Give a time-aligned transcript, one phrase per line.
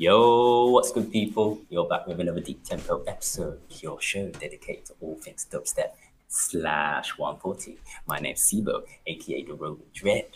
[0.00, 1.60] Yo, what's good, people?
[1.68, 5.90] You're back with another Deep Tempo episode, your show dedicated to all things dubstep
[6.28, 7.80] slash 140.
[8.06, 10.26] My name's Sibo, aka The Roman Dread,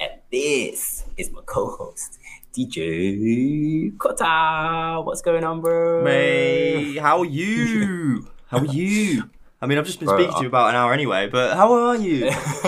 [0.00, 2.18] and this is my co-host,
[2.52, 5.00] DJ Kota.
[5.04, 6.02] What's going on, bro?
[6.02, 8.26] May, how are you?
[8.48, 9.30] How are you?
[9.60, 11.72] I mean, I've just been Bro, speaking to you about an hour anyway, but how
[11.72, 12.28] are you?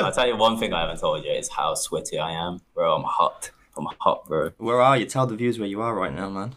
[0.00, 2.96] I'll tell you one thing I haven't told you is how sweaty I am, bro.
[2.96, 3.50] I'm hot.
[3.78, 4.50] I'm hot, bro.
[4.58, 5.06] Where are you?
[5.06, 6.54] Tell the viewers where you are right now, man.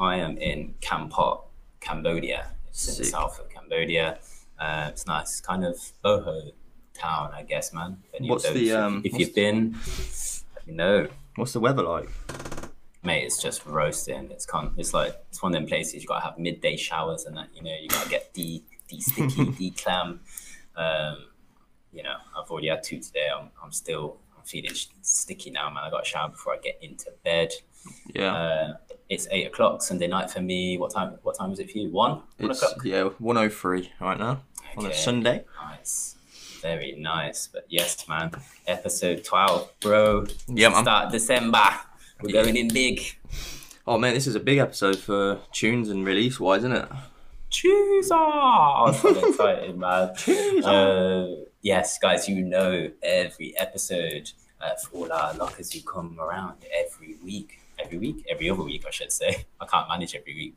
[0.00, 1.42] I am in Kampot,
[1.80, 2.50] Cambodia.
[2.68, 4.18] It's in the south of Cambodia.
[4.58, 5.30] Uh, it's nice.
[5.30, 6.52] It's kind of boho
[6.94, 7.98] town, I guess, man.
[8.12, 9.76] If What's the, um, if what's you've been,
[10.56, 12.08] let me know, What's the weather like?
[13.04, 13.22] mate.
[13.24, 14.28] It's just roasting.
[14.32, 17.36] It's con- It's like it's one of them places you gotta have midday showers and
[17.36, 17.48] that.
[17.54, 20.20] You know, you gotta get de de sticky, de clam.
[20.76, 21.26] Um,
[21.92, 23.28] you know, I've already had two today.
[23.34, 24.16] I'm I'm still
[24.48, 25.84] feeling sticky now, man.
[25.84, 27.52] I got a shower before I get into bed.
[28.14, 28.76] Yeah, Uh,
[29.08, 30.76] it's eight o'clock Sunday night for me.
[30.78, 31.18] What time?
[31.22, 31.90] What time is it for you?
[31.90, 32.22] One.
[32.38, 32.84] One it's o'clock.
[32.84, 34.42] yeah 103 right now
[34.76, 35.44] on a Sunday.
[35.62, 36.16] Nice.
[36.60, 37.46] Very nice.
[37.46, 38.32] But yes, man.
[38.66, 40.26] Episode 12, bro.
[40.48, 40.82] Yeah, man.
[40.82, 41.62] Start December.
[42.20, 42.42] We're Yeah.
[42.42, 43.00] going in big.
[43.86, 46.88] Oh man, this is a big episode for tunes and release wise, isn't it?
[47.48, 48.10] Jesus!
[48.12, 50.10] I'm so excited, man.
[50.64, 51.26] Uh,
[51.62, 57.16] yes, guys, you know every episode uh, for all our lockers who come around every
[57.24, 57.58] week.
[57.78, 58.26] Every week?
[58.28, 59.44] Every other week, I should say.
[59.60, 60.54] I can't manage every week.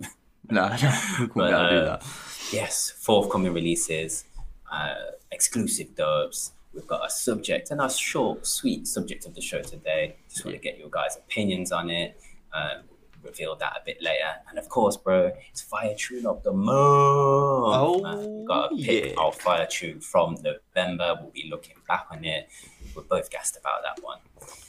[0.49, 0.69] No,
[1.19, 2.03] we couldn't But, uh, that.
[2.51, 4.25] yes, forthcoming releases,
[4.71, 4.95] uh,
[5.31, 6.53] exclusive dubs.
[6.73, 10.15] We've got a subject and a short, sweet subject of the show today.
[10.29, 12.19] Just want to get your guys' opinions on it.
[12.53, 12.83] Um,
[13.23, 14.33] reveal that a bit later.
[14.49, 16.69] And of course, bro, it's Fire Tune of the Month.
[16.71, 18.37] Oh, man.
[18.39, 19.13] We've got to pick yeah.
[19.17, 21.17] our Fire Tune from November.
[21.21, 22.49] We'll be looking back on it.
[22.95, 24.19] We're both gassed about that one.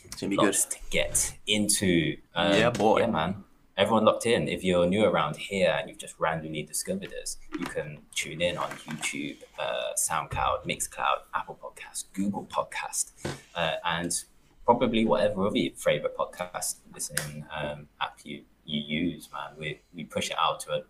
[0.04, 0.54] It's gonna be good.
[0.54, 2.16] To get into.
[2.34, 3.00] Um, Yeah, boy.
[3.00, 3.44] Yeah, man.
[3.76, 4.48] Everyone locked in.
[4.48, 8.58] If you're new around here and you've just randomly discovered us, you can tune in
[8.58, 13.12] on YouTube, uh, SoundCloud, Mixcloud, Apple Podcast, Google Podcast,
[13.54, 14.12] uh, and
[14.66, 19.58] probably whatever other your favorite podcast listening um, app you, you use, man.
[19.58, 20.82] We, we push it out to a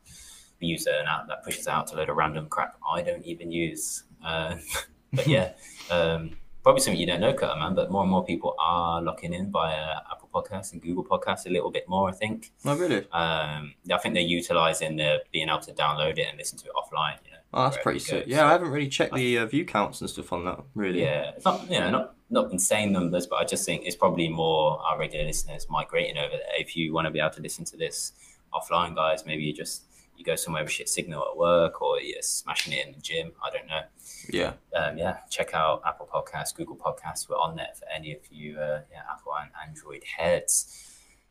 [0.63, 3.25] we use an app that pushes out to a load of random crap I don't
[3.25, 4.05] even use.
[4.25, 4.57] Uh,
[5.13, 5.53] but yeah,
[5.91, 7.75] um, probably something you don't know, Cutter, man.
[7.75, 11.51] But more and more people are locking in via Apple Podcasts and Google Podcasts a
[11.51, 12.53] little bit more, I think.
[12.65, 13.07] Oh really?
[13.13, 16.73] Um, I think they're utilizing the being able to download it and listen to it
[16.77, 17.17] offline.
[17.25, 18.25] You know, Oh, that's pretty sick.
[18.27, 20.61] Yeah, So- I haven't really checked the uh, view counts and stuff on that.
[20.75, 21.03] Really?
[21.03, 24.29] yeah, it's not you know not not insane numbers, but I just think it's probably
[24.29, 26.55] more our regular listeners migrating over there.
[26.59, 28.13] If you want to be able to listen to this
[28.55, 29.83] offline, guys, maybe you just
[30.23, 33.33] you go somewhere with shit signal at work, or you're smashing it in the gym.
[33.43, 33.83] I don't know.
[34.31, 34.53] Yeah.
[34.75, 37.29] Um, yeah, check out Apple Podcasts, Google Podcasts.
[37.29, 40.89] We're on there for any of you uh, yeah, Apple and Android heads.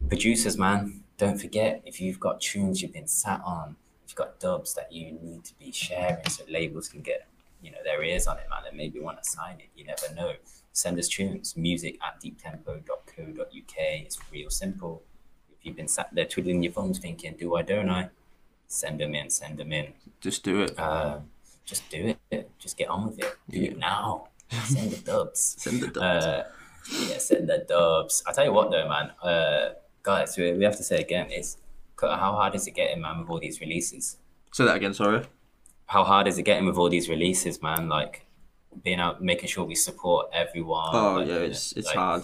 [0.07, 4.40] Producers, man, don't forget if you've got tunes you've been sat on, if you've got
[4.40, 7.28] dubs that you need to be sharing so labels can get
[7.62, 9.69] you know their ears on it, man, and maybe want to sign it.
[9.75, 10.34] You never know.
[10.73, 13.75] Send us tunes, music at deeptempo.co.uk.
[13.78, 15.03] It's real simple.
[15.52, 18.09] If you've been sat there twiddling your thumbs thinking, do I, don't I?
[18.72, 19.88] Send them in, send them in.
[20.22, 20.80] Just do it.
[20.80, 21.20] Uh,
[21.66, 22.50] just do it.
[22.58, 23.36] Just get on with it.
[23.50, 23.72] Do Yeah.
[23.72, 24.28] it now.
[24.66, 25.56] Send the dubs.
[25.59, 26.26] Send the dubs.
[26.26, 26.44] Uh,
[27.08, 28.24] yeah, send the dubs.
[28.28, 29.12] I tell you what, though, man.
[29.22, 29.74] Uh,
[30.04, 31.58] guys, we, we have to say again, it's
[32.02, 34.18] how hard is it getting, man, with all these releases?
[34.54, 34.94] Say that again.
[34.94, 35.24] Sorry.
[35.86, 37.88] How hard is it getting with all these releases, man?
[37.90, 38.26] Like
[38.84, 40.90] being out, making sure we support everyone.
[40.94, 42.24] Oh like, yeah, it's it's like, hard.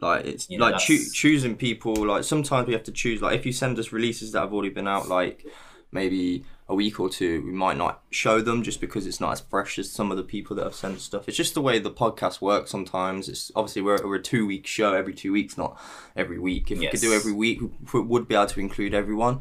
[0.00, 1.94] Like it's You know, like choo- choosing people.
[2.06, 3.20] Like sometimes we have to choose.
[3.20, 5.44] Like if you send us releases that have already been out, like
[5.92, 9.40] maybe a week or two, we might not show them just because it's not as
[9.40, 11.26] fresh as some of the people that have sent stuff.
[11.26, 12.70] It's just the way the podcast works.
[12.70, 15.80] Sometimes it's obviously we're, we're a two week show every two weeks, not
[16.14, 16.70] every week.
[16.70, 17.60] If we could do every week,
[17.92, 19.40] we would be able to include everyone.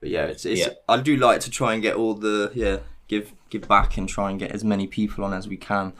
[0.00, 0.72] But yeah, it's, it's Yeah.
[0.88, 4.30] I do like to try and get all the yeah give give back and try
[4.30, 5.92] and get as many people on as we can.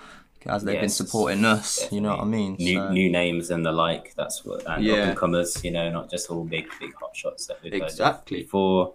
[0.49, 2.55] As they've been supporting us, you know what I mean.
[2.61, 4.15] New, So- new names and the like.
[4.17, 4.93] That's what and Yeah.
[4.95, 5.65] up and comers.
[5.65, 8.43] You know, not just all big big hot shots that we've heard Exactly.
[8.43, 8.95] before.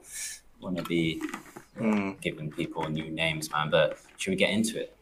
[0.61, 1.21] Want to be
[1.79, 2.19] Mm.
[2.21, 3.69] giving people new names, man.
[3.69, 4.95] But should we get into it?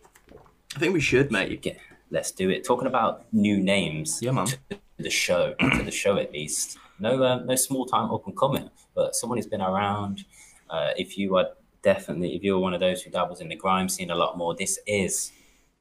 [0.76, 1.62] I think we should, mate.
[1.62, 1.80] Get,
[2.12, 2.64] let's do it.
[2.64, 4.20] Talking about new names.
[4.22, 4.46] Yeah, man.
[4.48, 4.58] To
[5.00, 6.78] the show, to the show at least.
[7.00, 10.26] No, uh, no small time up and coming, but someone who's been around.
[10.70, 11.50] Uh, if you are
[11.82, 14.54] definitely, if you're one of those who dabbles in the grime scene a lot more,
[14.54, 15.32] this is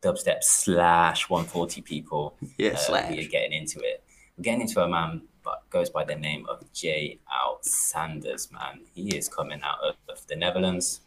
[0.02, 2.34] dubstep slash 140 people.
[2.56, 3.10] Yeah, uh, slash.
[3.10, 4.02] We are getting into it.
[4.36, 8.50] We're getting into a man, but goes by the name of Jay Out Sanders.
[8.52, 11.00] Man, he is coming out of, of the Netherlands.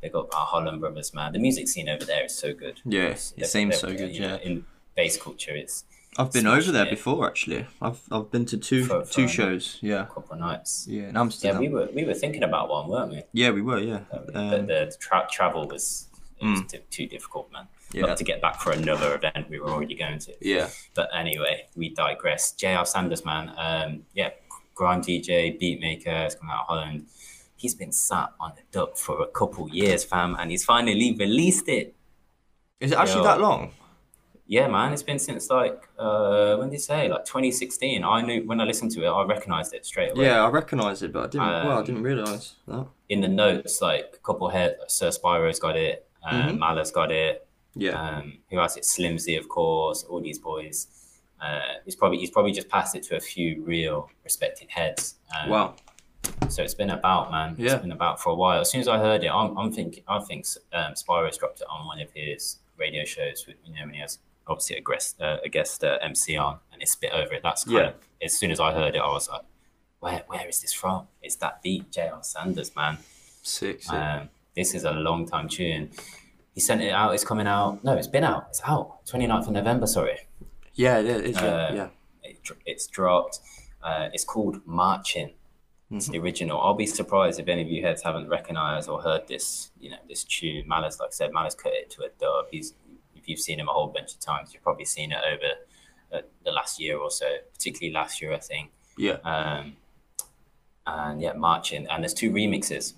[0.00, 1.32] They got our Holland brothers, man.
[1.32, 2.80] The music scene over there is so good.
[2.84, 4.36] Yeah, it seems so good, know, yeah.
[4.48, 4.64] in
[4.96, 5.84] bass culture, it's
[6.18, 7.66] I've been over there before actually.
[7.80, 9.78] I've I've been to two For- two shows.
[9.80, 10.86] Yeah, a couple of nights.
[10.88, 13.22] yeah, in Yeah, we were we were thinking about one, weren't we?
[13.32, 13.78] yeah, we were.
[13.78, 16.08] Yeah, but um, the tra- travel was,
[16.40, 17.66] it was too, too difficult, man.
[17.92, 18.06] Yeah.
[18.06, 20.34] Not to get back for another event we were already going to.
[20.40, 20.68] yeah.
[20.94, 22.52] But anyway, we digress.
[22.52, 23.52] JR Sanders, man.
[23.56, 24.30] Um, yeah,
[24.74, 27.06] grime DJ, beatmaker, he's come out of Holland.
[27.54, 31.68] He's been sat on the dub for a couple years, fam, and he's finally released
[31.68, 31.94] it.
[32.80, 33.24] Is it actually Yo.
[33.24, 33.72] that long?
[34.48, 38.04] Yeah, man, it's been since like uh, when did you say like 2016?
[38.04, 40.26] I knew when I listened to it, I recognized it straight away.
[40.26, 41.46] Yeah, I recognized it, but I didn't.
[41.46, 42.86] well, I Um, didn't realise that.
[43.08, 47.45] In the notes, like a couple head, Sir Spyro's got it, um, Mala's got it.
[47.76, 48.76] Yeah, Um, who else?
[48.76, 50.04] It's Slimzee, of course.
[50.04, 50.88] All these boys.
[51.40, 55.16] Uh, he's probably he's probably just passed it to a few real respected heads.
[55.38, 55.74] Um, wow.
[56.48, 57.54] So it's been about, man.
[57.58, 57.72] Yeah.
[57.74, 58.60] It's been about for a while.
[58.60, 61.66] As soon as I heard it, I'm, I'm thinking, I think um, Spyro's dropped it
[61.70, 65.20] on one of his radio shows with, you know, when he has obviously a guest,
[65.20, 67.42] uh, a guest uh, MC on and it's spit over it.
[67.42, 67.86] That's kind Yeah.
[67.88, 69.42] of, as soon as I heard it, I was like,
[70.00, 71.06] where, where is this from?
[71.22, 72.22] It's that beat, J.R.
[72.22, 72.98] Sanders, man.
[73.42, 73.82] Sick.
[73.82, 73.92] sick.
[73.92, 75.90] Um, this is a long time tune.
[76.56, 77.12] He sent it out.
[77.12, 77.84] It's coming out.
[77.84, 78.46] No, it's been out.
[78.48, 79.04] It's out.
[79.04, 80.20] 29th of November, sorry.
[80.72, 81.36] yeah, it is.
[81.36, 81.88] Yeah, uh, yeah.
[82.24, 83.40] It, it's dropped.
[83.82, 85.34] Uh, it's called Marching.
[85.90, 86.58] It's the original.
[86.58, 89.70] I'll be surprised if any of you heads haven't recognized or heard this.
[89.78, 90.66] You know, this tune.
[90.66, 92.46] Mala's, like I said, Mala's cut it to a dub.
[92.50, 92.72] He's
[93.14, 95.52] if you've seen him a whole bunch of times, you've probably seen it over
[96.12, 98.70] uh, the last year or so, particularly last year, I think.
[98.96, 99.18] Yeah.
[99.24, 99.76] Um,
[100.86, 101.86] and yeah, Marching.
[101.88, 102.94] And there's two remixes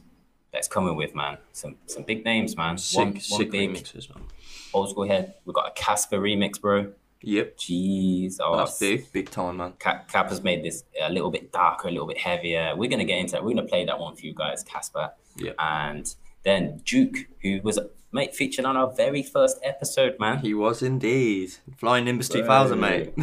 [0.52, 1.38] that's coming with man.
[1.52, 2.78] Some some big names, man.
[2.78, 4.24] Sick, one one sick big remixes, man.
[4.72, 5.34] old school head.
[5.44, 6.92] We've got a Kaspa remix, bro.
[7.20, 7.58] Yep.
[7.58, 9.72] Jeez, oh, That's big, big time, man.
[9.80, 12.74] Cap, Cap has made this a little bit darker, a little bit heavier.
[12.76, 13.44] We're gonna get into that.
[13.44, 15.12] We're gonna play that one for you guys, Kaspa.
[15.36, 15.52] Yeah.
[15.58, 16.14] And
[16.44, 17.78] then Duke, who was
[18.12, 20.38] mate featured on our very first episode, man.
[20.38, 23.14] He was indeed flying Nimbus 2000, mate.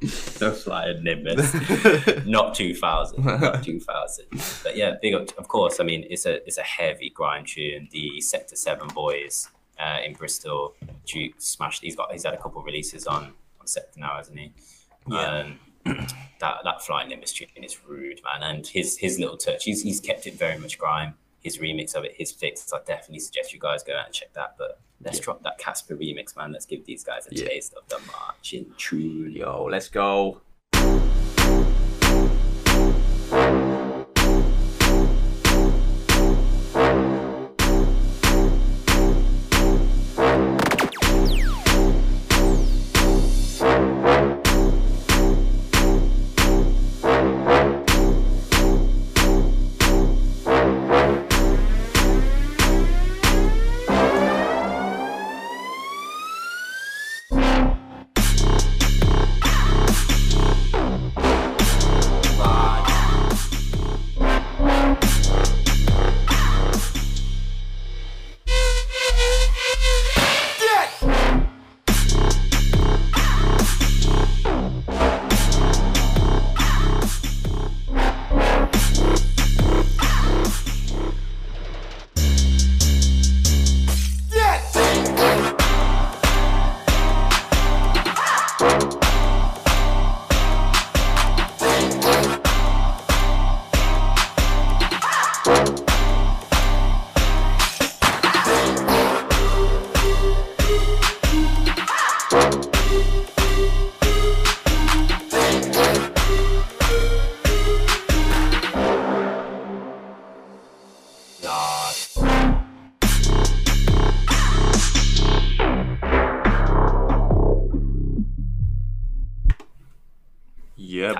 [0.00, 1.54] the flying Nimbus.
[2.26, 4.26] not 2000, not 2000.
[4.62, 5.28] But yeah, big up.
[5.38, 7.88] Of course, I mean it's a it's a heavy grime tune.
[7.90, 9.48] The Sector Seven boys
[9.78, 10.74] uh, in Bristol,
[11.06, 11.82] Duke smashed.
[11.82, 14.52] He's got he's had a couple releases on on Sector now, hasn't he?
[15.08, 15.44] Yeah.
[15.44, 15.58] Um,
[16.40, 18.42] that that flying Nimbus tune is rude, man.
[18.42, 21.14] And his his little touch, he's he's kept it very much grime.
[21.40, 22.70] His remix of it, his fix.
[22.72, 24.56] I definitely suggest you guys go out and check that.
[24.58, 26.52] But let's drop that Kaspa remix, man.
[26.52, 27.48] Let's give these guys a Yeah.
[27.48, 29.32] taste of the marching tune.
[29.32, 30.42] Yo, let's go.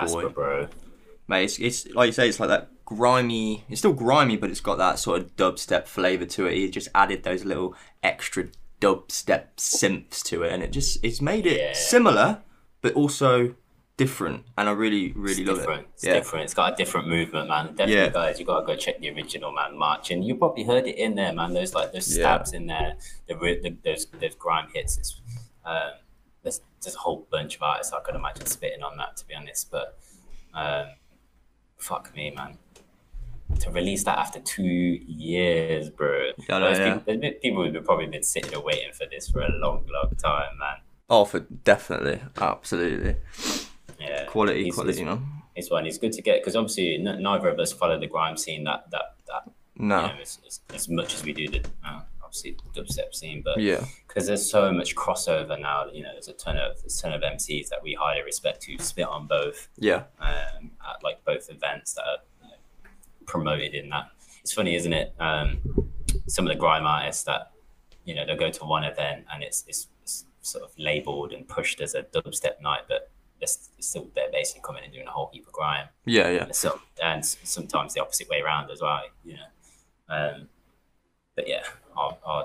[0.07, 0.28] Kaspa, boy.
[0.28, 0.69] bro.
[1.28, 3.64] Mate, it's, it's like you say, it's like that grimy.
[3.69, 6.54] It's still grimy, but it's got that sort of dubstep flavour to it.
[6.54, 8.49] He just added those little extra
[8.80, 11.73] dubstep synths to it, and it just it's made it Yeah.
[11.75, 12.42] similar,
[12.83, 13.54] but also
[13.97, 14.45] different.
[14.57, 15.80] And I really, really It's love different.
[15.83, 15.88] it.
[15.95, 16.45] It's yeah, different.
[16.45, 17.66] It's got a different movement, man.
[17.76, 18.09] Definitely, Yeah.
[18.09, 19.76] guys, you gotta go check the original, man.
[19.76, 20.23] Marching.
[20.23, 21.52] You probably heard it in there, man.
[21.52, 22.97] There's like those stabs in there.
[23.28, 24.97] The, the those those grime hits.
[24.99, 25.21] It's,
[25.66, 25.90] um,
[26.42, 29.35] there's there's a whole bunch of artists I could imagine spitting on that, to be
[29.35, 29.70] honest.
[29.70, 29.99] But
[30.54, 30.87] um,
[31.78, 32.59] fuck me, man.
[33.61, 36.30] To release that after two years, bro.
[36.49, 36.99] There's yeah.
[36.99, 40.56] people, people who've probably been sitting and waiting for this for a long, long time,
[40.59, 40.76] man.
[41.11, 43.16] Oh, for definitely, absolutely,
[43.99, 44.92] Yeah, quality, He's- quality.
[44.92, 45.23] he's- You know,
[45.56, 45.85] It's one.
[45.85, 48.88] It's good to get because obviously n- neither of us follow the grime scene that
[48.92, 52.56] that that no, you know, as, as, as much as we do the uh, obviously
[52.72, 53.84] the dubstep scene, but Yeah.
[54.06, 55.87] because there's so much crossover now.
[55.92, 58.64] You know, there's a ton of there's a ton of MCs that we highly respect
[58.64, 60.04] who spit on both Yeah.
[60.20, 62.54] um, at like both events that are you know,
[63.26, 64.10] promoted in that.
[64.42, 65.12] It's funny, isn't it?
[65.18, 65.60] Um,
[66.28, 67.50] some of the grime artists that
[68.04, 71.46] you know they'll go to one event and it's, it's, it's sort of labeled and
[71.49, 73.10] pushed as a dubstep night, but
[73.40, 75.88] it's still they're basically coming and doing a whole heap of grime.
[76.04, 76.28] Yeah.
[76.30, 76.44] Yeah.
[76.44, 79.00] And So and sometimes the opposite way around as well.
[79.25, 79.49] You know,
[80.08, 80.49] um,
[81.37, 81.62] but yeah,
[81.97, 82.44] I, I,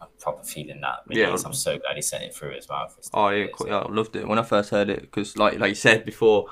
[0.00, 1.00] I'm proper feeling that.
[1.08, 1.36] Yeah.
[1.44, 2.88] I'm so glad he sent it through as well.
[2.88, 4.70] For us to Oh yeah, it, qu- so- yeah, I loved it when I first
[4.70, 6.46] heard it because, like, like you said before,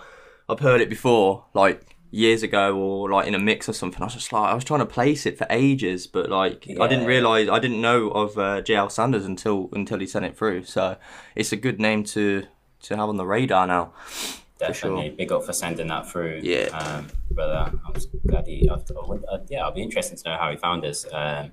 [0.49, 4.01] I've heard it before, like years ago or like in a mix or something.
[4.01, 6.87] I was just like, I was trying to place it for ages, but like, I
[6.87, 10.65] didn't realize, I didn't know of uh, JL Sanders until until he sent it through.
[10.65, 10.97] So
[11.35, 12.47] it's a good name to
[12.83, 13.93] to have on the radar now.
[14.59, 16.41] Definitely, big up for sending that through.
[16.43, 16.67] Yeah.
[16.67, 17.73] um, brother.
[17.85, 17.95] I'm
[18.27, 18.69] glad he.
[18.69, 21.05] I, I uh, yeah, I'll be interested to know how he found us.
[21.13, 21.53] Um,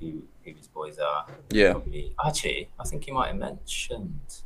[0.00, 1.26] who, who his boys are.
[1.50, 1.72] Yeah.
[1.72, 4.42] Probably, actually, I think he might have mentioned.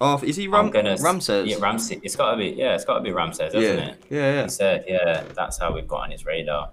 [0.00, 1.46] Oh, is he Ram- gonna Ramses?
[1.46, 2.00] Yeah, Ramsey.
[2.02, 2.46] It's got to be.
[2.48, 3.84] Yeah, it's got to be Ramses, hasn't yeah.
[3.90, 4.04] it?
[4.08, 6.70] yeah, yeah, He said, yeah, that's how we've got on his radar.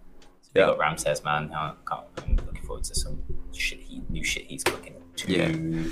[0.54, 0.70] Big Yeah.
[0.70, 1.52] up Ramses, man.
[1.54, 3.22] I I'm looking forward to some
[3.54, 5.34] shit he, new shit he's cooking too.
[5.34, 5.92] Yeah.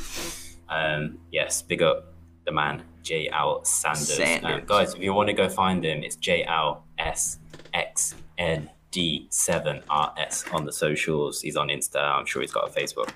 [0.69, 2.13] Um, yes, big up
[2.45, 4.13] the man, J L Sanders.
[4.15, 4.61] Sanders.
[4.61, 7.39] Um, guys, if you want to go find him, it's J L S
[7.73, 11.41] X N D seven R S on the socials.
[11.41, 12.01] He's on Insta.
[12.17, 13.09] I'm sure he's got a Facebook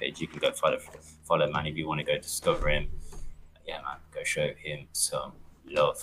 [0.00, 0.20] page.
[0.22, 0.78] You can go follow
[1.28, 2.84] follow man if you want to go discover him.
[3.68, 5.32] Yeah, man, go show him some
[5.78, 5.98] love.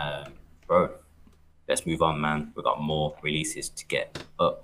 [0.00, 0.28] Um,
[0.66, 0.80] bro,
[1.68, 2.52] let's move on, man.
[2.54, 4.06] We've got more releases to get
[4.38, 4.56] up.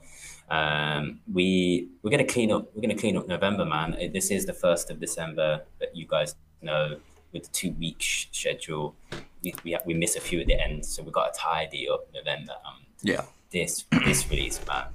[0.48, 2.64] Um, we we're gonna clean up.
[2.74, 3.94] We're gonna clean up November, man.
[3.94, 6.84] Uh, This is the first of December, but you guys know
[7.32, 8.94] with the two week sh- schedule,
[9.42, 12.02] we we, we miss a few at the end, so we've got to tidy up
[12.18, 12.54] November.
[12.66, 13.24] Um, yeah.
[13.52, 14.86] This this release, man.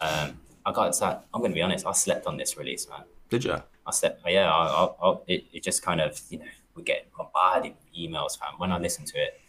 [0.00, 1.86] Um, I got to, I'm gonna be honest.
[1.86, 3.02] I slept on this release, man.
[3.28, 3.56] Did you?
[3.86, 4.22] I slept.
[4.26, 6.44] Yeah, I, I, I, it, it just kind of you know
[6.74, 8.54] we get bombarded with emails, fam.
[8.58, 9.40] When I listen to it,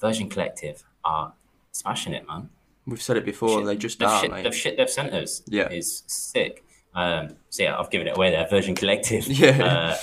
[0.00, 1.32] Virgin Collective are
[1.72, 2.50] smashing it, man.
[2.86, 3.58] We've said it before.
[3.58, 5.68] Shit- They just the shit, the shit they've sent us Yeah.
[5.68, 6.64] is sick.
[6.94, 8.46] Um, so yeah, I've given it away there.
[8.48, 9.26] Virgin Collective.
[9.28, 9.50] Yeah.
[9.64, 9.96] Uh,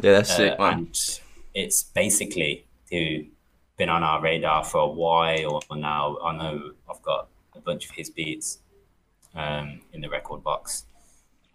[0.00, 0.72] yeah, that's uh, sick, man.
[0.78, 1.20] and
[1.54, 3.24] it's basically who
[3.78, 6.18] been on our radar for a while for now.
[6.22, 8.58] I know I've got a bunch of his beats
[9.34, 10.84] um, in the record box.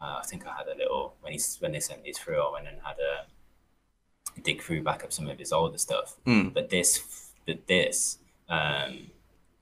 [0.01, 2.41] Uh, I think I had a little when he when they sent these through.
[2.41, 6.15] I went and had a dig through back up some of his older stuff.
[6.25, 6.53] Mm.
[6.53, 8.17] But this, but this
[8.49, 9.11] um,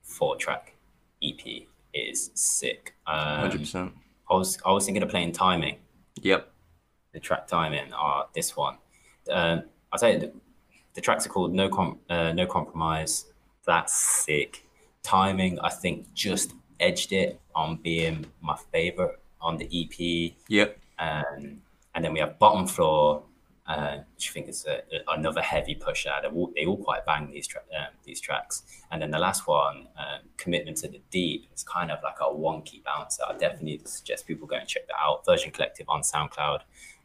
[0.02, 0.74] four track
[1.22, 2.94] EP is sick.
[3.04, 3.92] Hundred Um, percent.
[4.30, 5.76] I was I was thinking of playing timing
[6.22, 6.48] Yep.
[7.12, 8.78] the track timing are this one.
[9.30, 10.32] Um, I'll tell you,
[10.94, 13.26] the, tracks are called No Com- uh, No Compromise.
[13.66, 14.66] That's sick.
[15.02, 20.34] Timing, I think, just edged it on being my favorite on the EP.
[20.48, 20.78] Yep.
[20.98, 21.60] Um,
[21.94, 23.22] and then we have Bottom Floor,
[23.66, 26.12] uh, which I think is a, another heavy pusher.
[26.22, 28.62] They all, they all quite bang these tra- um, these tracks.
[28.90, 32.24] And then the last one, um, Commitment to the Deep, it's kind of like a
[32.24, 33.22] wonky bouncer.
[33.28, 35.24] I definitely suggest people go and check that out.
[35.26, 36.60] Version Collective on SoundCloud.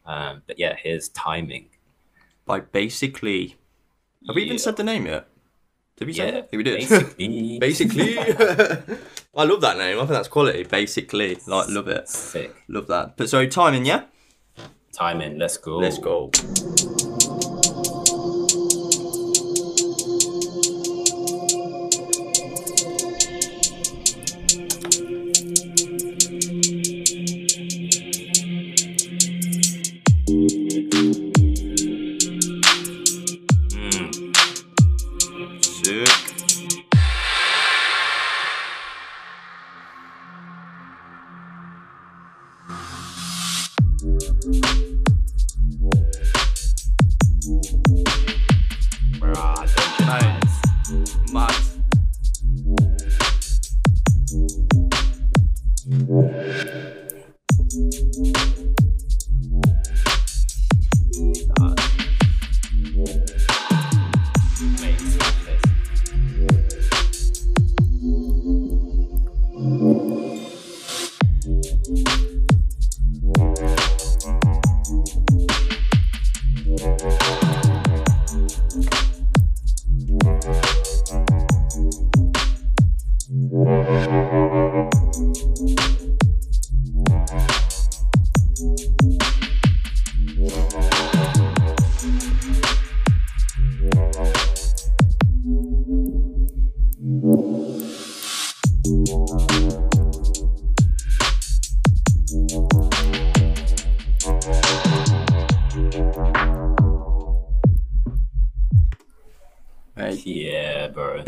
[0.06, 1.70] Um, but yeah, here's Timing.
[2.48, 3.58] Like basically,
[4.26, 5.28] have we even said the name yet?
[5.98, 6.80] Did we say Yeah, we did.
[6.80, 8.18] Basically, Basically,
[9.36, 9.98] I love that name.
[9.98, 10.64] I think that's quality.
[10.64, 12.56] Basically, like love it, sick.
[12.68, 13.18] love that.
[13.18, 14.04] But sorry, timing, yeah.
[14.94, 15.78] Timing, let's go.
[15.78, 16.32] Let's go.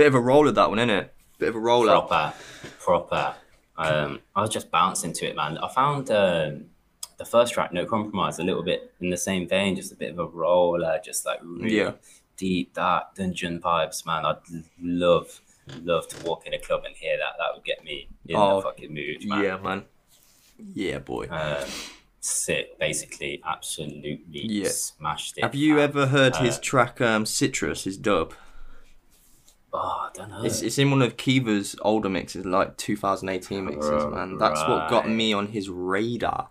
[0.10, 1.14] Of a roller that one, isn't it?
[1.38, 1.88] Bit of a roller.
[1.94, 2.34] proper,
[2.80, 3.36] proper.
[3.78, 5.58] Um, I was just bouncing to it, man.
[5.58, 6.66] I found um,
[7.18, 10.12] the first track, No Compromise, a little bit in the same vein, just a bit
[10.12, 11.92] of a roller, just like really Yeah.
[12.36, 14.26] deep, dark dungeon vibes, man.
[14.26, 14.36] I'd
[14.82, 15.40] love,
[15.82, 17.36] love to walk in a club and hear that.
[17.38, 19.44] That would get me in Oh, the fucking mood, man.
[19.44, 19.86] Yeah, man.
[20.74, 21.28] Yeah, boy.
[21.30, 21.66] Um,
[22.20, 24.68] sick, basically, absolutely Yeah.
[24.68, 25.44] smashed it.
[25.46, 28.34] Have you ever heard his uh, track um, Citrus, his dub?
[29.74, 30.44] Oh, I don't know.
[30.44, 34.12] It's, it's in one of Kiva's older mixes, like 2018 mixes, Right.
[34.12, 34.38] man.
[34.38, 36.50] That's what got me on his radar.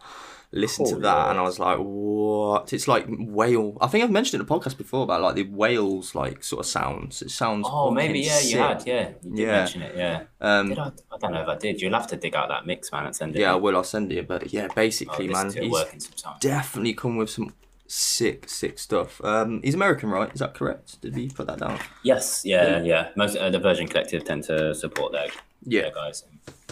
[0.51, 1.31] Listen to Oh, that, yeah.
[1.31, 3.77] and I was like, "What?" It's like whale.
[3.83, 6.61] I think I've mentioned it in the podcast before about like the whales, like sort
[6.61, 7.21] of sounds.
[7.21, 7.67] It sounds.
[7.71, 9.53] Oh, maybe yeah, you had, yeah, you did Yeah.
[9.59, 10.23] mention it, yeah.
[10.41, 11.83] Um, Did I, I don't know if I did.
[11.83, 13.41] You'll have to dig out that mix, man, and send it.
[13.41, 13.77] yeah, I will.
[13.77, 14.27] I'll send it.
[14.27, 16.09] But yeah, basically, listen man, to he's
[16.41, 17.53] definitely come with some
[17.89, 19.21] sick, sick stuff.
[19.25, 20.33] Um, he's American, right?
[20.33, 21.01] Is that correct?
[21.01, 21.81] Did we put that down?
[22.05, 23.09] Yes, yeah, yeah.
[23.17, 25.27] Most uh, the Virgin Collective tend to support their,
[25.65, 26.25] Yeah, their guys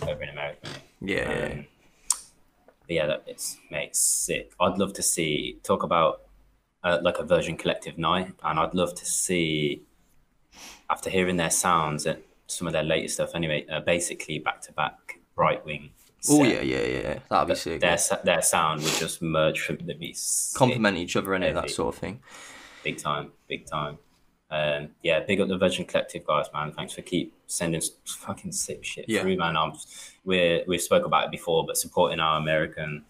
[0.03, 0.69] over in America.
[1.01, 1.47] yeah, yeah.
[1.55, 1.67] Um,
[2.87, 4.53] but yeah, that it's mate sick.
[4.61, 6.21] I'd love to see talk about
[6.85, 9.83] uh, like a Virgin Collective night, and I'd love to see
[10.89, 13.31] after hearing their sounds and some of their latest stuff.
[13.35, 15.91] Anyway, uh, basically back to back Right Wing.
[16.31, 17.19] Oh yeah, yeah, yeah.
[17.29, 17.81] That'd be sick.
[17.81, 20.59] Their their sound would just merge from the be sick.
[20.59, 22.21] Complement each other in it, that sort of thing.
[22.85, 23.99] big time, big time.
[24.51, 26.73] Um, yeah, big up the Virgin Collective guys, man.
[26.73, 29.23] Thanks for keep sending fucking sick shit Yeah.
[29.23, 29.57] through, man.
[29.57, 29.73] I'm,
[30.25, 33.05] we're we've spoke about it before, but supporting our American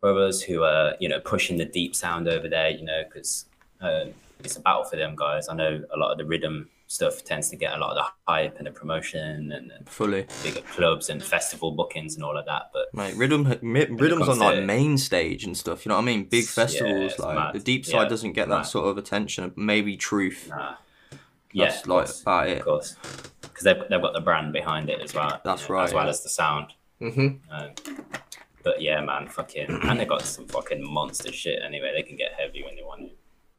[0.00, 3.46] brothers who are you know pushing the deep sound over there, you know, because
[3.80, 4.10] um,
[4.44, 5.48] it's a battle for them guys.
[5.48, 8.32] I know a lot of the rhythm stuff tends to get a lot of the
[8.32, 10.26] hype and the promotion and, and Fully.
[10.42, 14.62] bigger clubs and festival bookings and all of that, but Mate, rhythm, rhythm's on like
[14.64, 15.84] main stage and stuff.
[15.84, 16.24] You know what I mean?
[16.24, 17.54] Big festivals, it's like mad.
[17.54, 18.62] the deep side Yeah, doesn't get that mad.
[18.62, 19.52] sort of attention.
[19.56, 20.48] Maybe Truth.
[20.48, 20.76] nah.
[21.52, 22.20] Yeah, That's like course.
[22.22, 22.58] about it.
[22.58, 22.96] of course,
[23.40, 25.40] because they've, they've got the brand behind it as well.
[25.42, 26.10] That's you know, right, as well yeah.
[26.10, 26.74] as the sound.
[27.00, 27.50] Mm-hmm.
[27.50, 27.70] Um,
[28.62, 31.60] but yeah, man, fucking, and they got some fucking monster shit.
[31.64, 33.10] Anyway, they can get heavy when they want to.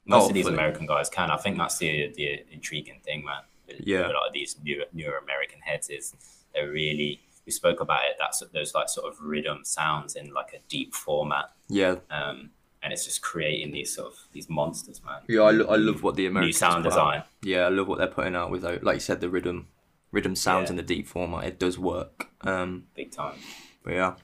[0.07, 0.55] Most Oh, of these fully.
[0.55, 1.29] American guys can.
[1.29, 3.43] I think that's the the intriguing thing, man.
[3.67, 4.07] with- with Yeah.
[4.07, 6.15] a lot of these new newer American heads is
[6.53, 7.21] they're really.
[7.45, 8.15] We spoke about it.
[8.19, 12.51] That's those like sort of rhythm sounds in like a deep format, Yeah, um,
[12.83, 15.21] and it's just creating these sort of these monsters, man.
[15.29, 15.41] yeah.
[15.43, 16.95] I, lo- I love what the American sound put out.
[16.95, 17.23] design.
[17.43, 19.67] Yeah, I love what they're putting out with, like like you said, the rhythm,
[20.11, 20.71] rhythm sounds Yeah.
[20.71, 21.45] in the deep format.
[21.45, 22.29] It does work.
[22.41, 23.37] Um, big time.
[23.83, 24.15] but yeah,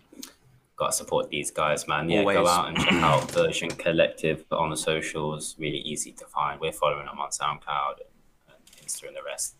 [0.83, 2.09] got to support these guys, man.
[2.09, 2.35] Yeah, Always.
[2.37, 5.55] go out and check out Version Collective on the socials.
[5.57, 6.59] Really easy to find.
[6.59, 9.55] We're following them on SoundCloud and, and Insta and the rest.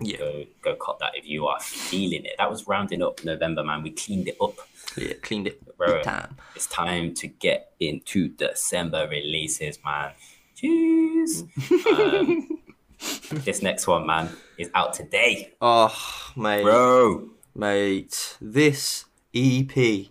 [0.00, 2.32] yeah, Go go cop that if you are feeling it.
[2.38, 3.82] That was rounding up November, man.
[3.82, 4.56] We cleaned it up.
[4.98, 5.14] yeah.
[5.22, 5.76] Cleaned it.
[5.78, 6.02] Bro.
[6.02, 6.36] Time.
[6.54, 10.12] It's time to get into December releases, man.
[10.56, 11.44] Cheers.
[11.90, 12.60] um,
[13.44, 14.28] this next one, man,
[14.58, 15.94] is out today, Oh,
[16.36, 17.30] mate, bro.
[17.56, 18.36] mate.
[18.40, 20.08] This EP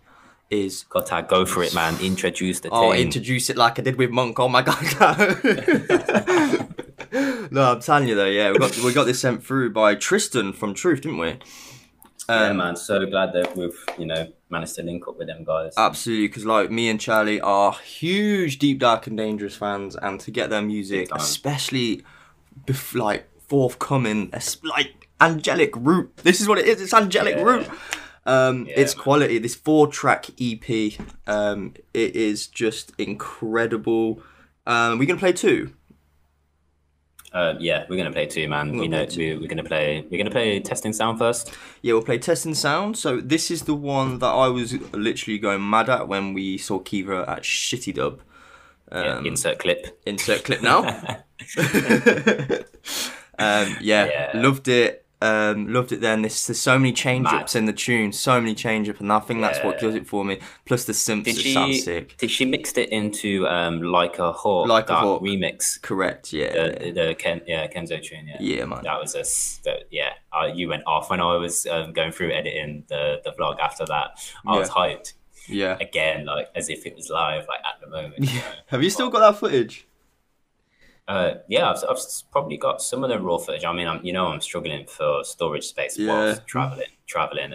[0.54, 1.98] is Gotta go for it, man.
[2.02, 3.02] Introduce the Oh, team.
[3.02, 4.40] introduce it like I did with Monk.
[4.40, 4.84] Oh my god.
[7.52, 10.54] no, I'm telling you though, yeah, we got we got this sent through by Tristan
[10.54, 11.40] from Truth, didn't we?
[12.30, 12.76] yeah, Um, man.
[12.76, 15.74] So glad that we've you know managed to link up with them guys.
[15.78, 20.32] Absolutely, because like me and Charlie are huge Deep Dark and Dangerous fans, and to
[20.32, 22.04] get their music, especially
[22.66, 24.32] bef- like forthcoming,
[24.64, 26.16] like Angelic Root.
[26.18, 26.82] This is what it is.
[26.82, 27.44] It's Angelic Yeah.
[27.44, 27.68] Root.
[28.26, 29.04] Um, Yeah, it's man.
[29.04, 29.38] quality.
[29.40, 30.94] This four track EP,
[31.28, 34.22] um, it is just incredible.
[34.66, 35.74] Um, we're gonna play two.
[37.34, 38.78] Uh, yeah, we're gonna play two, man.
[38.78, 40.06] We know we, we're gonna play.
[40.10, 41.52] We're gonna play testing sound first.
[41.82, 42.96] Yeah, we'll play testing Sound.
[42.96, 46.78] So this is the one that I was literally going mad at when we saw
[46.80, 48.22] Kiva at Shitty Dub.
[48.92, 50.00] Yeah, Um, insert clip.
[50.06, 50.82] Insert clip now.
[53.40, 54.32] um, yeah, Yeah.
[54.36, 55.03] loved it.
[55.24, 56.02] Um, loved it.
[56.02, 59.12] Then there's, there's so many change ups in the tune, so many change up, and
[59.12, 59.88] I think that's what Yeah.
[59.88, 60.40] does it for me.
[60.66, 61.80] Plus the synths Did just sound she?
[61.80, 62.18] sick.
[62.18, 64.68] Did she mixed it into um like a hawk?
[64.68, 65.22] Like a Hawk.
[65.22, 65.82] remix?
[65.82, 66.34] Correct.
[66.34, 66.52] Yeah.
[66.54, 68.28] The, the Ken, yeah, Kenzo tune.
[68.28, 68.82] Yeah, yeah, man.
[68.84, 69.24] that was a
[69.64, 70.10] that, yeah.
[70.32, 73.60] Uh, you went off when I was um, going through editing the the vlog.
[73.60, 75.14] After that, I was hyped
[75.48, 75.78] Yeah.
[75.80, 78.20] again, like as if it was live, like at the moment.
[78.20, 78.46] you know.
[78.68, 79.88] Have you still got that footage?
[81.06, 81.98] Uh, yeah, I've, I've
[82.32, 83.66] probably got some of the raw footage.
[83.66, 86.08] I mean, I'm, you know, I'm struggling for storage space Yeah.
[86.14, 87.54] whilst traveling, traveling,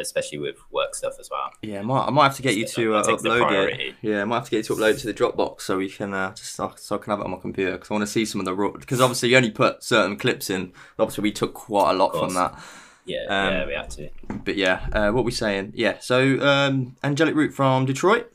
[0.00, 1.50] especially with work stuff as well.
[1.62, 3.78] Yeah, I might, I might have to get you to uh, that takes the upload
[3.78, 3.94] it.
[4.00, 5.90] Yeah, I might have to get you to upload it to the Dropbox so we
[5.90, 8.02] can uh, just so, so I can have it on my computer because I want
[8.02, 8.70] to see some of the raw.
[8.70, 10.72] Because obviously you only put certain clips in.
[10.98, 12.58] Obviously we took quite a lot from that.
[13.04, 14.08] Yeah, Um, yeah, we have to.
[14.44, 15.72] But yeah, uh, what we saying?
[15.74, 18.32] Yeah, so um, Angelic Root from Detroit.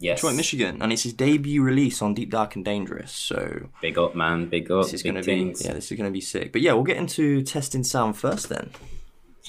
[0.00, 0.18] Yes.
[0.18, 3.12] Detroit, Michigan, and it's his debut release on Deep Dark and Dangerous.
[3.12, 4.46] So Big up, man.
[4.48, 4.84] Big up.
[4.84, 6.52] this is going to be yeah, this is going to be sick.
[6.52, 8.70] But yeah, we'll get into testing sound first then.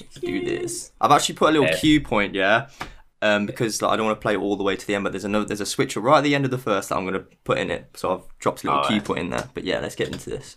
[0.00, 0.92] Let's do this.
[1.00, 1.76] I've actually put a little Yeah.
[1.78, 2.68] cue point, yeah,
[3.22, 5.04] um, because like, I don't want to play it all the way to the end.
[5.04, 7.04] But there's another there's a switcher right at the end of the first that I'm
[7.04, 7.90] going to put in it.
[7.94, 9.04] So I've dropped a little cue Alright.
[9.06, 9.48] point in there.
[9.54, 10.56] But yeah, let's get into this.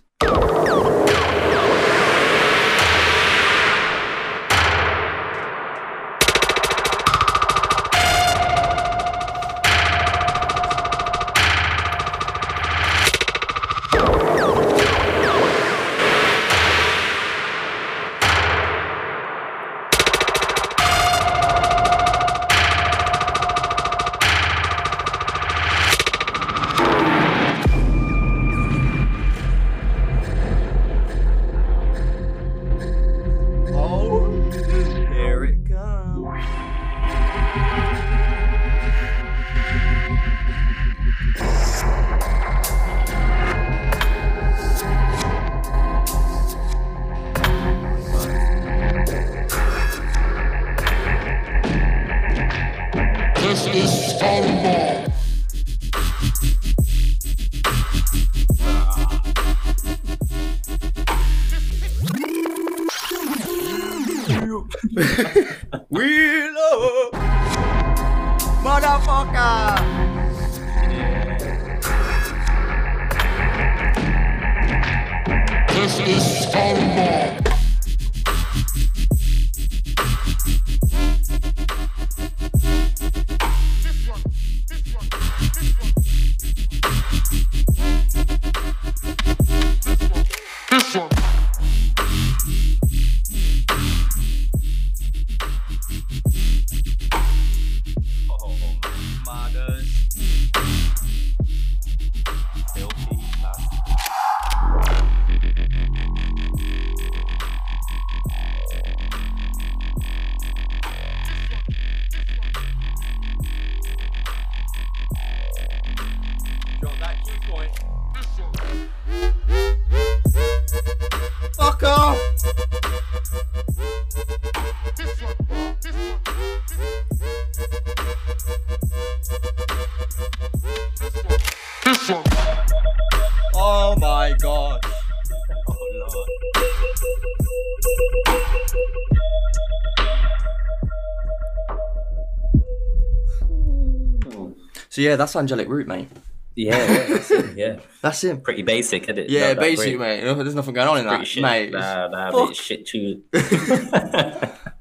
[144.99, 146.09] So yeah, that's Angelic Root, mate.
[146.57, 147.79] Yeah, yeah, that's it, yeah.
[148.01, 148.41] That's him.
[148.41, 149.29] Pretty basic, isn't it?
[149.29, 150.25] Yeah, basic, great.
[150.25, 150.33] mate.
[150.35, 151.41] There's nothing going on in Pretty that, shit.
[151.41, 151.71] mate.
[151.71, 152.53] Nah, nah, Fuck.
[152.53, 153.23] shit too.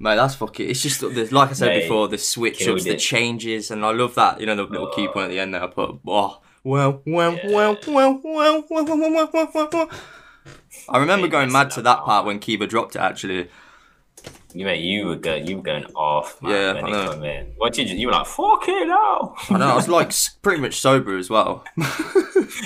[0.00, 0.70] Mate, that's fucking.
[0.70, 4.16] It's just like I said Mate, before, the switch ups, the changes, and I love
[4.16, 4.40] that.
[4.40, 5.12] You know, the little key oh.
[5.12, 5.62] point at the end there.
[5.62, 7.50] I put, oh, well, well, Yeah.
[7.54, 9.90] well, well, well, well, well, well, well, well, well.
[10.88, 12.04] I remember Mate, going messing mad to up that now.
[12.04, 13.02] part when Kiva dropped it.
[13.02, 13.50] Actually,
[14.54, 16.52] You mate, you were go, you were going off, man.
[16.52, 17.22] Yeah, when I know.
[17.22, 17.46] in.
[17.58, 17.96] What did you?
[17.96, 21.28] You were like, "Fuck it now." I know I was like pretty much sober as
[21.28, 21.64] well.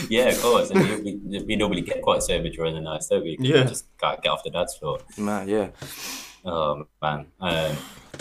[0.09, 0.71] yeah, of course.
[0.71, 3.64] And we, we, we normally get quite sober during the night, don't we Yeah.
[3.64, 5.01] Just got get off the dance floor.
[5.18, 5.71] man, yeah,
[6.45, 7.77] Oh man, um,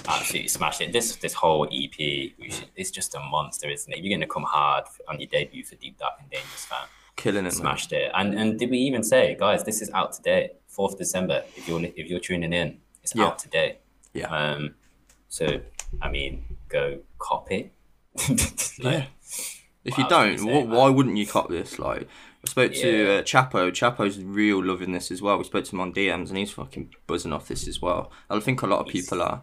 [0.07, 0.91] absolutely smashed it.
[0.91, 3.99] This this whole EP, should, it's just a monster, isn't it?
[3.99, 6.87] You're going to come hard on your debut for Deep Dark and Dangerous, fan.
[7.15, 7.51] killing it, man.
[7.51, 8.11] Smashed it.
[8.13, 11.43] And and did we even say, guys, this is out today, fourth December.
[11.55, 13.25] If you're if you're tuning in, it's Yeah.
[13.27, 13.79] out today.
[14.13, 14.27] Yeah.
[14.27, 14.75] Um.
[15.29, 15.61] So,
[16.01, 17.71] I mean, go copy.
[18.79, 19.05] Yeah.
[19.83, 21.79] If you don't, say, wh- why wouldn't you cop this?
[21.79, 22.07] Like,
[22.45, 23.13] I spoke to Yeah.
[23.19, 23.71] uh, Chapo.
[23.71, 25.37] Chapo's real loving this as well.
[25.37, 28.11] We spoke to him on DMs, and he's fucking buzzing off this as well.
[28.29, 29.41] I think a lot of people are.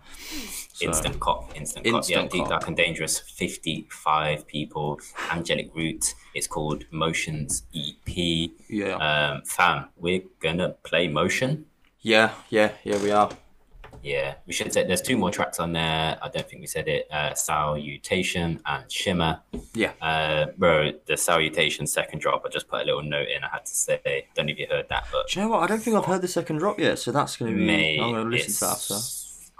[0.73, 1.95] So, Instant cop, instant, cop.
[1.95, 2.51] Instant Yeah, Deep cop.
[2.51, 3.19] Dark and Dangerous.
[3.19, 5.01] Fifty-five people.
[5.33, 6.15] Angelic Root.
[6.35, 8.51] It's called Motions EP.
[8.69, 11.67] Yeah, Um, fam, we're gonna play Motion.
[12.01, 13.03] yeah, yeah, yeah.
[13.03, 13.31] We are.
[14.09, 16.19] Yeah, we should say there's two more tracks on there.
[16.23, 17.07] I don't think we said it.
[17.11, 19.41] Uh, Salutation and Shimmer.
[19.75, 19.93] Yeah.
[20.01, 22.43] Uh, bro, the Salutation second drop.
[22.47, 23.45] I just put a little note in.
[23.45, 24.27] I had to say.
[24.35, 25.63] Don't know if you heard that, but Do you know what?
[25.63, 27.67] I don't think I've heard the second drop yet, so that's gonna be.
[27.67, 28.95] mate, I'm gonna listen to that after.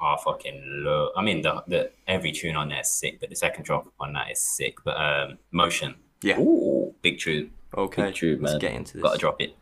[0.01, 1.09] I fucking love.
[1.17, 4.13] I mean, the, the every tune on there is sick, but the second drop on
[4.15, 4.77] that is sick.
[4.85, 5.97] But um, Motion.
[6.23, 6.39] Yeah.
[6.39, 7.51] Ooh, big tune.
[7.77, 8.53] Okay, Big tune, man.
[8.53, 9.03] let's get into this.
[9.03, 9.57] Gotta drop it.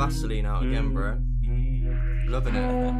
[0.00, 0.94] Vaseline out again, mm.
[0.94, 1.18] bro.
[2.26, 2.94] Loving it.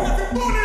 [0.00, 0.59] Who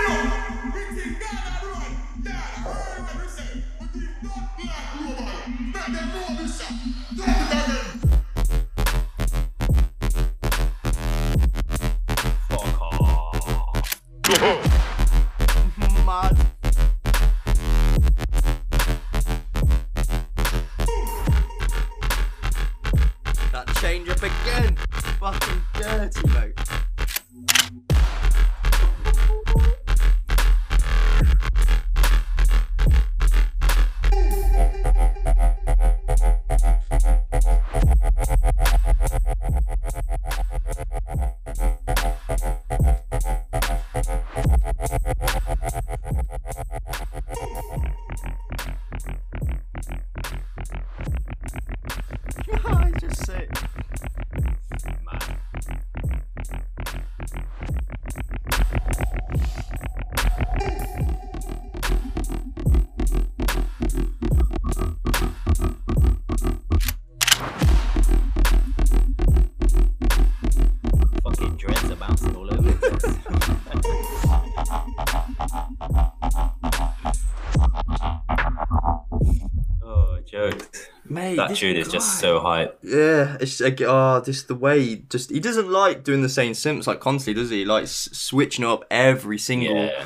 [81.35, 82.77] Mate, That this tune is just so hype.
[82.83, 86.53] Yeah, it's like oh, just the way he just he doesn't like doing the same
[86.53, 87.65] synths like constantly, does he?
[87.65, 90.05] Like s- switching up every single Yeah.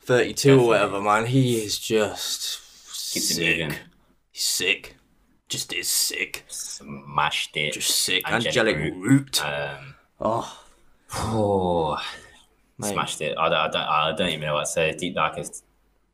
[0.00, 1.26] thirty-two or whatever, man.
[1.26, 2.60] He is just
[3.12, 3.78] Keeps sick.
[4.32, 4.96] He's sick.
[5.48, 6.44] Just is sick.
[6.48, 7.72] Smashed it.
[7.72, 8.22] Just sick.
[8.30, 9.08] Angelic Angelic, Root.
[9.10, 9.44] root.
[9.44, 10.58] Um, oh,
[11.14, 12.02] oh,
[12.78, 12.88] mate.
[12.92, 13.36] smashed it.
[13.38, 14.92] I don't, I, don't, I don't even know what to say.
[14.94, 15.64] Deep Darkest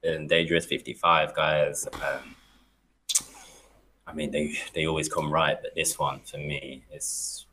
[0.04, 1.88] and Dangerous 55 guys.
[1.94, 2.37] Um,
[4.06, 7.46] I mean, they they always come right, but this one for me is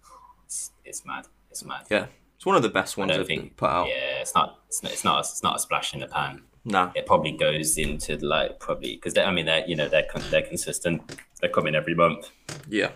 [0.46, 1.28] it's, it's mad.
[1.50, 1.86] It's mad.
[1.90, 3.56] Yeah, it's one of the best ones they've think.
[3.58, 3.88] put out.
[3.88, 4.60] Yeah, it's not.
[4.68, 4.92] It's not.
[4.92, 5.20] It's not.
[5.22, 6.44] It's not a splash in the pan.
[6.64, 10.24] Nah, It probably goes into like probably because I mean they're you know they're con-
[10.30, 11.20] they're consistent.
[11.40, 12.30] They're coming every month.
[12.70, 12.92] yeah,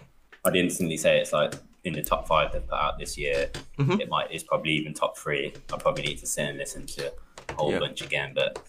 [0.45, 3.49] I'd instantly say it's like in the top five they've put out this year.
[3.79, 3.99] Mhm.
[4.01, 5.53] It might it's probably even top three.
[5.73, 7.11] I probably need to sit and listen to
[7.49, 7.79] a whole Yeah.
[7.79, 8.61] bunch again, but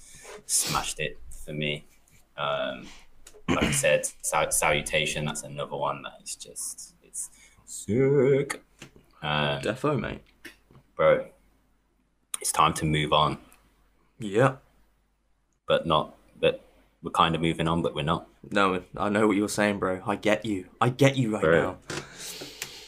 [0.46, 1.85] smashed it for me.
[2.38, 2.87] Um,
[3.49, 5.25] like I said, salutation.
[5.25, 7.31] That's another one that is just it's
[7.65, 8.63] sick,
[9.23, 10.21] um, defo, mate.
[10.97, 11.27] bro.
[12.41, 13.39] It's time to move on,
[14.19, 14.57] Yeah.
[15.67, 16.15] but not.
[16.39, 16.61] But
[17.03, 18.29] we're kind of moving on, but we're not.
[18.51, 20.03] No, I know what you're saying, bro.
[20.07, 20.67] I get you.
[20.81, 21.61] I get you right Bro.
[21.63, 21.77] now.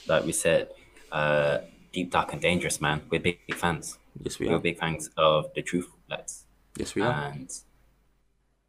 [0.06, 0.68] Like we said,
[1.10, 1.58] uh,
[1.92, 3.02] deep, dark, and dangerous, man.
[3.10, 3.98] We're big, big fans.
[4.22, 4.60] Yes, we We're are.
[4.60, 6.44] big fans of the Truth Let's.
[6.76, 7.12] Yes, we are.
[7.32, 7.50] And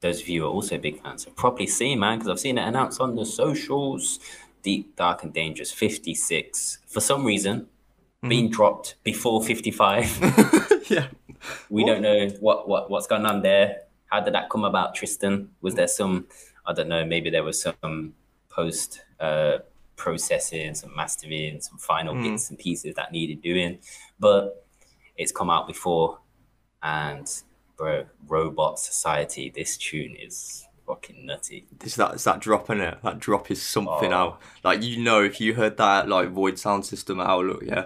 [0.01, 2.57] those of you who are also big fans have probably seen, man, because I've seen
[2.57, 4.19] it announced on the socials.
[4.61, 6.79] Deep, Dark, and Dangerous 56.
[6.87, 7.67] For some reason,
[8.21, 8.29] Mm-hmm.
[8.29, 10.83] being dropped before 55.
[10.89, 11.07] yeah.
[11.69, 13.83] we don't know what, what what's going on there.
[14.07, 15.51] How did that come about, Tristan?
[15.61, 16.27] Was there some,
[16.65, 18.13] I don't know, maybe there was some
[18.49, 19.59] post uh,
[19.95, 22.23] processing, some mastering, some final Mm.
[22.23, 23.79] bits and pieces that needed doing,
[24.19, 24.65] but
[25.15, 26.19] it's come out before.
[26.83, 27.25] And
[27.79, 31.65] bro, Robot Society, this tune is fucking nutty.
[31.83, 32.97] It's that, it's that drop in it.
[33.03, 34.17] That drop is something Oh.
[34.17, 34.41] out.
[34.63, 37.85] Like you know, if you heard that like Void sound system outlook, yeah,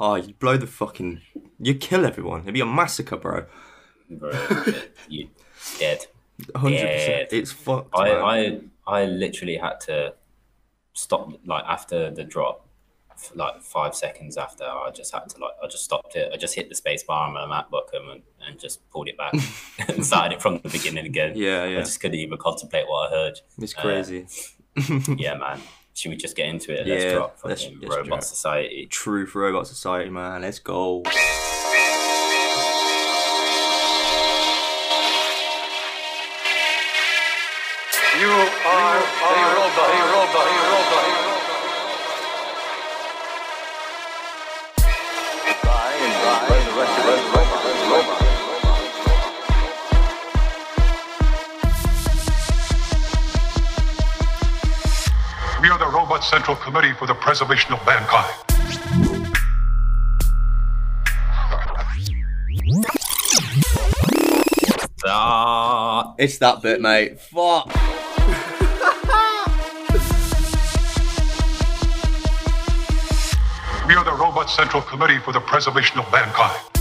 [0.00, 1.20] oh, you'd blow the fucking,
[1.60, 2.40] you'd kill everyone.
[2.42, 3.44] It'd be a massacre, bro.
[4.10, 4.32] Bro,
[5.08, 5.28] you
[5.78, 6.06] dead.
[6.56, 7.28] Hundred percent.
[7.32, 7.90] It's fucked.
[7.94, 8.10] I.
[8.10, 10.14] I I literally had to
[10.92, 12.63] stop like after the drop,
[13.34, 14.64] like five seconds after.
[14.64, 16.30] I just had to like I just stopped it.
[16.32, 19.34] I just hit the space bar on my MacBook and, and just pulled it back
[19.88, 21.32] and started it from the beginning again.
[21.36, 21.78] Yeah, yeah.
[21.78, 23.40] I just couldn't even contemplate what I heard.
[23.58, 24.26] It's uh, crazy.
[25.16, 25.60] Yeah, man.
[25.94, 26.86] Should we just get into it?
[26.88, 28.22] Let's Yeah, drop let's- let's Robot drop.
[28.24, 28.86] Society.
[28.90, 30.42] Truth Robot Society, man.
[30.42, 31.04] Let's go.
[38.20, 38.30] You
[56.24, 59.44] Central Committee for the Preservation of Mankind.
[65.06, 67.20] Ah, It's that bit, mate.
[67.20, 67.66] Fuck.
[73.86, 76.73] We are the Robot Central Committee for the Preservation of Mankind.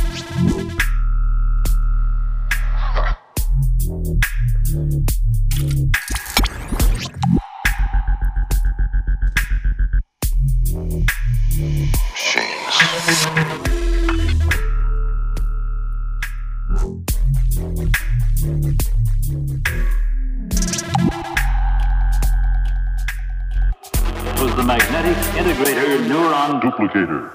[26.91, 27.29] Neuron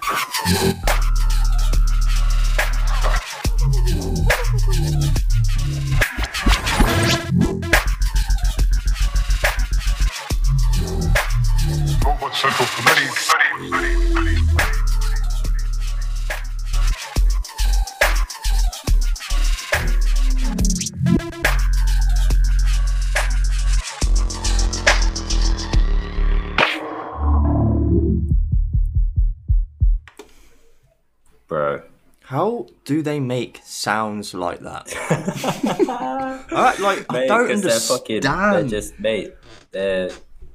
[32.89, 34.89] do they make sounds like that?
[36.51, 37.63] I, like I don't understand.
[37.63, 39.35] They're fucking, they're just mate.
[39.73, 40.09] They're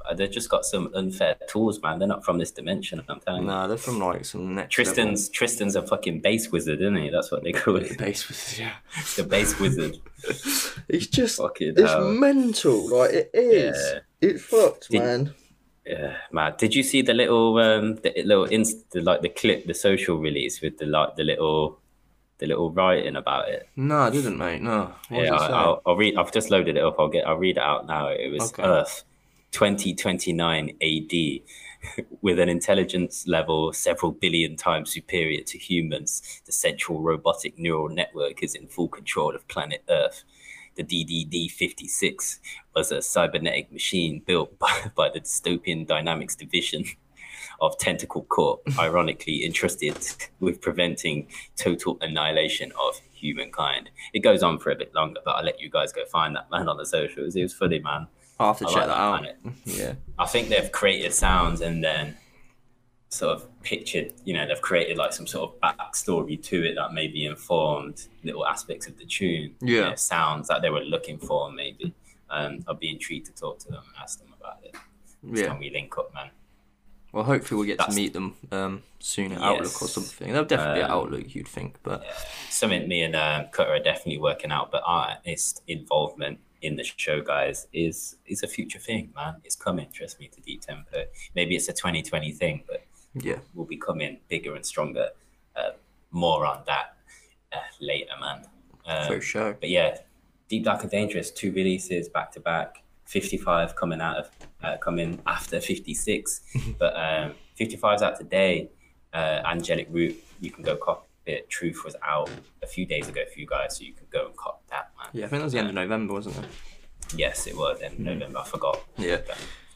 [0.10, 2.00] uh, they've just got some unfair tools, man.
[2.00, 3.04] They're not from this dimension.
[3.08, 3.48] I'm telling you.
[3.50, 7.12] Nah, they're from like some next Tristan's Tristan's a fucking bass wizard, isn't he?
[7.12, 8.00] That's what they call level it.
[8.00, 8.74] base with yeah.
[9.16, 10.00] The bass wizard.
[10.90, 12.10] It's just Fucking it's hell.
[12.10, 12.98] mental.
[12.98, 13.78] Like it is.
[13.78, 14.00] Yeah.
[14.28, 15.34] It's fucked, Did- man.
[15.86, 16.56] Yeah, man.
[16.58, 20.18] Did you see the little um the little inst the, like the clip, the social
[20.18, 21.80] release with the like the little
[22.44, 23.70] the little writing about it?
[23.78, 24.62] No, I didn't, mate.
[24.62, 24.94] No.
[25.08, 26.18] What yeah, I, I'll, I'll read.
[26.18, 26.98] I've just loaded it up.
[27.00, 27.26] I'll get.
[27.26, 28.10] I'll read it out now.
[28.10, 28.64] It was Okay.
[28.64, 29.06] Earth,
[29.52, 36.42] 2029 AD, with an intelligence level several billion times superior to humans.
[36.46, 40.26] The central robotic neural network is in full control of planet Earth.
[40.76, 42.40] The DDD 56
[42.76, 46.84] was a cybernetic machine built by, by the dystopian dynamics division
[47.64, 49.98] of Tentacle Corp, ironically entrusted
[50.40, 53.90] with preventing total annihilation of humankind.
[54.14, 56.52] It goes on for a bit longer, but I'll let you guys go find that
[56.52, 57.36] man on the socials.
[57.36, 58.08] It was funny, man.
[58.40, 59.20] I'll have to I check like that out.
[59.20, 59.38] planet.
[59.66, 59.94] Yeah.
[60.20, 62.18] I think they've created sounds and then
[63.10, 66.94] sort of pictured, you know, they've created like some sort of backstory to it that
[66.94, 69.56] maybe informed little aspects of the tune.
[69.62, 69.90] you Yeah.
[69.92, 71.94] know, sounds that they were looking for, maybe.
[72.30, 74.76] Um, I'd be intrigued to talk to them and ask them about it.
[75.22, 75.48] Next Yeah.
[75.50, 76.32] time we link up, man.
[77.14, 80.34] Well, hopefully we'll get That's- to meet them um, soon at Outlook or something.
[80.34, 82.04] They'll definitely be at Um, Outlook, you'd think, but
[82.50, 86.84] something me and um, Cutter are definitely working out, but our artist involvement in the
[86.84, 89.36] show, guys, is is a future thing, man.
[89.44, 89.88] It's coming.
[89.94, 91.06] Trust me, to Deep Tempo.
[91.36, 95.10] Maybe it's a 2020 thing, but yeah, we'll be coming bigger and stronger.
[95.56, 95.72] Uh,
[96.12, 96.96] more on that
[97.52, 98.46] uh, later, man.
[98.88, 99.54] Um, for sure.
[99.60, 99.98] but yeah,
[100.50, 102.83] Deep Dark and Dangerous, two releases back to back.
[103.14, 104.30] 55 coming out of
[104.64, 106.42] uh, coming after 56,
[106.80, 108.70] but um, 55's out today.
[109.14, 111.48] Uh, Angelic Root, you can go cop it.
[111.48, 112.32] Truth was out
[112.64, 115.10] a few days ago for you guys, so you can go and cop that, man.
[115.14, 116.46] Yeah, I think that was the end of November, wasn't it?
[117.16, 118.40] Yes, it was in November.
[118.40, 118.84] I forgot.
[118.98, 119.20] Yeah.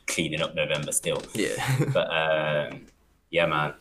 [0.08, 1.22] Cleaning up November still.
[1.36, 1.58] Yeah.
[1.94, 2.88] But um,
[3.30, 3.76] yeah, man,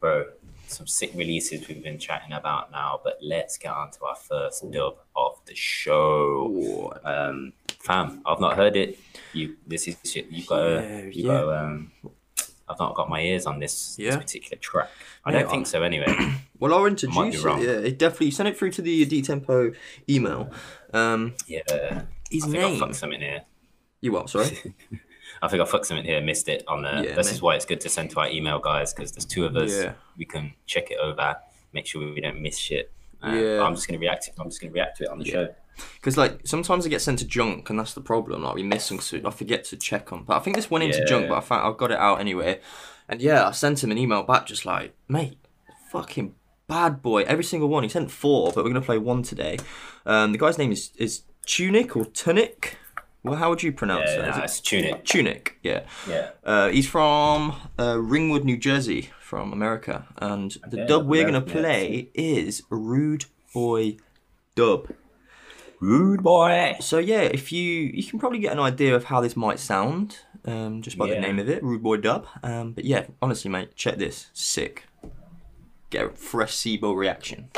[0.00, 0.24] bro,
[0.66, 3.00] some sick releases we've been chatting about now.
[3.04, 6.94] But let's get on to our first dub of the show.
[7.04, 8.98] Um, fam, I've not heard it.
[9.32, 10.28] You, this is shit.
[10.30, 11.32] You got, Yeah, to you yeah.
[11.32, 11.40] got.
[11.42, 11.92] to Um,
[12.70, 14.90] I've not got my ears on this, this particular track.
[15.24, 15.82] I Yeah, don't think so.
[15.82, 16.06] Anyway,
[16.58, 17.42] Well, I'll introduce it.
[17.44, 19.72] Yeah, it definitely send it through to the D Tempo
[20.08, 20.50] email.
[20.92, 22.02] Um, yeah.
[22.30, 22.78] his I think I name.
[22.80, 23.42] fucked something here.
[24.02, 24.28] You what?
[24.28, 24.46] Sorry.
[25.42, 26.90] I think I fucked something here, missed it on the.
[27.06, 27.34] Yeah, this mate.
[27.34, 29.72] is why it's good to send to our email guys because there's two of us.
[29.72, 29.92] Yeah.
[30.18, 31.36] We can check it over,
[31.72, 32.92] make sure we don't miss shit.
[33.22, 33.62] Uh, Yeah.
[33.62, 34.24] I'm just gonna react.
[34.24, 35.54] To, I'm just gonna react to it on the show.
[35.96, 38.42] Because like sometimes it gets sent to junk, and that's the problem.
[38.42, 40.24] Like we miss them, so I forget to check them.
[40.26, 42.60] But I think this went into junk, but I found I got it out anyway.
[43.08, 45.38] And yeah, I sent him an email back, just like, mate,
[45.90, 46.34] fucking
[46.66, 47.22] bad boy.
[47.22, 47.82] Every single one.
[47.82, 49.56] He sent four, but we're gonna play one today.
[50.04, 52.76] Um, the guy's name is is Tunic or Tunic.
[53.24, 54.36] Well, how would you pronounce Yeah, that?
[54.36, 55.04] Nah, it it's tune it.
[55.04, 55.84] Tunic, yeah.
[56.08, 56.30] Yeah.
[56.44, 61.40] Uh, he's from uh, Ringwood, New Jersey, from America, and the Okay, dub we're gonna
[61.40, 63.96] play is Rude Boy
[64.54, 64.88] Dub.
[65.80, 66.76] Rude boy.
[66.80, 70.18] So yeah, if you you can probably get an idea of how this might sound,
[70.44, 72.26] um, just by the name of it, Rude Boy Dub.
[72.42, 74.84] Um, but yeah, honestly, mate, check this, sick.
[75.90, 77.48] Get a fresh SIBO reaction.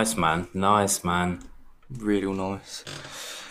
[0.00, 0.48] Nice, man.
[0.54, 1.40] Nice, man.
[1.90, 2.84] Real nice.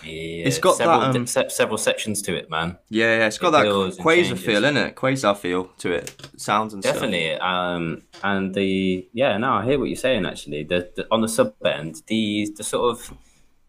[0.03, 0.47] Yeah.
[0.47, 2.77] It's got several, that, um, se- several sections to it, man.
[2.89, 4.45] Yeah, yeah, it's got It that builds and Quasar changes.
[4.45, 4.93] feel, innit?
[4.93, 6.15] Quasar feel to it.
[6.37, 7.33] Sounds and Definitely.
[7.35, 10.25] Um, and the yeah, no, I hear what you're saying.
[10.25, 13.13] Actually, the, the on the sub end, the the sort of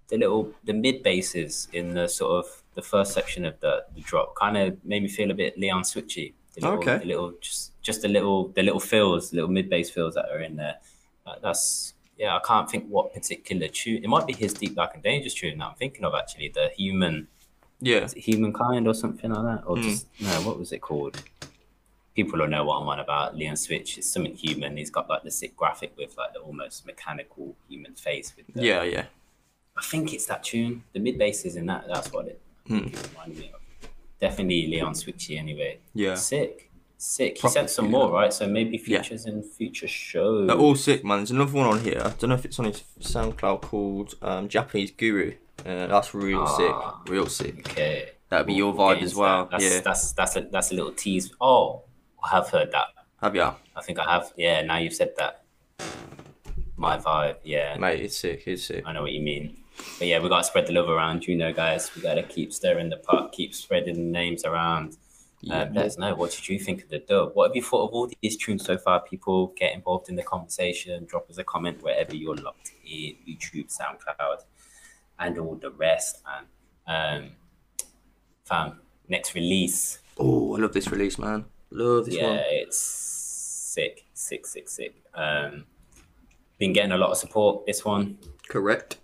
[0.09, 4.01] the little the mid basses in the sort of the first section of the, the
[4.01, 6.33] drop kind of made me feel a bit Leon Switchy.
[6.55, 6.99] The little, Okay.
[6.99, 10.41] The little just just the little the little fills, little mid bass fills that are
[10.41, 10.77] in there.
[11.27, 12.37] Uh, that's yeah.
[12.37, 14.05] I can't think what particular tune.
[14.05, 16.15] It might be his Deep Dark and Dangerous tune that I'm thinking of.
[16.15, 17.17] Actually, the human.
[17.83, 18.05] Yeah.
[18.05, 19.83] is it humankind or something like that or Hmm.
[19.89, 21.15] just no what was it called
[22.15, 25.23] people will know what i'm on about leon switch it's something human he's got like
[25.23, 29.07] the sick graphic with like the almost mechanical human face with the, Yeah, yeah.
[29.79, 32.89] i think it's that tune the mid bass is in that that's what it, Hmm.
[32.89, 33.61] it reminded me of
[34.21, 36.17] definitely leon switchy anyway Yeah.
[36.17, 36.70] sick
[37.01, 39.01] sick he sent some more right so maybe Yeah.
[39.03, 41.19] features in future shows They're all sick, man.
[41.19, 41.99] There's another one on here.
[42.05, 45.33] I don't know if it's on his SoundCloud called um, Japanese Guru.
[45.65, 46.57] Uh, that's real Ah.
[46.57, 47.11] sick.
[47.11, 47.69] Real sick.
[47.71, 49.45] okay That'd be your vibe as well.
[49.47, 49.51] that.
[49.53, 49.81] that's, Yeah.
[49.81, 51.83] that's that's a that's a little tease oh
[52.23, 52.89] i have heard that
[53.23, 53.55] Have ya?
[53.77, 54.33] I think I have.
[54.37, 55.43] Yeah, now you've said that.
[56.77, 57.37] My vibe.
[57.45, 58.43] Yeah, Mate, it's sick.
[58.47, 58.83] It's sick.
[58.87, 59.57] I know what you mean.
[59.99, 61.91] But yeah, we got to spread the love around, you know, guys.
[61.95, 64.97] We got to keep stirring the pot, keep spreading the names around.
[65.49, 66.15] Um, let us know.
[66.15, 67.31] What did you think of the dub?
[67.35, 69.01] What have you thought of all these tunes so far?
[69.01, 71.07] People get involved in the conversation.
[71.07, 74.45] Drop us a comment wherever you're locked in YouTube, SoundCloud,
[75.19, 76.23] and all the rest.
[76.87, 77.31] And um,
[78.45, 80.01] fam, next release.
[80.19, 81.47] Oh, I love this release, man.
[81.71, 82.41] Love this yeah, one.
[82.47, 84.95] it's sick, sick, sick, sick.
[85.15, 85.65] Um,
[86.59, 87.65] been getting a lot of support.
[87.65, 88.19] This one,
[88.49, 88.99] Correct.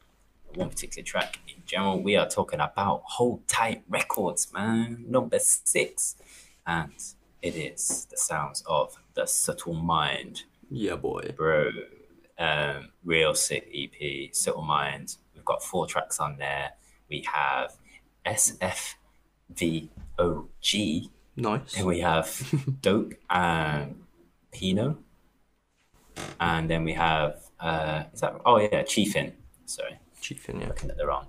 [0.55, 2.03] one particular track in general.
[2.03, 6.17] We are talking about Hold Tight Records, man, number six,
[6.67, 6.93] and
[7.43, 11.33] it is the sounds of the Subtle Mind, Yeah, boy.
[11.37, 11.71] bro.
[12.39, 15.17] Um, real sick EP, Subtle Mind.
[15.35, 16.73] We've got four tracks on there.
[17.09, 17.73] We have
[18.27, 19.91] SFVOG.
[21.39, 21.75] Nice.
[21.75, 24.03] Then we have Dope and
[24.53, 24.99] Pino.
[26.41, 29.33] And then we have uh is that oh yeah, Chiefin.
[29.67, 30.69] Sorry, Chiefin, yeah.
[30.69, 31.27] looking at the wrong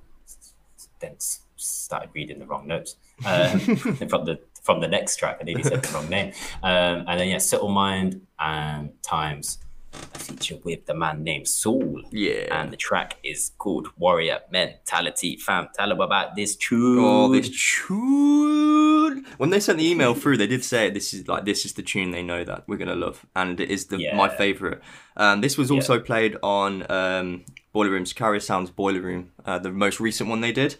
[0.99, 1.15] then
[1.55, 2.95] started reading the wrong notes.
[3.25, 3.59] Um,
[4.09, 6.33] from the from the next track, I nearly said the wrong name.
[6.61, 9.59] Um, and then yeah, Subtle Mind and Times
[9.93, 12.01] a feature with the man named Saul.
[12.11, 12.59] Yeah.
[12.59, 15.37] And the track is called Warrior Mentality.
[15.37, 16.99] Fam, tell them about this tune.
[16.99, 19.25] Oh, this tune.
[19.37, 21.81] When they sent the email through, they did say this is like this is the
[21.81, 24.81] tune they know that we're gonna love, and it is the my favorite.
[25.15, 29.71] Um, this was also played on um, Boiler Room's Carrier Sounds Boiler Room, uh, the
[29.71, 30.75] most recent one they did.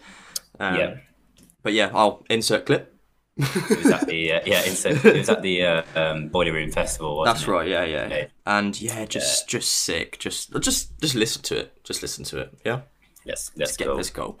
[0.60, 0.94] Um, Yeah.
[1.62, 2.97] But yeah, I'll insert clip.
[3.38, 6.70] It was at the uh, yeah, insert, it was at the uh, um, Boiler Room
[6.72, 7.22] Festival.
[7.24, 7.48] That's it?
[7.48, 7.68] right.
[7.68, 8.26] Yeah, yeah, Yeah.
[8.46, 10.18] And yeah, just just sick.
[10.18, 11.84] Just just just listen to it.
[11.84, 12.58] Just listen to it.
[12.64, 12.80] Yeah.
[13.24, 13.94] Let's let's Get go.
[13.94, 14.36] let's go.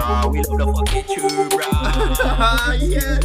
[0.00, 1.60] Bro, we love the fucking tune, bro.
[2.22, 3.20] Ah, yeah.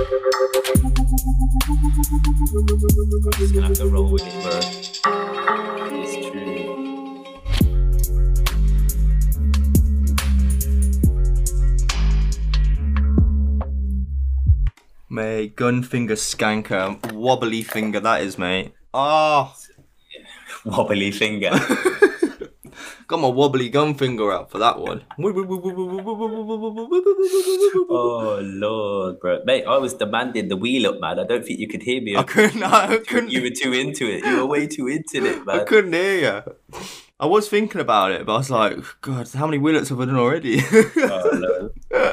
[0.00, 0.29] Bro.
[1.70, 1.76] I'm
[3.38, 4.58] just gonna have to roll with it, bro.
[5.92, 7.24] It's true.
[15.08, 17.12] Mate, gun finger skanker.
[17.12, 18.72] Wobbly finger that is, mate.
[18.92, 19.54] Oh,
[20.64, 21.52] Wobbly finger.
[23.10, 25.02] got my wobbly gun finger out for that one.
[27.90, 29.42] oh lord, bro.
[29.44, 31.18] Mate, I was demanding the wheel up, man.
[31.18, 32.16] I don't think you could hear me.
[32.16, 34.24] I couldn't, I couldn't, You were too into it.
[34.24, 35.60] You were way too into it, man.
[35.60, 36.80] I couldn't hear you.
[37.20, 40.06] I was thinking about it, but I was like, God, how many wheelets have I
[40.06, 40.60] done already?
[40.96, 41.70] Oh, no.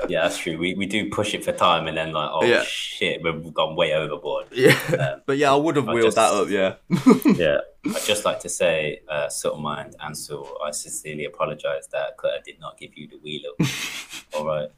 [0.10, 0.58] Yeah, that's true.
[0.58, 2.64] We, we do push it for time and then like, oh Yeah.
[2.66, 4.47] shit, we've gone way overboard.
[4.51, 6.49] yeah, but yeah, I would have wheeled that up.
[6.49, 6.76] Yeah,
[7.36, 7.58] Yeah.
[7.86, 12.39] I'd just like to say, uh, Subtle Mind and Saul, I sincerely apologise that Cutter
[12.45, 13.68] did not give you the wheel up.
[14.36, 14.70] All right.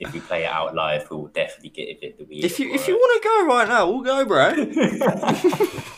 [0.00, 2.70] If we play it out live, we will definitely get it the wheel if you
[2.70, 5.92] up, if you all want to go right now, we'll go, bro.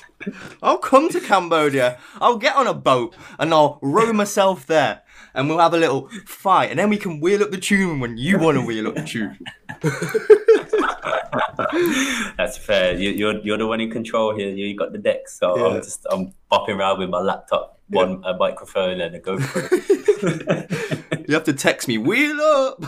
[0.62, 1.98] I'll come to Cambodia.
[2.20, 5.02] I'll get on a boat and I'll row myself there,
[5.34, 8.16] and we'll have a little fight, and then we can wheel up the tune when
[8.16, 9.38] you want to wheel up the tune.
[12.36, 12.94] That's fair.
[12.96, 14.48] You, you're you're the one in control here.
[14.50, 15.76] You got the deck, so Yeah.
[15.76, 20.90] I'm just I'm bopping around with my laptop, one a microphone and a GoPro.
[21.26, 22.76] You have to text me, wheel up.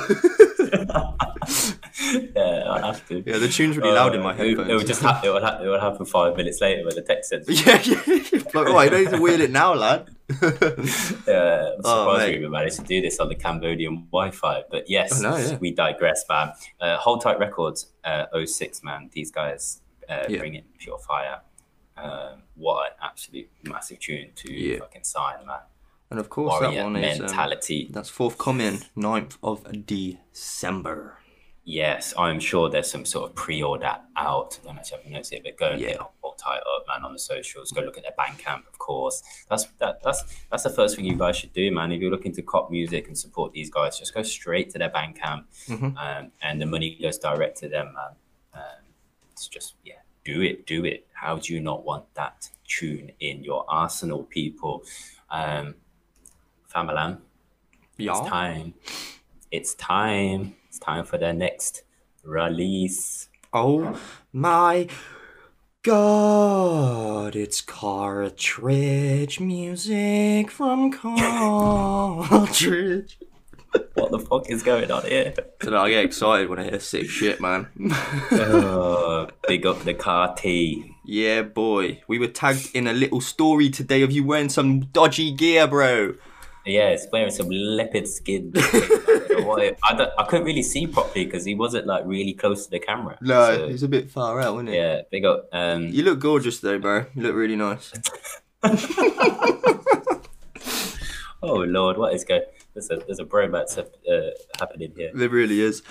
[2.37, 3.23] yeah, I have to.
[3.27, 4.69] yeah, the tune's really loud in my Uh, it, headphones.
[4.71, 7.01] it would just ha- it would, ha- it would happen five minutes later when the
[7.03, 7.49] text sends.
[7.67, 8.43] yeah, yeah.
[8.55, 10.11] Like, right, you don't need to wheel it now, lad.
[10.31, 12.31] Yeah, I'm Oh, surprised mate.
[12.33, 14.65] we even managed to do this on the Cambodian Wi-Fi.
[14.71, 15.57] But yes, I know, yeah.
[15.59, 16.53] we digress, man.
[16.81, 19.09] Uh, Hold Tight Records, uh, 06, man.
[19.13, 20.39] These guys uh, Yeah.
[20.39, 21.41] bring in pure fire.
[21.97, 24.79] Um, what an absolute massive tune to Yeah.
[24.81, 25.61] fucking sign, man.
[26.11, 27.89] And of course, that Warrior one is um, mentality.
[27.91, 31.19] that's forthcoming 9th of December.
[31.65, 34.59] Yes, I'm sure there's some sort of pre-order out.
[34.63, 35.89] I don't actually have notes here, but go and Yeah.
[35.89, 37.73] hit Hold Tight up, man, on the socials.
[37.73, 39.23] Go look at their Bandcamp, of course.
[39.49, 41.91] That's that, that's that's the first thing you guys should do, man.
[41.91, 44.91] If you're looking to cop music and support these guys, just go straight to their
[44.91, 45.97] Bandcamp, Mhm.
[45.97, 48.15] um, and the money goes direct to them, man.
[48.55, 48.85] Um,
[49.33, 49.95] it's just yeah,
[50.25, 51.06] do it, do it.
[51.27, 54.85] How do you not want that tune in your arsenal, people?
[55.29, 55.75] Um,
[56.73, 57.19] Famalan,
[57.99, 58.75] it's time.
[59.51, 60.55] It's time.
[60.69, 61.83] It's time for their next
[62.23, 63.29] release.
[63.53, 63.99] Oh
[64.33, 64.87] my
[65.83, 72.39] god, it's cartridge music from cartridge.
[73.93, 75.35] What the fuck is going on here?
[75.63, 77.69] So I get excited when I hear sick shit, man.
[78.33, 80.96] oh, big up the car T.
[81.07, 82.03] yeah, boy.
[82.09, 86.15] We were tagged in a little story today of you wearing some dodgy gear, bro.
[86.65, 88.53] Yeah, it's wearing some leopard skin.
[88.57, 92.81] I, I, I couldn't really see properly because he wasn't like really close to the
[92.81, 93.17] camera.
[93.21, 94.75] No, So, it's a bit far out, isn't it?
[94.75, 95.49] yeah, big up.
[95.53, 97.07] Um, You look gorgeous though, bro.
[97.15, 97.93] You look really nice.
[101.43, 102.43] oh lord, what is going?
[102.75, 105.11] There's a there's a bromance uh, happening here.
[105.15, 105.83] There really is.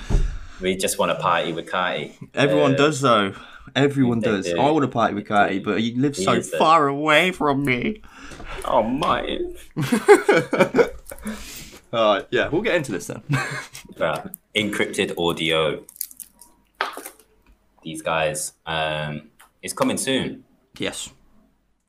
[0.61, 2.17] We just want to party with Carty.
[2.33, 3.33] Everyone Uh, does though.
[3.75, 4.45] Everyone does.
[4.45, 4.59] do.
[4.59, 8.01] I want to party with Carty, but he lives so far away from me.
[8.63, 9.39] Oh my.
[11.93, 13.21] Alright, yeah, we'll get into this then.
[13.97, 14.27] Right.
[14.53, 15.83] Encrypted audio.
[17.83, 18.51] These guys.
[18.65, 19.29] Um,
[19.61, 20.43] it's coming soon.
[20.77, 21.09] yes.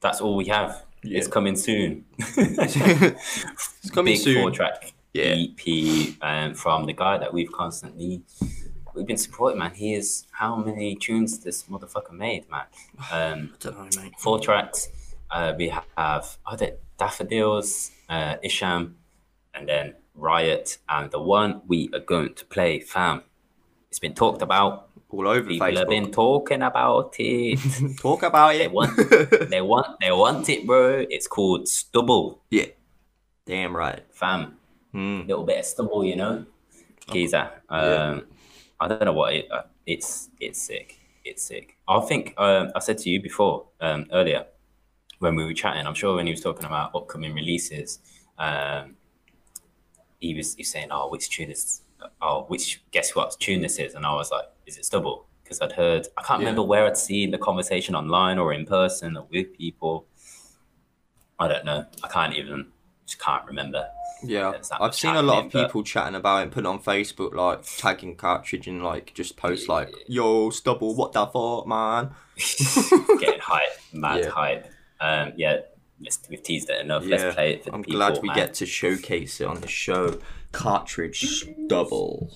[0.00, 0.84] That's all we have.
[1.02, 2.04] It's coming soon.
[2.18, 4.42] It's coming Big soon.
[4.42, 5.34] four track Yeah.
[5.36, 8.22] EP um, from the guy that we've constantly
[8.96, 9.72] we've been supporting, man.
[9.74, 12.64] He is how many tunes this motherfucker made, man.
[13.12, 14.14] Um, I don't know, mate.
[14.18, 14.88] four tracks.
[15.30, 18.96] Uh, we have are there Daffodils, uh, Isham,
[19.54, 23.22] and then Riot, and the one we are going to play, fam.
[23.90, 24.88] It's been talked about.
[25.08, 27.60] All over People have been talking about it.
[27.98, 28.58] Talk about it.
[28.58, 28.72] they it.
[28.72, 31.06] want, they want, they want it, bro.
[31.08, 32.66] It's called Stubble, yeah.
[33.46, 34.02] Damn right.
[34.10, 34.56] fam.
[34.90, 35.20] Hmm.
[35.20, 36.44] Little bit of stubble, you know.
[37.12, 37.50] Geezer.
[37.68, 38.26] Um,
[38.80, 39.50] I don't know what it.
[39.50, 40.98] Uh, it's it's sick.
[41.24, 41.76] It's sick.
[41.88, 44.46] I think um, I said to you before um, earlier
[45.18, 45.86] when we were chatting.
[45.86, 48.00] I'm sure when he was talking about upcoming releases,
[48.38, 48.96] um,
[50.20, 51.82] he was he was saying, "Oh, which tune is?
[52.20, 55.60] Oh, which guess what tune this is?" And I was like, "Is it Stubble?" Because
[55.60, 56.08] I'd heard.
[56.18, 56.46] I can't Yeah.
[56.48, 60.06] remember where I'd seen the conversation online or in person or with people.
[61.38, 61.86] I don't know.
[62.02, 62.66] I can't even.
[63.06, 63.88] Just can't remember.
[64.22, 66.82] Yeah, I've seen a lot of happening, but- people chatting about it, putting it on
[66.82, 72.10] Facebook, like tagging cartridge and like just post like, "Yo, stubble, what the fuck, man?"
[73.20, 73.62] getting hype,
[73.92, 74.30] mad Yeah.
[74.30, 74.66] hype.
[75.00, 75.58] Um, yeah,
[76.30, 77.04] we've teased it enough.
[77.04, 77.98] Let's play it for I'm people.
[77.98, 78.36] glad we man.
[78.36, 80.18] get to showcase it on the show.
[80.52, 82.30] Cartridge Stubble.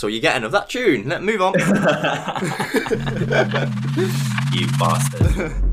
[0.00, 1.10] that's all you're getting of that tune.
[1.10, 1.52] Let's move on.
[4.52, 5.52] You bastard.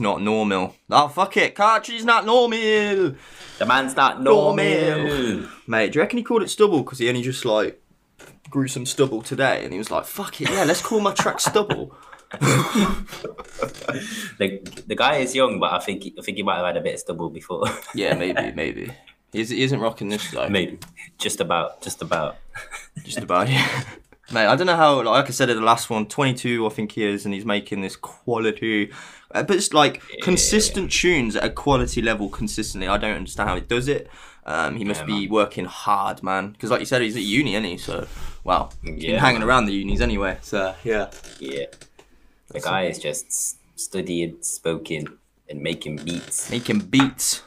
[0.00, 0.74] not normal.
[0.90, 1.54] Oh, fuck it.
[1.54, 3.14] Cartridge not normal.
[3.58, 4.56] The man's not Normal.
[4.64, 5.48] normal.
[5.66, 7.80] Mate, do you reckon he called it stubble because he only just like
[8.48, 11.40] grew some stubble today and he was like, fuck it, yeah, let's call my track
[11.40, 11.94] stubble.
[14.38, 16.80] The, the guy is young, but I think I think he might have had a
[16.80, 17.64] bit of stubble before.
[17.94, 18.92] Yeah, maybe, maybe.
[19.32, 20.48] He's, he isn't rocking this though.
[20.48, 20.78] Maybe
[21.18, 22.36] just about, just about.
[23.04, 23.84] Just about, yeah.
[24.32, 26.92] Mate, I don't know how, like I said in the last one, 22, I think
[26.92, 28.90] he is, and he's making this quality,
[29.32, 32.88] but it's like consistent tunes at a quality level consistently.
[32.88, 34.08] I don't understand how he does it.
[34.46, 36.50] Um, he must Yeah, be working hard, man.
[36.52, 37.76] Because, like you said, he's at uni, isn't he?
[37.76, 38.06] So,
[38.42, 40.38] well, he's been hanging around the unis anyway.
[40.42, 41.10] So, yeah.
[41.38, 41.66] Yeah,
[42.48, 45.18] the guy is just studying, spoken,
[45.48, 47.42] and making beats Making beats.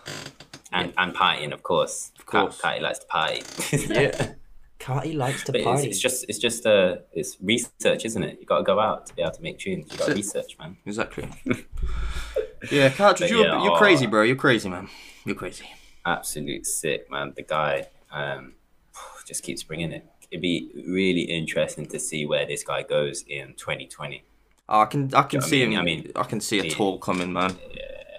[0.71, 2.11] and and partying, of course.
[2.19, 2.61] Of course.
[2.61, 3.41] Carty likes to party.
[3.93, 4.33] Yeah.
[4.83, 8.37] Carty likes to But it's, it's just it's just uh it's research, isn't it?
[8.41, 9.89] You got to go out to be able to make tunes.
[9.89, 10.75] You got to research, man.
[10.85, 11.29] Exactly.
[12.71, 14.23] yeah, Cartridge, But you're, yeah, you're oh, crazy, bro.
[14.23, 14.89] You're crazy, man.
[15.25, 15.65] You're crazy.
[16.05, 17.31] Absolute sick, man.
[17.33, 18.55] The guy um
[19.25, 20.05] just keeps bringing it.
[20.29, 24.23] It'd be really interesting to see where this guy goes in 2020.
[24.67, 25.79] Oh, I can, I can I see mean- him.
[25.79, 26.73] I mean, I can see a yeah.
[26.73, 27.51] tour coming, man.
[27.51, 27.55] Uh,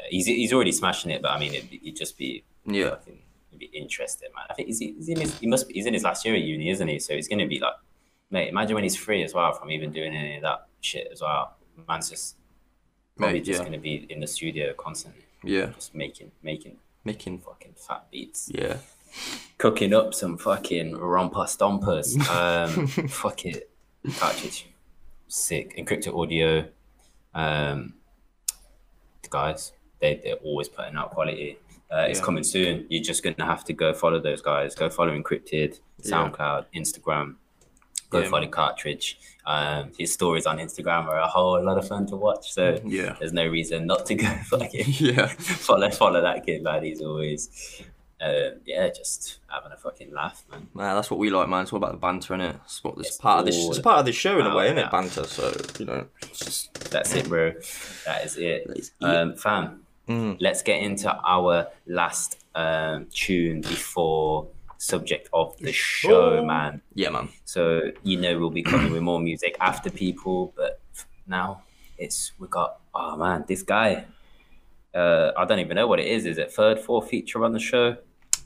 [0.09, 2.91] he's he's already smashing it, but I mean, it'd, it'd just be Yeah.
[2.91, 3.24] fucking, it'd
[3.71, 4.45] be interesting, man.
[4.51, 6.43] I think he's, he's in his he must be, he's in his last year at
[6.43, 6.99] uni, isn't he?
[6.99, 7.75] So he's gonna be like,
[8.31, 8.49] mate.
[8.49, 11.57] Imagine when he's free as well from even doing any of that shit as well.
[11.89, 12.37] Man's just
[13.17, 13.65] probably Mate, just yeah.
[13.65, 15.67] gonna be in the studio constantly, Yeah.
[15.75, 17.39] just making making Making.
[17.39, 18.79] fucking fat beats, Yeah.
[19.59, 22.17] cooking up some fucking romper stompers.
[22.31, 23.71] Um, fuck it,
[24.17, 24.67] cartridge,
[25.29, 25.77] sick.
[25.77, 26.69] Encrypted audio.
[27.35, 27.95] Um,
[29.31, 31.59] guys, they they're always putting out quality.
[31.91, 32.87] Uh, it's coming soon.
[32.89, 34.75] You're just gonna have to go follow those guys.
[34.75, 36.11] Go follow Encrypted, Yeah.
[36.31, 37.37] SoundCloud, Instagram.
[38.11, 38.49] Go Yeah, follow.
[38.49, 39.19] Cartridge.
[39.47, 42.53] Um, his stories on Instagram are a whole lot of fun to watch.
[42.53, 43.17] So Yeah.
[43.19, 45.27] there's no reason not to go fucking Yeah.
[45.27, 46.83] follow follow that kid, man.
[46.85, 47.83] He's always,
[48.21, 50.69] uh, yeah, just having a fucking laugh, man.
[50.75, 51.63] Nah, that's what we like, man.
[51.63, 52.57] It's all about the banter, innit?
[52.65, 53.57] It's what this It's part of this.
[53.57, 54.91] It's part of this show in a way, innit?
[54.91, 55.25] Banter.
[55.25, 57.53] So you know, it's just That's it, bro.
[58.07, 58.67] That is it.
[58.69, 59.05] That is it.
[59.05, 60.37] Um, fam, Mm.
[60.41, 66.83] let's get into our last um, tune before subject of the show, man.
[66.95, 67.31] yeah, man.
[67.45, 70.81] So you know we'll be coming with more music after people, but
[71.27, 71.63] now
[71.97, 74.05] it's we got oh man, this guy.
[74.95, 76.25] Uh, I don't even know what it is.
[76.25, 77.97] Is it third, fourth feature on the show?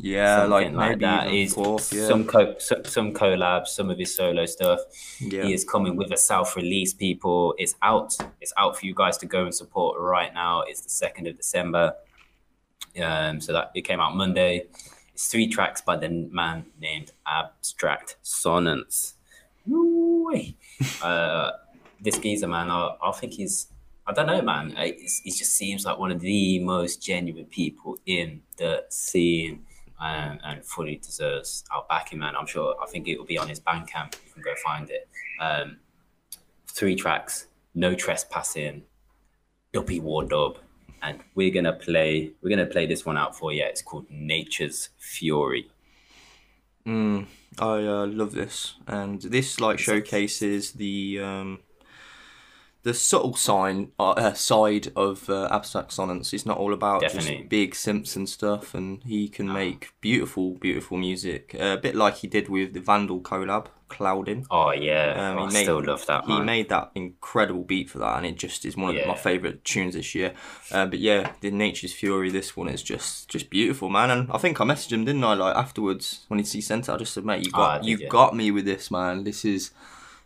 [0.01, 1.29] Yeah, like like, maybe that.
[1.31, 1.93] He's fourth.
[1.93, 2.07] Yeah.
[2.07, 4.81] some co- some, some collabs, some of his solo stuff.
[5.21, 5.43] yeah.
[5.43, 6.95] He is coming with a self-release.
[6.95, 8.17] People, it's out.
[8.41, 10.63] It's out for you guys to go and support right now.
[10.63, 11.95] It's the second of December.
[13.03, 14.67] Um, so that it came out Monday.
[15.13, 18.17] It's three tracks by the man named Abstract.
[19.67, 20.57] Woo-wee.
[21.03, 21.51] uh,
[22.01, 23.67] this geezer, man, I, I think he's,
[24.07, 24.75] I don't know, man.
[24.77, 29.65] He just seems like one of the most genuine people in the scene
[30.01, 32.35] um, and fully deserves our backing, man.
[32.37, 34.15] I'm sure, I think it will be on his Bandcamp.
[34.27, 35.09] You can go find it.
[35.41, 35.79] Um,
[36.69, 38.83] three tracks, no trespassing,
[39.73, 40.59] Duppy War Dub.
[41.01, 43.63] And we're gonna play we're gonna play this one out for you.
[43.65, 45.71] It's called Nature's Fury.
[47.61, 51.61] I uh, love this, and this like showcases the um,
[52.85, 56.33] the subtle sign uh, uh, side of uh, abstract sonnets.
[56.33, 57.37] It's not all about Definitely.
[57.39, 61.57] just big Simpson stuff, and he can make beautiful, beautiful music.
[61.59, 64.47] Uh, a bit like he did with the Vandal collab, Clouding.
[64.51, 66.45] Oh yeah, Um, oh, he I made- still love that He man.
[66.45, 69.09] made that incredible beat for that, and it just is one of Yeah.
[69.09, 70.35] my favorite tunes this year.
[70.71, 74.11] Uh, but yeah, the Nature's Fury, this one is just just beautiful, man.
[74.11, 75.33] And I think I messaged him, didn't I?
[75.33, 77.97] Like afterwards when he sent it, I just said, mate, you got Ah, did you
[77.99, 78.09] you?
[78.09, 79.25] got me with this, man.
[79.25, 79.71] This is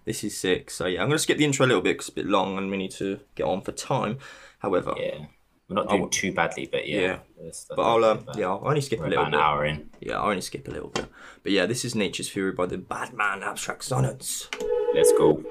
[0.05, 0.71] this is sick.
[0.71, 2.59] So yeah, I'm gonna skip the intro a little bit because it's a bit long,
[2.59, 4.19] and we need to get on for time.
[4.61, 5.27] However, yeah,
[5.69, 7.01] we're not doing I'll- too badly, but yeah.
[7.01, 7.19] Yeah.
[7.37, 9.45] That's- but I'll um, yeah, I'll only skip We're a little about an bit.
[9.45, 9.91] hour in.
[10.01, 11.07] Yeah, I'll only skip a little bit.
[11.43, 14.49] But yeah, this is Nature's Fury by the Badman Abstract Sonnets.
[14.95, 15.43] Let's go.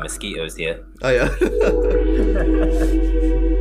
[0.00, 0.84] Mosquitoes here.
[1.02, 1.28] Oh yeah.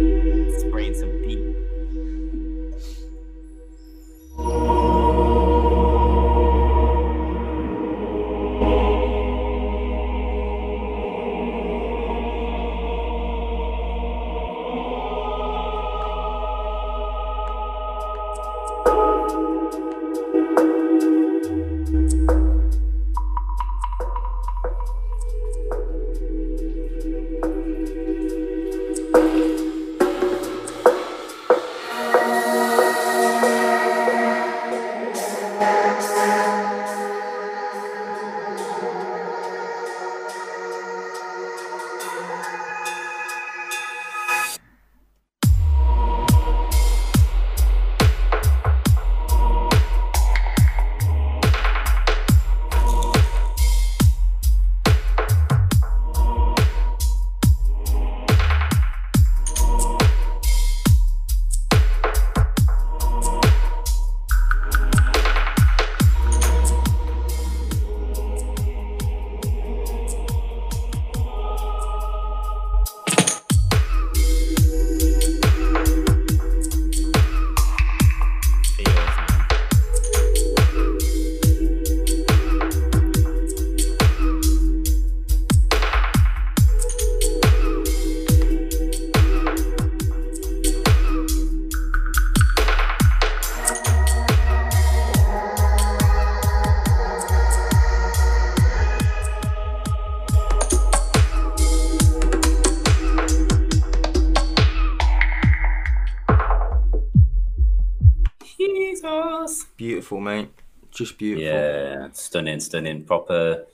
[110.10, 110.49] beautiful, mate.
[110.91, 111.45] Just beautiful.
[111.45, 113.03] Yeah, stunning, stunning.
[113.05, 113.66] Proper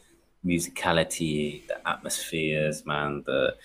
[0.46, 3.24] musicality, the atmospheres, man.
[3.26, 3.56] The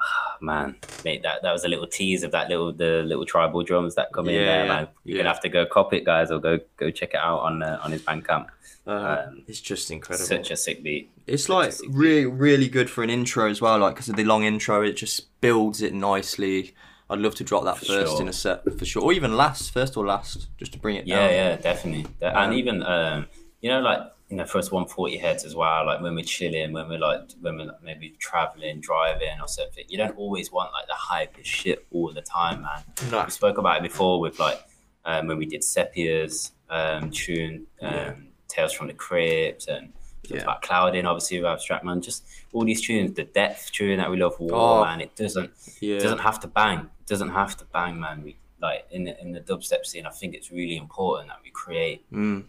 [0.00, 3.64] ah, man, mate, that that was a little tease of that little the little tribal
[3.64, 4.88] drums that come in there, yeah, man.
[5.04, 5.22] You're yeah.
[5.22, 7.80] gonna have to go cop it, guys, or go go check it out on uh,
[7.82, 8.46] on his Bandcamp.
[8.86, 10.26] Uh, Um, it's just incredible.
[10.26, 11.10] Such a sick beat.
[11.26, 13.78] It's like really, really good for an intro as well.
[13.78, 16.74] Like because of the long intro, it just builds it nicely.
[17.12, 18.22] I'd love to drop that For first sure.
[18.22, 21.06] in a set for sure, or even last, first or last, just to bring it
[21.06, 21.30] Yeah, down.
[21.30, 22.06] yeah, yeah, definitely.
[22.20, 23.26] That- Um, and even um,
[23.60, 24.00] you know, like
[24.30, 25.84] you know, first one forty heads as well.
[25.86, 29.84] Like when we're chilling, when we're like when we're like, maybe traveling, driving or something.
[29.88, 32.82] You don't always want like the hype of shit all the time, man.
[33.10, 33.24] No.
[33.24, 34.58] We spoke about it before with like
[35.04, 38.14] um, when we did Sepia's um, tune, um, Yeah.
[38.48, 39.92] Tales from the Crypt, and
[40.30, 40.42] Yeah.
[40.42, 42.00] about Clouding, obviously with Abstract Man.
[42.00, 44.84] Just all these tunes, the depth tune that we love for War, Oh.
[44.84, 45.00] man.
[45.02, 45.50] It doesn't
[45.80, 45.98] Yeah.
[45.98, 46.88] doesn't have to bang.
[47.12, 48.22] Doesn't have to bang, man.
[48.24, 50.06] We like in the in the dubstep scene.
[50.06, 52.44] I think it's really important that we create Mm.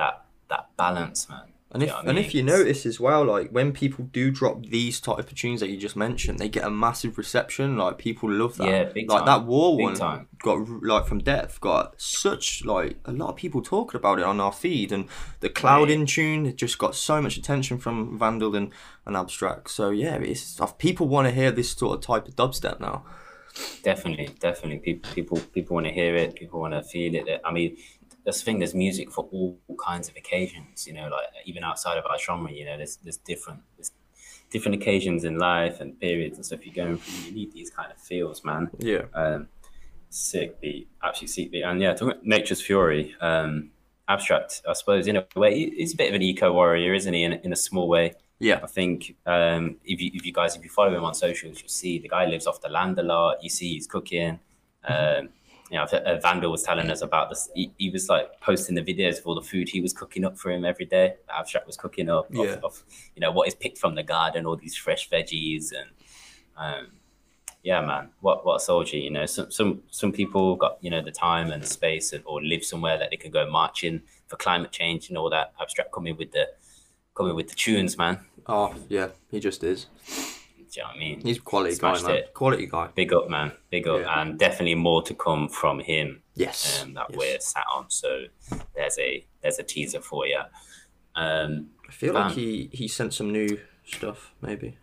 [0.00, 0.14] that
[0.48, 1.46] that balance, man.
[1.70, 2.24] And if you know I and mean?
[2.24, 5.68] if you notice as well, like when people do drop these type of tunes that
[5.68, 7.76] you just mentioned, they get a massive reception.
[7.76, 8.68] Like people love that.
[8.68, 9.26] Yeah, big like time.
[9.26, 10.28] that war Big one time.
[10.38, 14.40] got like from Death got such like a lot of people talking about it on
[14.40, 15.04] our feed, and
[15.40, 18.72] the Clouding tune it just got so much attention from Vandal and,
[19.04, 19.68] and Abstract.
[19.68, 23.04] So yeah, it's people want to hear this sort of type of dubstep now.
[23.82, 26.34] Definitely, definitely, people people people want to hear it.
[26.34, 27.40] People want to feel it.
[27.44, 27.76] I mean,
[28.24, 28.58] that's the thing.
[28.58, 30.86] There's music for all, all kinds of occasions.
[30.86, 33.92] You know, like even outside of our genre, you know, there's there's different there's
[34.50, 37.28] different occasions in life and periods and stuff you're going through.
[37.28, 38.70] You need these kind of feels, man.
[38.78, 39.02] Yeah.
[39.14, 39.48] Um,
[40.10, 43.14] sick beat, absolutely sick beat, and yeah, talking about Nature's Fury.
[43.20, 43.70] Um,
[44.08, 47.24] abstract, I suppose, in a way, he's a bit of an eco warrior, isn't he?
[47.24, 48.14] In, in a small way.
[48.40, 48.60] Yeah.
[48.62, 51.68] I think um, if you if you guys if you follow him on socials, you'll
[51.68, 53.42] see the guy lives off the land a lot.
[53.42, 54.38] You see he's cooking.
[54.84, 55.30] Um,
[55.70, 57.50] you know, uh, Vandal was telling us about this.
[57.54, 60.38] He, he was like posting the videos of all the food he was cooking up
[60.38, 61.16] for him every day.
[61.28, 62.52] Abstract was cooking up Yeah.
[62.54, 62.84] of, of
[63.14, 65.90] you know what is picked from the garden, all these fresh veggies and
[66.56, 66.92] um,
[67.62, 68.96] yeah, man, what what a soldier.
[68.96, 72.22] You know, some some some people got you know the time and the space and,
[72.24, 75.52] or live somewhere that they can go marching for climate change and all that.
[75.60, 76.46] Abstract coming with the
[77.18, 78.20] coming with the tunes, man.
[78.46, 79.08] Oh, yeah.
[79.30, 79.86] He just is.
[80.06, 81.20] Do you know what I mean?
[81.20, 82.16] He's a quality guy, Smashed man.
[82.16, 82.34] it.
[82.34, 82.88] Quality guy.
[82.94, 83.52] Big up, man.
[83.70, 84.20] Big up, Yeah.
[84.20, 86.22] and definitely more to come from him.
[86.34, 86.82] Yes.
[86.82, 87.18] Um, that yes.
[87.18, 87.86] we're sat on.
[87.88, 88.24] So
[88.74, 90.40] there's a there's a teaser for you.
[91.16, 94.32] Um, I feel like he he sent some new stuff.
[94.40, 94.76] Maybe.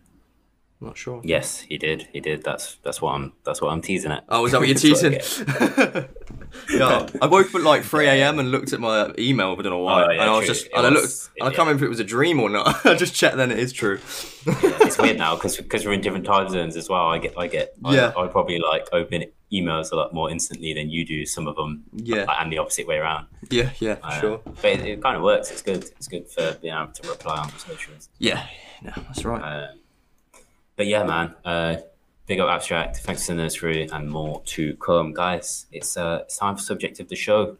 [0.80, 1.20] I'm not sure.
[1.24, 2.06] yes, he did.
[2.12, 2.42] He did.
[2.44, 4.24] That's that's what I'm that's what I'm teasing at.
[4.28, 5.12] Oh, is that what you're I teasing?
[6.70, 8.38] yeah, I woke up at like 3 a.m.
[8.38, 9.52] and looked at my email.
[9.58, 10.54] I don't know why, Oh, yeah, and I was true.
[10.54, 12.40] just It and I was- looked and I can't remember if it was a dream
[12.40, 12.84] or not.
[12.86, 13.98] I just checked, then it is true.
[14.46, 17.08] it's weird now because because we're in different time zones as well.
[17.08, 18.12] I get I get Yeah.
[18.16, 21.24] I, I probably like open emails a lot more instantly than you do.
[21.24, 22.26] Some of them, Yeah.
[22.40, 23.26] and the opposite way around.
[23.50, 24.40] Yeah, yeah, Uh, sure.
[24.44, 25.50] but it, it kind of works.
[25.50, 25.84] It's good.
[25.96, 28.08] It's good for being able to reply on the socials.
[28.18, 28.44] Yeah,
[28.82, 29.40] no, that's right.
[29.70, 29.78] Um,
[30.76, 31.34] but yeah, man.
[31.44, 31.76] Uh,
[32.26, 32.98] big up abstract.
[32.98, 35.66] Thanks for sending those through, and more to come, guys.
[35.72, 37.56] It's uh, it's time for subject of the show.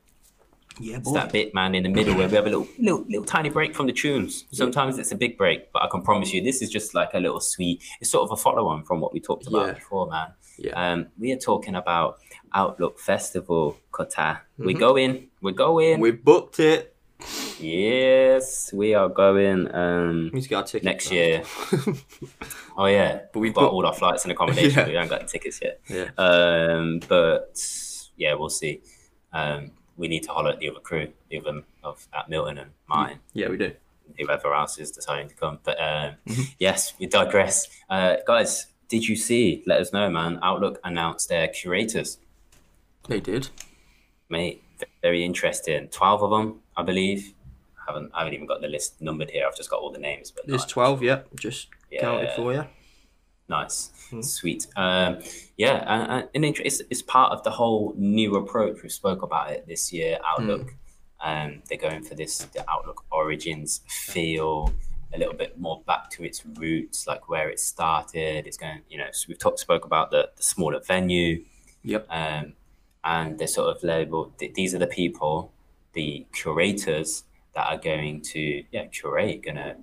[0.80, 3.24] yeah, It's that bit, man, in the middle where we have a little, little, little
[3.24, 4.44] tiny break from the tunes.
[4.52, 7.18] Sometimes it's a big break, but I can promise you, this is just like a
[7.20, 7.82] little sweet.
[8.00, 9.72] It's sort of a follow-on from what we talked about Yeah.
[9.74, 10.28] before, man.
[10.58, 10.72] Yeah.
[10.92, 12.18] Um, we are talking about
[12.52, 14.40] Outlook Festival, Cutter.
[14.58, 15.28] We're going.
[15.42, 15.92] We're going.
[15.94, 16.02] Mm-hmm.
[16.02, 16.95] we booked it.
[17.58, 19.72] Yes, we are going.
[19.74, 21.42] Um, We to tickets next year.
[22.76, 24.78] oh yeah, But we've got all our flights and accommodation.
[24.80, 24.86] Yeah.
[24.88, 25.80] We haven't got the tickets yet.
[25.88, 26.10] Yeah.
[26.18, 27.58] Um, but
[28.16, 28.80] yeah, we'll see.
[29.32, 32.70] Um, we need to holler at the other crew, the other of at Milton and
[32.86, 33.72] mine, Yeah, we do.
[34.18, 35.58] whoever else is deciding to come.
[35.62, 36.42] But um, Mm-hmm.
[36.58, 37.68] yes, we digress.
[37.88, 39.62] Uh, guys, did you see?
[39.66, 40.38] Let us know, man.
[40.42, 42.18] Outlook announced their curators.
[43.08, 43.48] They did.
[44.28, 44.62] Mate,
[45.02, 45.88] very interesting.
[45.88, 47.32] Twelve of them, I believe.
[47.78, 49.46] I haven't I haven't even got the list numbered here.
[49.46, 50.30] I've just got all the names.
[50.30, 51.20] But There's not- 12, yeah.
[51.38, 51.68] Just
[52.00, 52.36] counted Yeah.
[52.36, 52.64] for you.
[53.48, 54.22] Nice, Hmm.
[54.22, 54.66] sweet.
[54.74, 55.20] Um,
[55.56, 58.82] yeah, and, and, and it's, it's part of the whole new approach.
[58.82, 60.18] We spoke about it this year.
[60.26, 60.74] Outlook,
[61.20, 61.28] Hmm.
[61.28, 64.72] um, they're going for this the Outlook Origins feel,
[65.14, 68.48] a little bit more back to its roots, like where it started.
[68.48, 71.44] It's going, you know, so we've talked spoke about the, the smaller venue,
[71.84, 72.06] Yep.
[72.10, 72.54] um,
[73.06, 74.36] and they're sort of labeled.
[74.38, 75.52] th- These are the people,
[75.94, 79.76] the curators that are going to yeah curate, gonna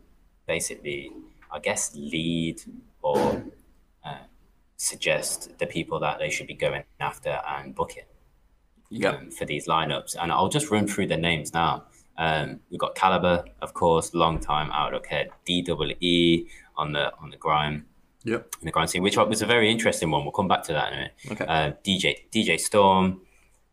[0.47, 1.11] basically,
[1.51, 2.57] I guess, lead
[3.01, 3.43] or
[4.05, 4.25] uh,
[4.77, 8.03] suggest the people that they should be going after and booking
[8.89, 9.13] Yep.
[9.15, 10.15] um, for these lineups.
[10.21, 11.85] And I'll just run through the names now.
[12.17, 16.45] Um, we've got Calibre, of course, long time Outlook head, DWE
[16.77, 17.85] on the on the grime
[18.25, 18.55] Yep.
[18.61, 20.23] in the grime scene, which was a very interesting one.
[20.23, 21.13] We'll come back to that in a minute.
[21.31, 21.45] Okay.
[21.45, 23.21] Uh, DJ DJ Storm,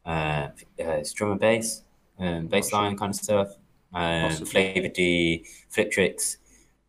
[0.04, 0.48] uh,
[0.84, 1.82] uh, drum and bass,
[2.18, 3.48] um, bass line kind of stuff.
[3.92, 4.30] Um.
[4.46, 5.44] Flava D,
[5.74, 6.36] Fliptrix,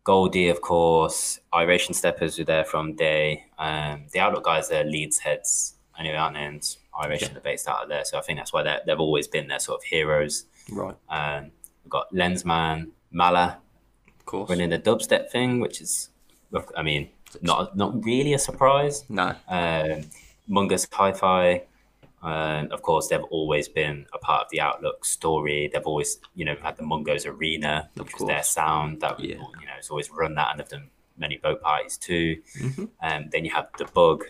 [0.04, 1.40] Goldie, of course.
[1.52, 3.44] Iration Steppas were there from day.
[3.58, 6.44] Um, the Outlook guys are Leeds heads anyway, aren't they?
[6.44, 9.48] And Iration are based out of there, so I think that's why they've always been
[9.48, 10.44] their sort of heroes.
[10.70, 10.94] Right.
[11.08, 11.50] Um,
[11.84, 13.58] we've got Lenzman, Mala,
[14.18, 14.50] Of course.
[14.50, 16.10] running the dubstep thing, which is,
[16.76, 17.08] I mean,
[17.40, 19.04] not not really a surprise.
[19.08, 19.34] No.
[19.48, 20.04] Um,
[20.48, 21.62] Mungo's Hi-Fi,
[22.22, 25.68] um, of course, they've always been a part of the Outlook story.
[25.72, 29.00] They've always, you know, had the Mungos Arena, which was their sound.
[29.00, 29.36] That Yeah.
[29.36, 32.40] you know, it's always run that, and they've done many boat parties too.
[32.60, 32.84] Mm-hmm.
[33.02, 34.24] Um, then you have the Bug,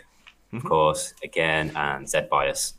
[0.52, 2.74] of course, again, and Zed Bias.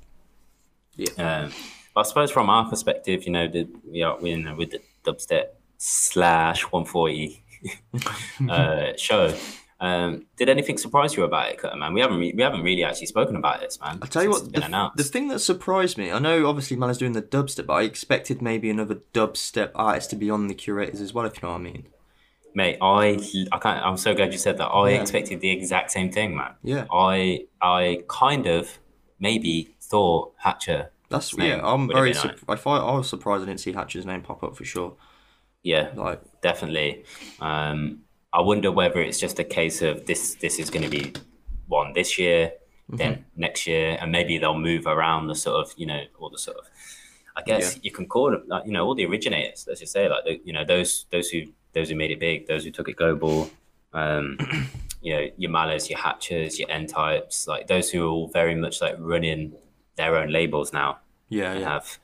[0.95, 1.43] Yeah.
[1.45, 1.51] Um,
[1.93, 4.71] but I suppose from our perspective, you know, the, we are we, you know, with
[4.71, 5.45] the dubstep
[5.77, 7.43] slash 140
[8.49, 9.35] uh, show.
[9.83, 11.93] Um, did anything surprise you about it, Cutter, man?
[11.93, 13.99] We haven't re- we haven't really actually spoken about this, man.
[14.01, 17.11] I'll tell you what, the, the thing that surprised me, I know obviously Mala's doing
[17.11, 21.13] the dubstep, but I expected maybe another dubstep artist to be on the curators as
[21.13, 21.87] well, if you know what I mean.
[22.55, 23.19] Mate, I
[23.51, 23.85] I can't.
[23.85, 24.67] I'm so glad you said that.
[24.67, 25.01] I Yeah.
[25.01, 26.53] expected the exact same thing, man.
[26.63, 26.85] Yeah.
[26.91, 28.79] I I kind of
[29.19, 30.89] maybe thought Hatcha.
[31.09, 31.59] That's yeah.
[31.61, 32.13] I'm very.
[32.13, 34.95] Su- I, find, I was surprised I didn't see Hatcha's name pop up for sure.
[35.61, 37.03] Yeah, Like, definitely.
[37.39, 37.99] Um,
[38.33, 40.35] I wonder whether it's just a case of this.
[40.35, 41.13] This is going to be
[41.67, 42.53] one this year,
[42.83, 42.97] Mm-hmm.
[42.97, 46.37] then next year, and maybe they'll move around the sort of you know all the
[46.37, 46.65] sort of
[47.35, 49.65] I guess you can call them, like, you know, all the originators.
[49.67, 52.47] Let's just say, like, the, you know, those those who those who made it big,
[52.47, 53.49] those who took it global.
[53.93, 54.37] Um,
[55.01, 58.81] you know, your Malas, your Hatchas, your N-Types, like those who are all very much
[58.81, 59.53] like running
[59.95, 60.99] their own labels now.
[61.29, 61.69] Yeah, yeah.
[61.73, 61.99] have.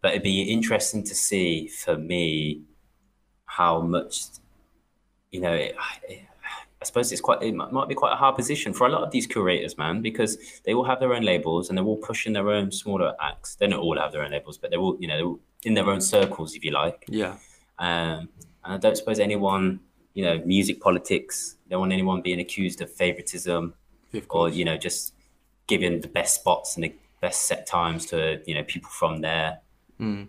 [0.00, 2.62] But it'd be interesting to see for me
[3.46, 4.26] how much,
[5.30, 5.74] you know, it,
[6.08, 6.22] it,
[6.80, 9.10] I suppose it's quite, it might be quite a hard position for a lot of
[9.10, 12.50] these curators, man, because they all have their own labels and they're all pushing their
[12.50, 13.56] own smaller acts.
[13.56, 15.74] They don't all have their own labels, but they're all, you know, they're all in
[15.74, 17.04] their own circles, if you like.
[17.08, 17.36] Yeah.
[17.78, 18.28] Um,
[18.64, 19.80] and I don't suppose anyone,
[20.14, 23.74] you know, music politics, don't want anyone being accused of favoritism
[24.14, 25.14] Of or you know just
[25.66, 29.60] giving the best spots and the best set times to you know people from their
[30.00, 30.28] Mm.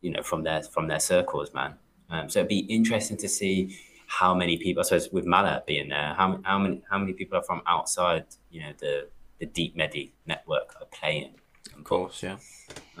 [0.00, 1.74] you know from their from their circles man
[2.08, 3.76] um, so it'd be interesting to see
[4.18, 7.38] how many people i suppose with Mala being there how, how many how many people
[7.38, 9.08] are from outside you know the
[9.40, 11.32] the deep medi network are playing
[11.78, 12.36] Of course, yeah.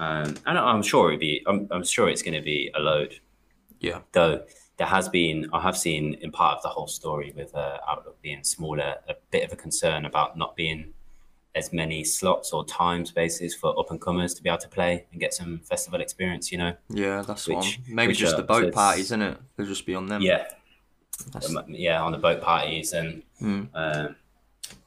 [0.04, 3.10] um, and i'm sure it'd be i'm, I'm sure it's going to be a load
[3.88, 3.98] Yeah.
[4.12, 4.34] though
[4.78, 8.16] there has been i have seen in part of the whole story with uh, outlook
[8.22, 10.80] being smaller a bit of a concern about not being
[11.54, 15.04] as many slots or time spaces for up and comers to be able to play
[15.12, 17.66] and get some festival experience you know Yeah, that's Which- one.
[17.98, 19.36] Maybe which, just uh, the boat so parties, isn't it?
[19.56, 20.22] They'll just be on them.
[20.22, 20.44] yeah
[21.68, 23.68] yeah on the boat parties and Mm.
[23.74, 24.14] um,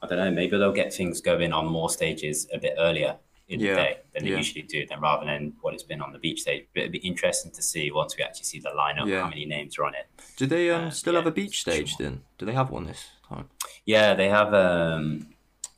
[0.02, 3.16] i don't know maybe they'll get things going on more stages a bit earlier
[3.48, 4.38] in Yeah, the day than they yeah.
[4.38, 6.98] usually do then rather than what it's been on the beach stage but it'd be
[6.98, 9.20] interesting to see once we actually see the lineup Yeah.
[9.22, 10.06] how many names are on it
[10.36, 11.72] Do they um, Uh, still have a beach sure.
[11.74, 12.22] stage then?
[12.38, 13.48] Do they have one this time?
[13.84, 14.52] Yeah, they have.
[14.54, 15.28] Um,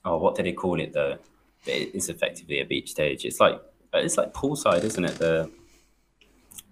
[0.05, 1.17] oh, what do they call it though?
[1.67, 3.25] It's effectively a beach stage.
[3.29, 3.57] It's like
[3.95, 5.17] it's like poolside, isn't it?
[5.25, 5.51] The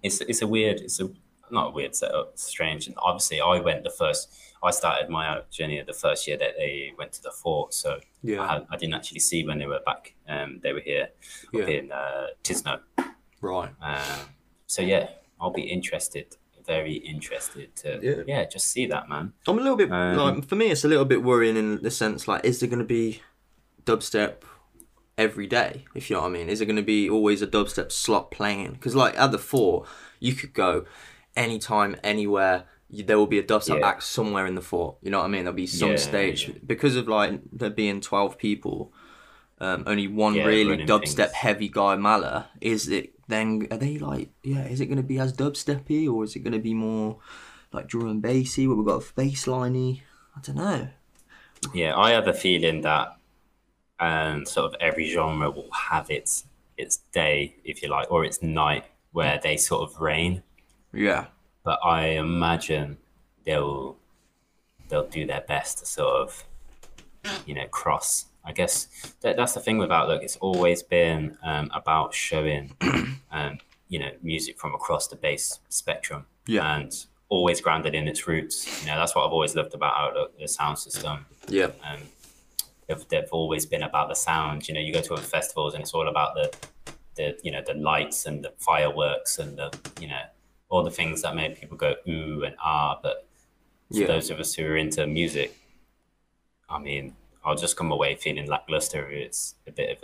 [0.03, 0.81] it's it's a weird.
[0.81, 1.09] It's a
[1.51, 2.39] not a weird setup.
[2.39, 2.87] Strange.
[2.87, 4.33] And obviously, I went the first.
[4.63, 8.43] I started my journey the first year that they went to the fort, so Yeah.
[8.43, 10.15] I, had, I didn't actually see when they were back.
[10.29, 11.11] Um, they were here
[11.53, 11.63] Yeah.
[11.63, 12.81] up in uh, Tisno.
[13.43, 13.71] Right.
[13.83, 14.29] Um,
[14.67, 15.09] so yeah,
[15.41, 16.37] I'll be interested.
[16.67, 18.23] Very interested to Yeah.
[18.27, 19.35] yeah, just see that man.
[19.47, 21.91] I'm a little bit Um, like for me, it's a little bit worrying in the
[21.91, 23.21] sense like, is there going to be
[23.85, 24.37] dubstep
[25.17, 25.85] every day?
[25.95, 28.31] If you know what I mean, is there going to be always a dubstep slot
[28.31, 28.73] playing?
[28.73, 29.87] Because like at the fort,
[30.19, 30.87] you could go
[31.37, 32.65] anytime, anywhere.
[32.91, 33.89] There will be a dubstep Yeah.
[33.89, 34.97] act somewhere in the fort.
[35.03, 35.45] You know what I mean?
[35.45, 36.55] There'll be some Yeah, stage yeah.
[36.65, 38.93] because of like there being twelve people.
[39.59, 41.33] Um, only one really dubstep things.
[41.33, 42.51] heavy guy Mala.
[42.61, 43.67] Is it then?
[43.71, 44.67] Are they like yeah?
[44.67, 47.19] Is it going to be as dubsteppy or is it going to be more
[47.73, 49.49] like drum and bassy where we've got a bass?
[49.49, 50.89] I don't know.
[51.75, 53.17] Yeah, I have a feeling that
[53.99, 56.45] um, sort of every genre will have its
[56.77, 60.43] its day, if you like, or its night where they sort of reign.
[60.97, 61.27] Yeah,
[61.65, 62.99] But I imagine
[63.45, 63.97] they'll
[64.89, 66.45] they'll do their best to sort of
[67.47, 68.27] you know cross.
[68.45, 68.87] I guess
[69.23, 70.23] that, that's the thing with Outlook.
[70.23, 72.73] It's always been um, about showing
[73.31, 76.27] um, you know music from across the bass spectrum.
[76.49, 76.77] Yeah.
[76.77, 76.95] and
[77.29, 78.81] always grounded in its roots.
[78.81, 82.01] You know, that's what I've always loved about Outlook, the sound system yeah, um,
[82.89, 84.69] they've, they've always been about the sound.
[84.69, 86.53] You know, you go to other festivals and it's all about the,
[87.15, 90.23] the you know, the lights and the fireworks and the, you know,
[90.69, 92.99] all the things that make people go ooh and ah.
[93.03, 93.27] But
[93.93, 94.07] for Yeah.
[94.09, 95.57] those of us who are into music,
[96.69, 97.15] I mean,
[97.45, 99.09] I'll just come away feeling lackluster.
[99.09, 100.03] It's a bit of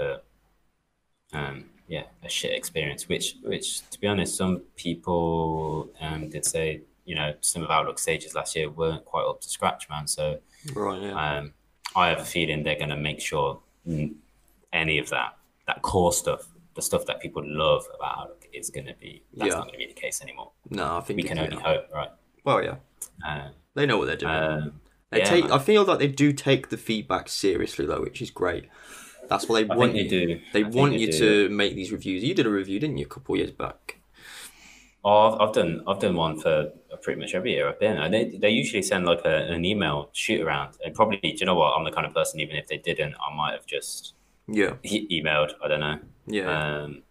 [1.33, 3.09] a, um, yeah, a shit experience.
[3.09, 7.99] Which, which, to be honest, some people um, did say, you know, some of Outlook
[7.99, 10.07] stages last year weren't quite up to scratch, man.
[10.07, 10.39] So
[10.75, 11.53] right, yeah, um,
[11.97, 13.59] I have a feeling they're going to make sure
[14.73, 15.37] any of that,
[15.67, 19.23] that core stuff, the stuff that people love about Outlook, is going to be.
[19.37, 19.59] That's Yeah.
[19.59, 20.53] not going to be the case anymore.
[20.71, 21.63] no, I think We can only yeah.
[21.63, 22.11] hope, right?
[22.45, 22.77] Well, yeah,
[23.27, 24.31] Uh, they know what they're doing.
[24.31, 24.81] um,
[25.11, 25.45] they yeah, take.
[25.45, 25.53] man.
[25.53, 28.69] I feel like they do take the feedback seriously though, which is great.
[29.29, 30.09] That's what they I want think they you.
[30.27, 30.41] do.
[30.53, 31.13] They I want they you do.
[31.19, 32.25] to make these reviews.
[32.25, 33.99] You did a review, didn't you, a couple years back?
[35.05, 36.71] Oh, I've, I've done I've done one for
[37.03, 37.97] pretty much every year I've been.
[37.99, 40.77] And they, they usually send like a, an email shoot around.
[40.85, 41.73] And probably, do you know what?
[41.77, 44.15] I'm the kind of person, even if they didn't, I might have just
[44.49, 45.53] Yeah, emailed.
[45.65, 45.99] I don't know.
[46.27, 47.03] yeah, um,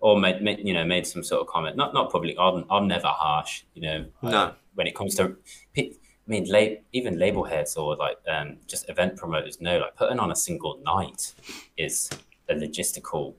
[0.00, 1.76] or made, made you know made some sort of comment.
[1.76, 2.36] Not not public.
[2.38, 3.62] I'm I'm never harsh.
[3.74, 4.04] You know.
[4.22, 4.30] No.
[4.30, 5.36] uh, when it comes to,
[5.76, 5.90] I
[6.28, 10.30] mean, la- even label heads or like um, just event promoters know like putting on
[10.30, 11.34] a single night
[11.76, 12.08] is
[12.48, 13.34] a logistical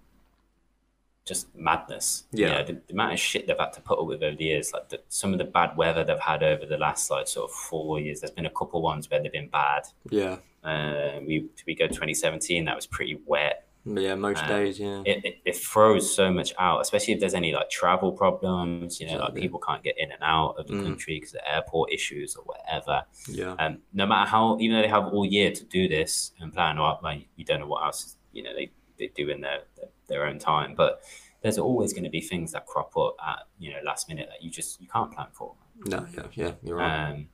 [1.25, 2.25] just madness.
[2.31, 2.57] You Yeah.
[2.57, 4.71] know, the, the amount of shit they've had to put up with over the years,
[4.73, 7.55] like the, some of the bad weather they've had over the last like sort of
[7.55, 8.21] four years.
[8.21, 9.83] There's been a couple ones where they've been bad.
[10.09, 14.15] yeah, Uh, we we go 2017, that was pretty wet yeah.
[14.15, 17.53] Most Um, days, yeah, it, it, it throws so much out, especially if there's any
[17.53, 20.83] like travel problems, you know, like people can't get in and out of the Mm.
[20.83, 23.03] country because of airport issues or whatever.
[23.27, 26.53] yeah, Um, no matter how, even though they have all year to do this and
[26.53, 29.61] plan, or like you don't know what else, you know, they, they do in their,
[29.75, 30.75] their, their own time.
[30.75, 31.01] But
[31.41, 34.43] there's always going to be things that crop up at you know last minute that
[34.43, 35.55] you just you can't plan for.
[35.87, 37.09] No, yeah, yeah, you're right.
[37.09, 37.29] Um,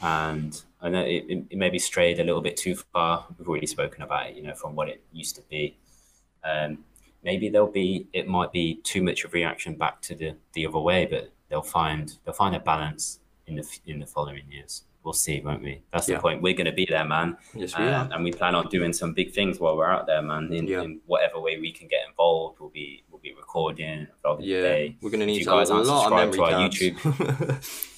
[0.00, 3.26] and I know it, it, it maybe strayed a little bit too far.
[3.38, 5.76] We've already spoken about it, you know, from what it used to be.
[6.44, 6.78] Um,
[7.22, 10.80] maybe there'll be it might be too much of reaction back to the the other
[10.80, 14.84] way, but they'll find they'll find a balance in the in the following years.
[15.04, 15.82] We'll see, won't we?
[15.92, 16.16] That's Yeah.
[16.16, 16.42] the point.
[16.42, 17.36] We're going to be there, man.
[17.56, 18.14] yes, we Um, are.
[18.14, 20.52] and we plan on doing some big things while we're out there, man.
[20.52, 20.82] In, Yeah.
[20.82, 25.10] in whatever way we can get involved, we'll be we'll be recording, vlogging Yeah, we're
[25.10, 26.78] gonna need you to guys a lot of memory cards.
[26.78, 27.60] to our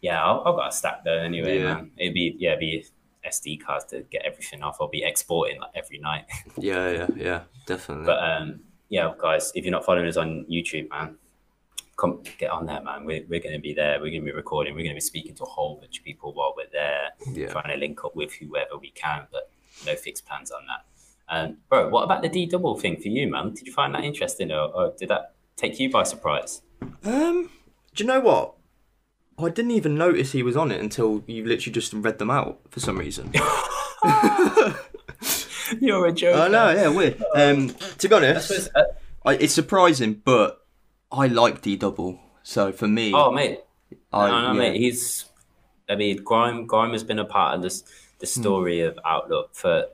[0.00, 1.74] Yeah, I'll, I've got a stack there anyway, Yeah.
[1.74, 1.90] man.
[1.96, 2.84] It'd be yeah, it'd be
[3.26, 4.76] SD cards to get everything off.
[4.80, 6.24] I'll be exporting like every night.
[6.58, 8.06] yeah, yeah, yeah, definitely.
[8.06, 11.16] but um, yeah, guys, if you're not following us on YouTube, man,
[11.96, 13.04] come get on there, man.
[13.04, 13.94] We're, we're going to be there.
[14.00, 14.74] We're going to be recording.
[14.74, 17.48] We're going to be speaking to a whole bunch of people while we're there, yeah,
[17.48, 19.26] trying to link up with whoever we can.
[19.32, 19.50] But
[19.84, 20.84] no fixed plans on that.
[21.30, 23.52] Um, bro, what about the D double thing for you, man?
[23.52, 26.62] Did you find that interesting, or, or did that take you by surprise?
[27.04, 27.50] Um,
[27.94, 28.54] do you know what?
[29.38, 32.60] I didn't even notice he was on it until you literally just read them out
[32.70, 33.32] for some reason.
[35.80, 36.38] You're a joker.
[36.40, 37.22] I know, yeah, weird.
[37.34, 37.68] Um,
[37.98, 38.84] to be honest, uh,
[39.24, 40.64] I, it's surprising, but
[41.12, 42.18] I like D double.
[42.42, 43.60] So for me, oh, mate,
[44.12, 44.80] I, no, no, yeah, mate.
[44.80, 45.26] He's,
[45.88, 46.66] I mean, Grime.
[46.66, 47.82] Grime has been a part of this
[48.18, 48.40] the Hmm.
[48.42, 49.84] story of Outlook for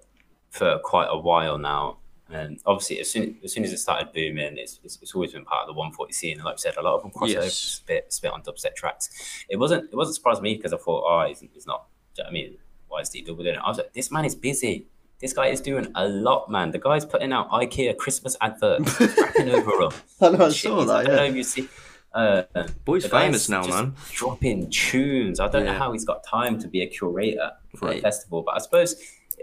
[0.50, 1.98] for quite a while now.
[2.34, 5.44] And obviously, as soon as soon as it started booming, it's, it's, it's always been
[5.44, 6.36] part of the 140 scene.
[6.36, 7.54] And like I said, a lot of them cross over, Yes.
[7.54, 9.08] spit, spit on dubstep tracks.
[9.48, 11.86] It wasn't it wasn't surprised me because I thought, oh, he's, he's not.
[12.18, 12.58] you know I mean,
[12.88, 13.60] why is D double doing it?
[13.64, 14.86] I was like, this man is busy.
[15.20, 16.72] This guy is doing a lot, man.
[16.72, 19.92] The guy's putting out IKEA Christmas adverts, rapping over them.
[20.20, 21.68] I know, I saw he's- I don't know you see.
[22.12, 22.42] Uh,
[22.84, 23.94] boy's famous now, man.
[24.12, 25.40] Dropping tunes.
[25.40, 28.54] I don't know how he's got time to be a curator for a festival, but
[28.54, 28.94] I suppose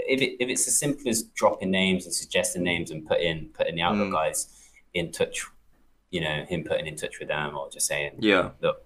[0.07, 3.75] if, it, if it's as simple as dropping names and suggesting names and putting putting
[3.75, 4.13] the Outlook Mm.
[4.13, 4.47] guys
[4.93, 5.45] in touch,
[6.09, 8.83] you know, him putting in touch with them or just saying, Yeah, look,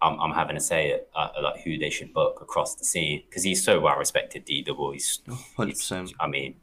[0.00, 3.22] I'm, I'm having a say at uh, like who they should book across the scene
[3.28, 4.44] because he's so well respected.
[4.44, 5.20] D double, he's
[5.56, 6.14] hundred He's-.
[6.20, 6.56] I mean,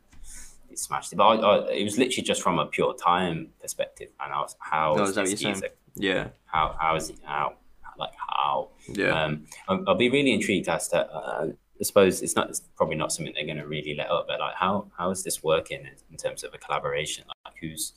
[0.70, 1.16] he smashed it.
[1.18, 4.56] But I, I, it was literally just from a pure time perspective, and I was
[4.60, 5.72] how No, is that what you're saying?
[5.96, 7.56] Yeah, how how is he how
[8.00, 11.48] like how yeah, um I'll, I'll be really intrigued as to uh,
[11.82, 14.40] I suppose it's not it's probably not something they're going to really let up but
[14.40, 17.94] like how how is this working in, in terms of a collaboration like who's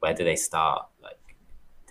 [0.00, 1.18] where do they start like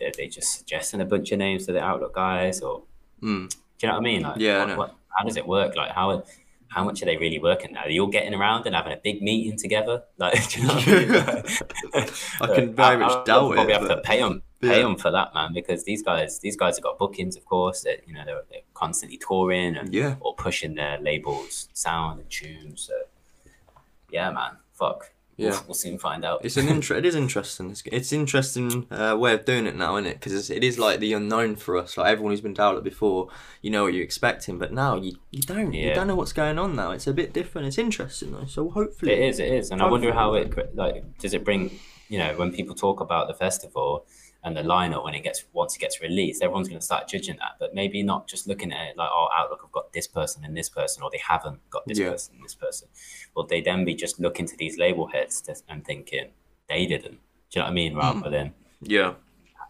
[0.01, 2.83] are they just suggesting a bunch of names to the outlook guys or
[3.21, 3.49] Mm.
[3.49, 4.77] do you know what I mean like Yeah, I what, know.
[4.77, 6.23] what, how does it work like how
[6.73, 7.81] how much are they really working now?
[7.83, 10.03] Are you all getting around and having a big meeting together?
[10.17, 11.11] Like, you know I mean?
[12.41, 14.83] I can very much I'll doubt probably it, have to pay them, pay Yeah.
[14.83, 17.81] them for that, man, because these guys, these guys have got bookings, of course.
[17.83, 20.15] That you know they're, they're constantly touring and Yeah.
[20.19, 22.81] or pushing their labels' sound and tunes.
[22.87, 22.93] So,
[24.11, 25.11] yeah, man, fuck.
[25.37, 25.49] Yeah.
[25.49, 26.45] We'll, we'll soon find out.
[26.45, 27.71] It's an inter- It is interesting.
[27.71, 30.19] It's, it's interesting uh, way of doing it now, isn't it?
[30.19, 31.97] Because it is like the unknown for us.
[31.97, 33.29] Like everyone who's been down it before,
[33.61, 35.73] you know what you're expecting, but now you you don't.
[35.73, 36.91] You don't know what's going on now.
[36.91, 37.67] It's a bit different.
[37.67, 38.45] It's interesting though.
[38.45, 41.79] So hopefully, It is, it is, and I wonder how it like does it bring
[42.09, 44.05] you know when people talk about the festival
[44.43, 47.37] and the lineup when it gets once it gets released, everyone's going to start judging
[47.37, 50.43] that, but maybe not just looking at it like oh Outlook have got this person
[50.43, 52.11] and this person, or they haven't got this Yeah.
[52.11, 52.87] person and this person.
[53.35, 56.31] Will they then be just looking to these label heads to, and thinking
[56.67, 57.19] they didn't?
[57.49, 57.95] Do you know what I mean?
[57.95, 59.13] Rather than Yeah.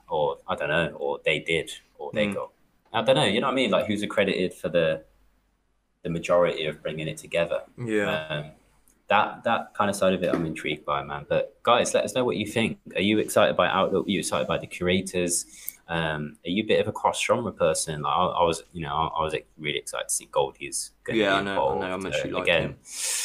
[0.09, 2.33] or I don't know, or they did, or they Mm.
[2.33, 2.51] go.
[2.91, 3.25] I don't know.
[3.25, 3.71] You know what I mean?
[3.71, 5.03] Like who's accredited for the
[6.03, 7.63] the majority of bringing it together?
[7.77, 8.27] Yeah.
[8.27, 8.51] Um,
[9.13, 11.25] that that kind of side of it, I'm intrigued by, man.
[11.29, 12.77] But guys, let us know what you think.
[12.95, 14.07] Are you excited by Outlook?
[14.07, 15.45] Are you excited by the curators?
[15.87, 18.01] Um, are you a bit of a cross genre person?
[18.03, 20.91] Like I, I was, you know, I, I was really excited to see Goldie's.
[21.03, 22.03] gonna Yeah, be I know- I know involved.
[22.03, 22.77] much you like again, him.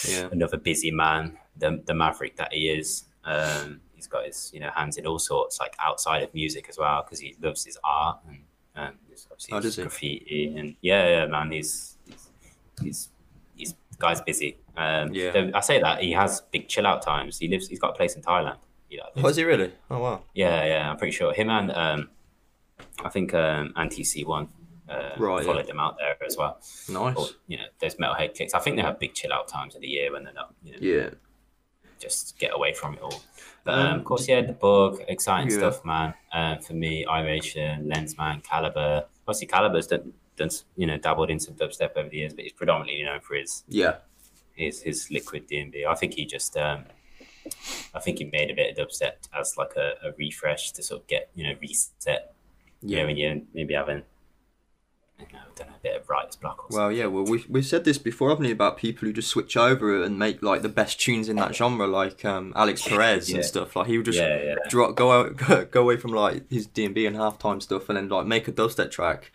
[0.09, 0.28] Yeah.
[0.32, 3.05] another busy man, the the maverick that he is.
[3.24, 6.77] Um, he's got his you know hands in all sorts, like outside of music as
[6.78, 8.39] well, because he loves his art and
[8.77, 9.90] um, his, obviously Oh,
[10.27, 10.55] he?
[10.56, 12.28] and yeah, yeah, man, he's he's
[12.82, 13.09] he's,
[13.99, 14.59] guy's busy.
[14.77, 15.51] Um, Yeah.
[15.55, 17.39] I say that he has big chill out times.
[17.39, 17.69] He lives.
[17.69, 18.59] He's got a place in Thailand.
[18.91, 19.73] Yeah, Oh, is he really?
[19.91, 20.23] Oh wow.
[20.35, 20.91] yeah, yeah.
[20.91, 22.09] I'm pretty sure him and um,
[23.05, 24.49] I think um, Ant TC1
[24.89, 25.73] uh, Right, followed yeah.
[25.73, 26.59] him out there as well.
[26.89, 27.35] Or, Nice.
[27.49, 28.55] you know, there's Metalhead kicks.
[28.55, 30.73] I think they have big chill out times of the year when they're not, you
[30.73, 31.11] know, Yeah.
[31.99, 33.20] just get away from it all.
[33.65, 35.59] But Um, um, of course, yeah, the book, exciting Yeah.
[35.59, 36.15] stuff, man.
[36.33, 39.05] Um, for me, Iration, Lenzman, Calibre.
[39.27, 42.52] Obviously, Calibre's done, done, you know, dabbled in some dubstep over the years, but he's
[42.52, 43.97] predominantly known for his Yeah.
[44.55, 45.85] his his liquid DnB.
[45.86, 46.85] I think he just, um,
[47.94, 51.02] I think he made a bit of dubstep as like a, a refresh to sort
[51.02, 52.35] of get, you know, reset.
[52.82, 53.01] You Yeah.
[53.02, 54.02] know, when you're maybe having
[55.19, 56.78] you know, I don't know, a bit of writer's block or something.
[56.78, 59.56] Well, yeah, well, we we said this before, haven't we, about people who just switch
[59.56, 63.36] over and make like the best tunes in that genre, like um, Alix Perez Yeah.
[63.36, 63.74] and stuff.
[63.74, 64.55] Like he would just Yeah, yeah.
[64.69, 65.36] Drop, go out,
[65.73, 68.47] go away from like his D and B and halftime stuff, and then like make
[68.47, 69.32] a dubstep track,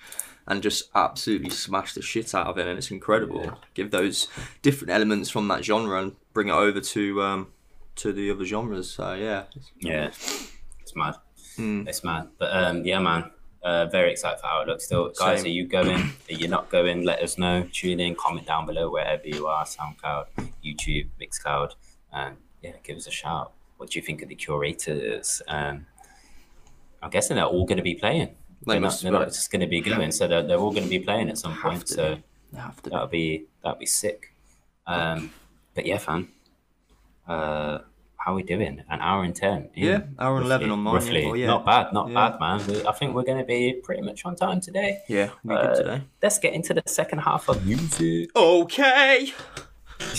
[0.48, 3.58] and just absolutely smash the shit out of it, and it's incredible.
[3.74, 4.28] Give those
[4.62, 7.48] different elements from that genre and bring it over to um
[7.96, 8.92] to the other genres.
[8.92, 9.44] So yeah,
[9.80, 11.16] Yeah, it's mad.
[11.56, 11.88] Hmm.
[11.88, 12.30] It's mad.
[12.38, 13.32] But um, yeah, man.
[13.64, 14.82] Uh, very excited for Outlook.
[14.82, 15.46] Still, guys, Same.
[15.46, 16.12] are you going?
[16.30, 17.04] Are you not going?
[17.06, 17.66] Let us know.
[17.72, 18.14] Tune in.
[18.16, 19.64] Comment down below wherever you are.
[19.64, 20.26] SoundCloud,
[20.66, 21.72] YouTube, Mixcloud,
[22.12, 23.54] and yeah, give us a shout.
[23.78, 25.42] What do you think of the curators?
[25.48, 25.86] Um,
[27.02, 28.36] I'm guessing they're all going to be playing.
[28.66, 30.84] They They're not, they're not just going to be going, so they're, they're all going
[30.84, 31.86] to be playing at some point.
[31.88, 32.18] to So
[32.52, 32.90] they have to.
[32.90, 34.34] that'll be that'll be sick.
[34.88, 35.32] Um,
[35.76, 36.30] but yeah, fam.
[37.28, 37.80] Uh,
[38.18, 38.82] how are we doing?
[38.90, 39.70] An hour and ten.
[39.76, 41.48] in, Yeah, hour and 11 on mine, Roughly, or yeah.
[41.48, 42.30] not bad, not Yeah.
[42.30, 42.68] bad, man.
[42.68, 45.02] We, I think we're going to be pretty much on time today.
[45.10, 46.02] Yeah, we Uh, good today.
[46.22, 48.30] Let's get into the second half of music.
[48.36, 49.34] Okay.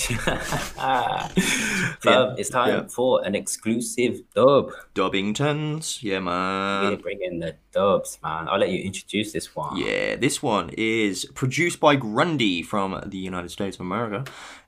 [2.37, 2.87] It's time yeah.
[2.89, 4.71] for an exclusive dub.
[4.95, 6.03] Dubbingtons.
[6.03, 6.91] Yeah, man.
[6.91, 8.49] We're bringing the dubs, man.
[8.49, 9.77] I'll let you introduce this one.
[9.77, 14.25] Yeah, this one is produced by Grundy from the United States of America,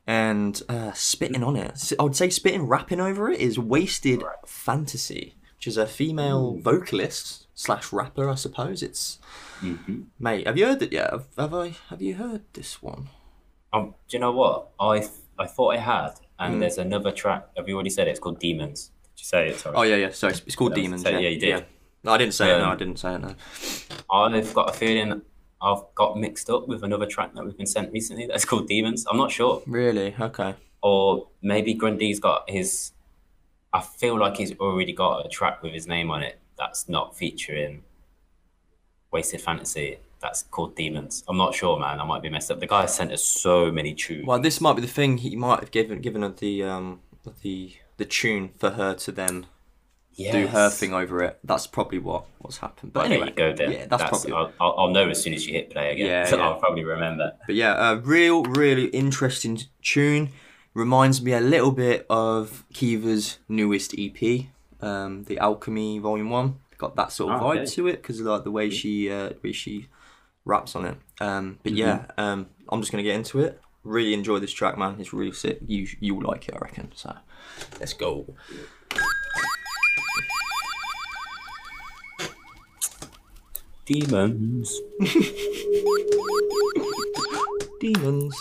[0.07, 1.93] and uh, spitting on it.
[1.99, 7.47] I would say spitting, rapping over it is Wasted Fantasy, which is a female vocalist
[7.55, 8.83] slash rapper, I suppose.
[8.83, 9.19] It's
[10.19, 10.47] mate.
[10.47, 11.11] Have you heard it yet?
[11.11, 11.75] Have, have I?
[11.91, 13.09] Have you heard this one?
[13.77, 14.69] Um, do you know what?
[14.81, 15.07] I
[15.39, 16.61] I thought I had, and Hmm.
[16.61, 17.47] there's another track.
[17.57, 18.13] Have you already said it?
[18.13, 18.91] It's called Demons.
[19.15, 19.59] Did you say it?
[19.59, 19.75] Sorry.
[19.77, 20.11] Oh yeah, yeah.
[20.11, 21.03] Sorry, it's, called Demons.
[21.03, 21.67] so- yeah, yeah, you did.
[22.03, 22.59] No, I didn't say it.
[22.59, 23.19] No, Um, I didn't say it.
[23.19, 23.35] No.
[24.11, 25.23] I've got a feeling
[25.61, 29.07] I've got mixed up with another track that we've been sent recently that's called Demons.
[29.11, 29.63] I'm not sure.
[29.67, 30.15] Really?
[30.19, 30.55] Okay.
[30.83, 32.93] Or maybe Grundy's got his.
[33.73, 37.17] I feel like he's already got a track with his name on it that's not
[37.17, 37.83] featuring
[39.11, 39.99] Wasted Fantasy.
[40.21, 41.23] That's called Demons.
[41.29, 42.01] I'm not sure, man.
[42.01, 42.59] I might be messed up.
[42.61, 44.27] The guy sent us so many tunes.
[44.27, 45.19] Well, this might be the thing.
[45.19, 47.01] He might have given given her the um
[47.43, 49.47] the the tune for her to then
[50.17, 51.39] do her thing over it.
[51.45, 52.93] That's probably what what's happened.
[52.95, 53.73] But Well, anyway, there you go there.
[53.73, 54.33] yeah, that's, probably.
[54.33, 56.07] I'll, I'll, I'll know as soon as you hit play again.
[56.07, 56.45] Yeah, so yeah.
[56.45, 57.33] I'll probably remember.
[57.47, 60.31] But yeah, a real, really interesting tune.
[60.73, 64.47] Reminds me a little bit of Kiva's newest EP,
[64.83, 66.57] um, the Alchemy Volume One.
[66.79, 67.67] Got that sort of Oh, vibe okay.
[67.77, 69.89] to it because like the way she uh, way she
[70.47, 70.97] raps on it.
[71.21, 72.21] Um, but yeah, Mm-hmm.
[72.21, 73.61] um, I'm just gonna get into it.
[73.85, 74.97] Really enjoy this track, man.
[74.99, 75.59] It's really sick.
[75.67, 76.91] You you'll like it, I reckon.
[76.95, 77.15] So
[77.79, 78.35] let's go.
[83.87, 84.81] Demons.
[87.81, 88.35] Demons.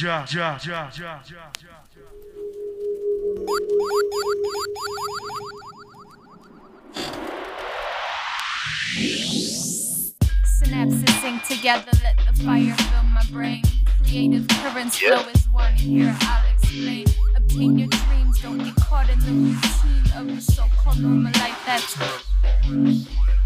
[0.00, 1.77] Ja, ja, ja, ja, ja, ja.
[10.44, 13.62] Synapses sync together, let the fire fill my brain.
[14.04, 15.72] Creative currents flow as one.
[15.74, 17.06] Here I'll explain.
[17.36, 21.96] Obtain your dreams, don't get caught in the routine of the so-called normal life that's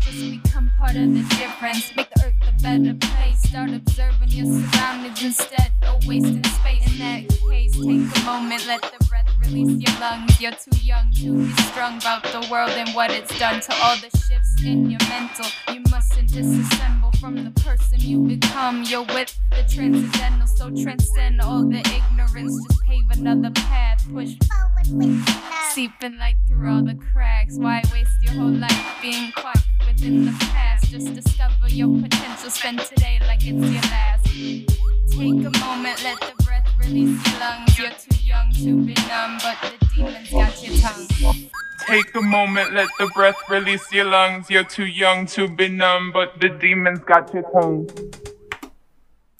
[0.04, 1.94] just become part of the difference.
[1.96, 3.42] Make the earth a better place.
[3.42, 6.86] Start observing your surroundings instead of wasting space.
[6.92, 10.40] In that case, take a moment, let the breath release your lungs.
[10.40, 13.96] You're too young to be strung about the world and what it's done to all
[13.96, 15.46] the shifts in your mental.
[15.72, 18.82] You mustn't disassemble from the person you become.
[18.84, 22.54] You're with the transcendental, so transcend all the ignorance.
[22.68, 24.81] Just pave another path, push forward.
[24.92, 27.56] Seeping light through all the cracks.
[27.56, 29.56] Why waste your whole life being quiet
[29.86, 30.90] within the past?
[30.90, 32.50] Just discover your potential.
[32.50, 34.26] Spend today like it's your last.
[34.26, 37.78] Take a moment, let the breath release your lungs.
[37.78, 41.50] You're too young to be numb, but the demons got your tongue.
[41.86, 44.50] Take a moment, let the breath release your lungs.
[44.50, 47.88] You're too young to be numb, but the demons got your tongue.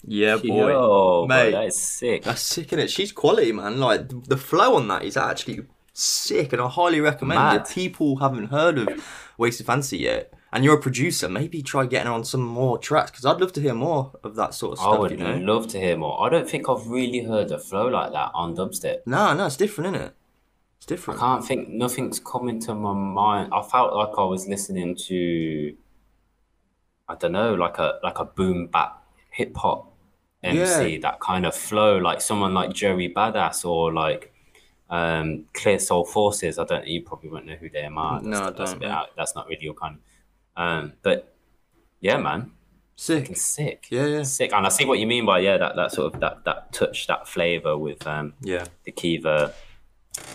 [0.05, 0.69] Yeah, boy.
[0.69, 1.51] Yo, Mate.
[1.51, 2.23] bro, that is sick.
[2.23, 2.89] That's sick, innit?
[2.89, 3.79] She's quality, man.
[3.79, 5.61] Like the flow on that is actually
[5.93, 7.61] sick, and I highly recommend Mad.
[7.61, 7.69] it.
[7.69, 11.29] People haven't heard of Wasted Fantasy yet, and you're a producer.
[11.29, 14.53] Maybe try getting on some more tracks because I'd love to hear more of that
[14.53, 14.95] sort of I stuff.
[14.95, 15.37] I would you know?
[15.37, 16.25] love to hear more.
[16.25, 18.97] I don't think I've really heard a flow like that on dubstep.
[19.05, 20.11] no, no, it's different, innit?
[20.77, 21.21] It's different.
[21.21, 21.69] I can't think.
[21.69, 23.53] Nothing's coming to my mind.
[23.53, 25.75] I felt like I was listening to,
[27.07, 29.92] I don't know, like a like a boom bap hip hop
[30.43, 30.93] MC.
[30.93, 30.99] Yeah.
[31.01, 34.33] That kind of flow, like someone like Joey Badass or like
[34.89, 36.59] um, Clear Soul Forces.
[36.59, 36.85] I don't.
[36.87, 38.15] You probably won't know who they are.
[38.21, 39.97] That's, No, I that's, don't, out, that's not really your kind.
[40.55, 41.33] Um, but
[41.99, 42.51] yeah, man,
[42.95, 43.35] Sick.
[43.35, 43.87] sick.
[43.89, 44.23] Yeah, yeah.
[44.23, 44.53] sick.
[44.53, 47.07] And I see what you mean by yeah, that that sort of that that touch,
[47.07, 48.65] that flavor with um Yeah.
[48.83, 49.53] the Kiva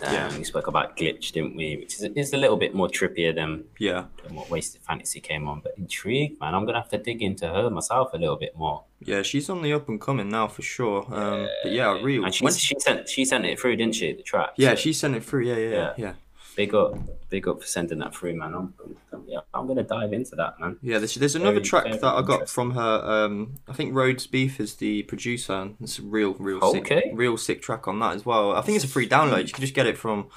[0.03, 0.37] Um, Yeah.
[0.37, 1.77] We spoke about Glitch, didn't we?
[1.77, 5.47] Which is, is a little bit more trippier than, Yeah, than what Wasted Fantasy came
[5.49, 5.61] on.
[5.61, 6.55] But intrigued, man.
[6.55, 8.85] I'm gonna have to dig into her myself a little bit more.
[9.01, 11.03] yeah, she's on the up and coming now for sure.
[11.15, 12.25] Um, but yeah, I really.
[12.25, 14.13] And she, when- she sent she sent it through, didn't she?
[14.13, 14.51] The track.
[14.57, 15.45] yeah, So she sent it through.
[15.47, 15.93] Yeah, yeah, yeah.
[15.97, 16.13] Yeah.
[16.59, 16.99] Big up,
[17.31, 18.53] big up for sending that through, man.
[18.53, 18.75] I'm,
[19.13, 20.77] I'm, yeah, I'm gonna dive into that, man.
[20.83, 23.01] Yeah, there's, there's another Very, track very that I got from her.
[23.05, 25.53] Um, I think Rhodes Beef is the producer.
[25.53, 27.03] and It's a real, real Okay.
[27.03, 28.57] sick, real sick track on that as well.
[28.57, 29.47] I think it's a free download.
[29.47, 30.29] You can just get it from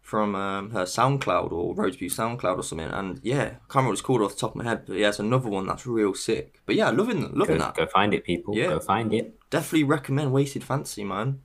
[0.00, 2.88] from um, her SoundCloud or Rhodes Beef SoundCloud or something.
[2.88, 4.96] And yeah, I can't remember what it's called off the top of my head, but
[4.96, 6.62] yeah, it's another one that's real sick.
[6.66, 7.74] But yeah, loving loving Go, that.
[7.74, 8.54] go find it, people.
[8.56, 8.68] Yeah.
[8.68, 9.34] Go find it.
[9.50, 11.40] Definitely recommend Wasted Fantasy, man.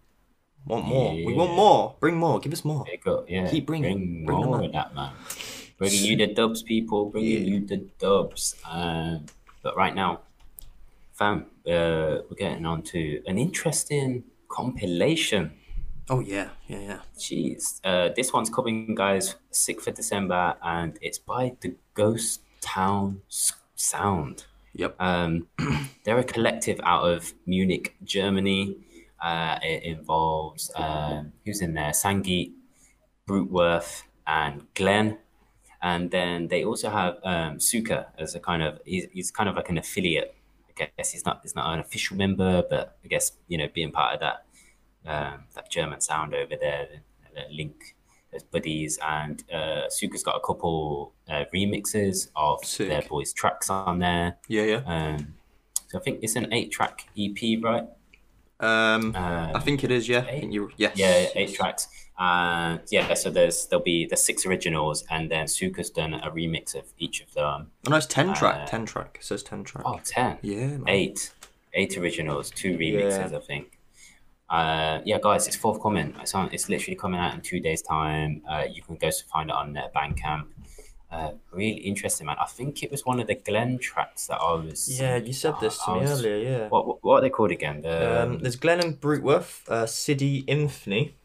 [0.65, 1.14] Want more?
[1.14, 1.95] We want more.
[1.99, 2.40] Bring more.
[2.40, 2.85] Give us more.
[3.06, 3.49] Up, yeah.
[3.49, 5.11] Keep bringing- Bring bring more of that, man.
[5.77, 7.06] Bringing you the dubs, people.
[7.10, 7.40] Bringing Yeah.
[7.53, 8.56] you the dubs.
[8.69, 9.26] Um,
[9.61, 10.22] but right now,
[11.11, 15.52] fam, uh, we're getting on to an interesting compilation.
[16.10, 16.99] Oh yeah, yeah, yeah.
[17.18, 17.80] Jeez.
[17.84, 23.22] Uh, this one's coming, guys, 6th of December, and it's by the Ghost Town
[23.76, 24.45] Sound.
[24.76, 24.95] Yep.
[24.99, 25.48] Um,
[26.03, 28.77] they're a collective out of Munich, Germany.
[29.23, 31.91] Uh, it involves um, who's in there?
[31.91, 32.51] Sangeet,
[33.25, 35.17] Bruteworth, and Glenn.
[35.81, 39.55] And then they also have um, Suka as a kind of he's, he's kind of
[39.55, 40.35] like an affiliate.
[40.69, 43.91] I guess he's not he's not an official member, but I guess you know being
[43.91, 44.45] part of that
[45.05, 47.95] um, that German sound over there, the, the link
[48.33, 48.99] as buddies.
[49.05, 52.89] And uh, Suka's got a couple uh, remixes of Sick.
[52.89, 54.37] their boys' tracks on there.
[54.47, 54.81] Yeah, yeah.
[54.85, 55.35] Um,
[55.87, 57.85] so I think it's an eight-track EP, right?
[58.64, 60.07] Um, Uh, I think it is.
[60.07, 60.72] Yeah, think you.
[60.77, 60.94] Yes.
[60.95, 61.88] yeah, eight tracks.
[62.18, 66.76] And yeah, so there's there'll be the six originals, and then Suka's done a remix
[66.76, 67.72] of each of them.
[67.85, 68.61] Oh, no, it's ten track.
[68.61, 69.18] Uh, ten track.
[69.19, 69.84] It says ten track.
[69.85, 70.38] Oh, 10.
[70.41, 70.84] Yeah, man.
[70.88, 71.31] Eight.
[71.73, 73.38] Eight originals, two remixes, Yeah.
[73.38, 73.80] I think.
[74.49, 76.14] Uh, yeah, guys, it's forthcoming.
[76.22, 76.49] It's on.
[76.53, 78.44] It's literally coming out in two days' time.
[78.48, 80.45] Uh, you can go to find it on Bandcamp.
[81.14, 82.38] Uh, really interesting, man.
[82.40, 84.99] I think it was one of the Glen tracks that I was.
[84.99, 86.38] Yeah, you said this to I me was- earlier.
[86.38, 86.68] Yeah.
[86.69, 87.81] What, what what are they called again?
[87.81, 91.15] The, Um, there's Glen and Bruteworth, uh, City Infinity.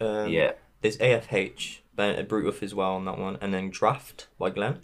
[0.00, 0.52] Um, yeah.
[0.80, 4.80] There's AFH, Ben, uh, Bruteworth as well on that one, and then Draft by Glen.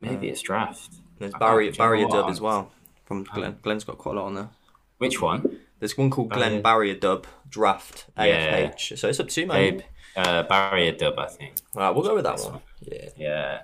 [0.00, 0.94] Maybe it's draft.
[1.18, 2.22] There's I Barrier can't- do you know Barrier?
[2.22, 2.70] Dub as well
[3.06, 3.58] from Glenn.
[3.62, 4.50] Glen's got quite a lot on there.
[4.98, 5.60] Which one?
[5.78, 8.68] There's one called Glenn Barrier- Barrier Dub Draft Yeah.
[8.68, 8.98] AFH.
[8.98, 9.82] So it's up to you, man.
[10.16, 11.54] Uh, Barrier Dub, I think.
[11.74, 12.54] Right, we'll go with that This one.
[12.54, 12.62] one.
[12.80, 13.08] Yeah.
[13.16, 13.62] Yeah.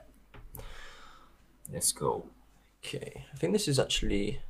[1.73, 2.27] Let's go.
[2.85, 3.25] Okay.
[3.33, 4.41] I think this is actually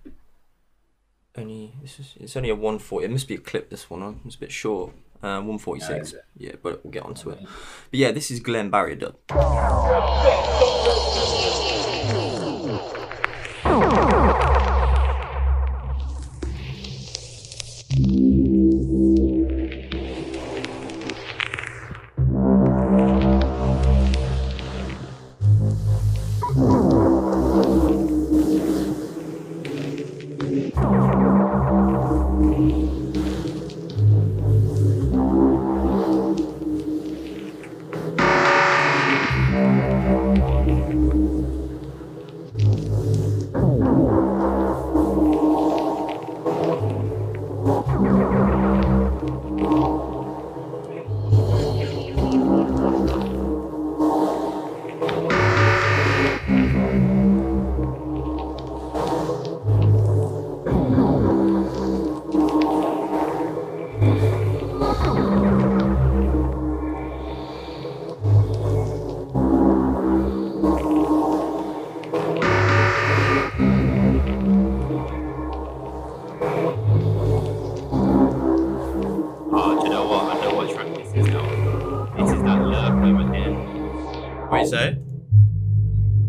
[1.36, 3.04] only this is it's only a 140.
[3.06, 3.70] It must be a clip.
[3.70, 4.00] This one.
[4.02, 4.12] huh?
[4.24, 4.92] It's a bit short.
[5.22, 6.12] Uh, 146.
[6.12, 7.38] is yeah, but we'll get onto it.
[7.42, 9.16] But yeah, this is Glenn Barrier Dub.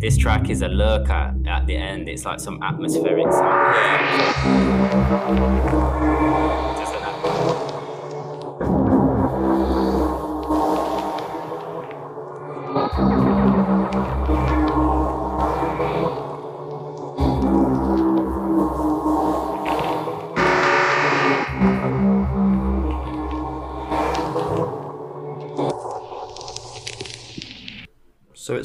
[0.04, 2.10] This track is a lurker at the end.
[2.10, 3.74] It's like some atmospheric sound.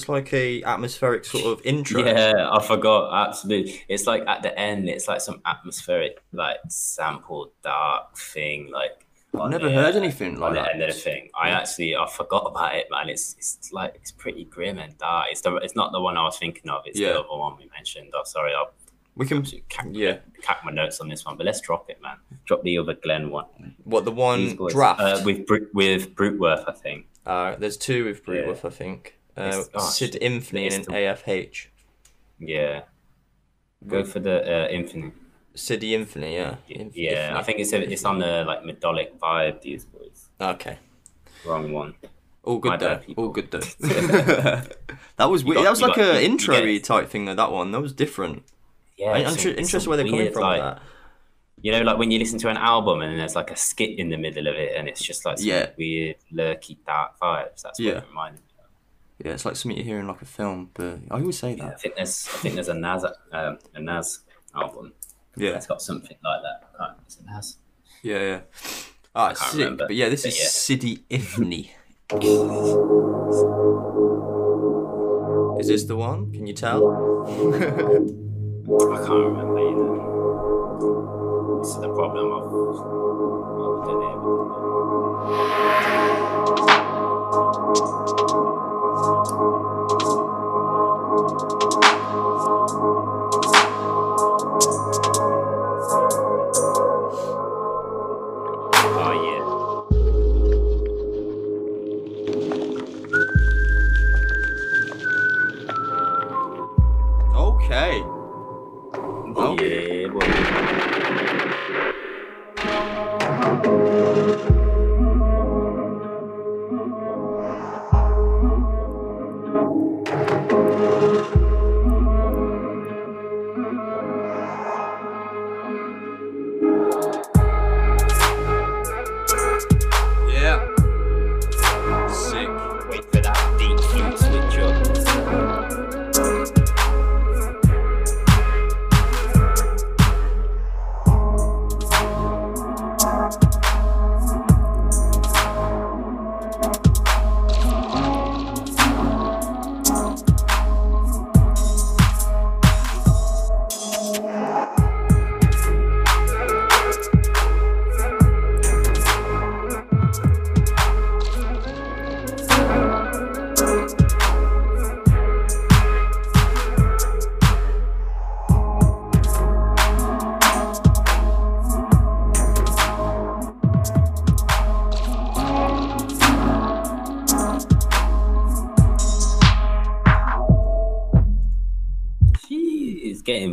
[0.09, 2.03] It's like a atmospheric sort of intro.
[2.03, 3.29] Yeah, I forgot.
[3.29, 3.83] Absolutely.
[3.89, 8.71] It's like at the end, it's like some atmospheric, like sample dark thing.
[8.73, 9.05] Like
[9.39, 10.73] I've never the- heard anything like that.
[10.73, 11.29] end of the thing.
[11.39, 13.11] I actually I forgot about it, man.
[13.11, 15.27] It's it's like it's pretty grim and dark.
[15.31, 16.83] It's the it's not the one I was thinking of.
[16.87, 17.09] It's Yeah.
[17.13, 18.09] the other one we mentioned.
[18.15, 18.65] Oh, sorry, I
[19.15, 19.43] We can.
[19.69, 20.19] Cack, Yeah.
[20.43, 22.17] cack my notes on this one, but let's drop it, man.
[22.47, 23.75] Drop the other Glenn one.
[23.85, 24.73] What the one boys.
[24.73, 25.01] draft?
[25.01, 27.07] uh, with with Bruteworth, I think.
[27.27, 28.25] Uh, there's two with Yeah.
[28.25, 29.18] Bruteworth, I think.
[29.39, 30.17] Uh, oh, Sid.
[30.17, 31.67] Infinity and the- AFH.
[32.39, 32.83] Yeah.
[33.87, 35.13] Go for the uh, Infinite.
[35.55, 36.57] City Infinity, yeah.
[36.69, 39.61] Yeah, Inf- I think it's a, it's on the like Medolic vibe.
[39.63, 40.29] These boys.
[40.41, 40.79] Okay.
[41.45, 41.95] Wrong one.
[42.45, 43.01] All good My though.
[43.17, 43.59] All good though.
[45.17, 45.57] that was weird.
[45.57, 47.35] got- that was like got- a intro type thing though.
[47.35, 47.71] That one.
[47.73, 48.45] That was different.
[48.97, 50.83] Yeah, I, I'm some- sure, interested where they're coming from like- that.
[51.61, 54.11] You know, like when you listen to an album and there's like a skit in
[54.11, 55.71] the middle of it, and it's just like some Yeah.
[55.77, 57.63] weird, lurky, dark vibes.
[57.63, 57.99] That's what Yeah.
[57.99, 58.47] it reminded me.
[59.25, 60.71] Yeah, it's like something you hear in like a film.
[60.75, 61.81] But I always say Yeah, I that.
[61.81, 64.21] think there's, I think there's a Nas, um, a Nas
[64.55, 64.93] album.
[65.37, 65.51] Yeah.
[65.57, 66.69] It's got something like that.
[66.75, 67.57] I can't- Is it Nas?
[68.03, 68.41] Yeah, yeah.
[69.17, 69.59] Can't sick.
[69.59, 70.47] remember, But yeah, this but is yeah.
[70.49, 71.73] City Infinity.
[75.61, 76.31] is this the one?
[76.33, 76.87] Can you tell?
[76.87, 76.89] I
[79.05, 79.55] can't remember.
[80.79, 82.55] Know, this is the problem of.
[82.55, 82.77] of
[89.09, 89.58] the name.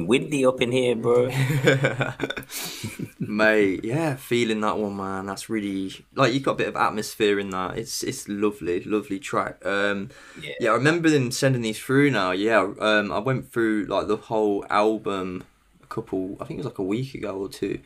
[0.07, 1.29] Windy up in here, bro.
[3.19, 5.25] Mate, yeah, feeling that one, man.
[5.25, 7.77] That's really like you got a bit of atmosphere in that.
[7.77, 9.65] It's it's lovely, lovely track.
[9.65, 10.53] Um, Yeah.
[10.59, 12.11] yeah, I remember them sending these through.
[12.11, 15.43] Now, yeah, um, I went through like the whole album
[15.83, 16.37] a couple.
[16.39, 17.79] I think it was like a week ago or two,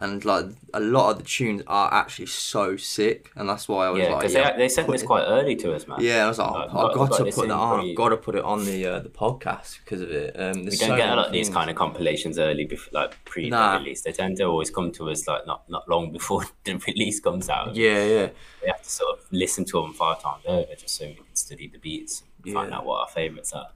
[0.00, 3.90] and like a lot of the tunes are actually so sick, and that's why I
[3.90, 5.98] was Yeah, like, yeah, they, they sent this it- quite early to us, man.
[6.00, 7.74] Yeah, I was like, Like, I've got- got, to put that on.
[7.78, 10.34] pretty- I've got to put it on the uh, the podcast because of it.
[10.40, 13.50] Um, We don't get a lot of these kind of compilations early, before, like pre
[13.50, 13.76] Nah.
[13.78, 14.00] release.
[14.02, 17.48] They tend to always come to us like not, not long before the release comes
[17.48, 17.76] out.
[17.76, 18.28] Yeah, yeah,
[18.62, 21.24] We have to sort of listen to them five times over just so we can
[21.34, 23.68] study the beats and find out what our favourites are.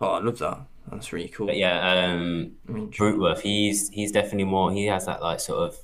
[0.00, 0.60] Oh, I love that.
[0.90, 1.46] That's really cool.
[1.46, 4.70] But yeah, um, Bruteworth, he's he's definitely more.
[4.72, 5.78] He has that like sort of,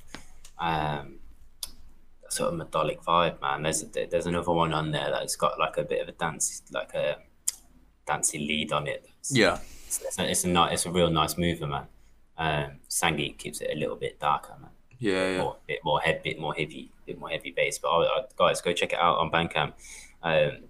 [0.59, 1.15] um,
[2.29, 3.63] sort of medolic vibe, man.
[3.63, 6.93] There's there's another one on there that's got like a bit of a dance, like
[6.93, 7.17] a
[8.05, 9.09] dancey lead on it.
[9.19, 11.87] It's, yeah, it's, it's a, it's a ni- it's a real nice mover, man.
[12.37, 14.71] Um, Sangeet keeps it a little bit darker, man.
[14.99, 15.41] yeah, yeah.
[15.41, 17.79] More, bit more head, bit more heavy, bit more heavy bass.
[17.79, 19.73] But I, I, guys, go check it out on Bandcamp.
[20.23, 20.63] Um,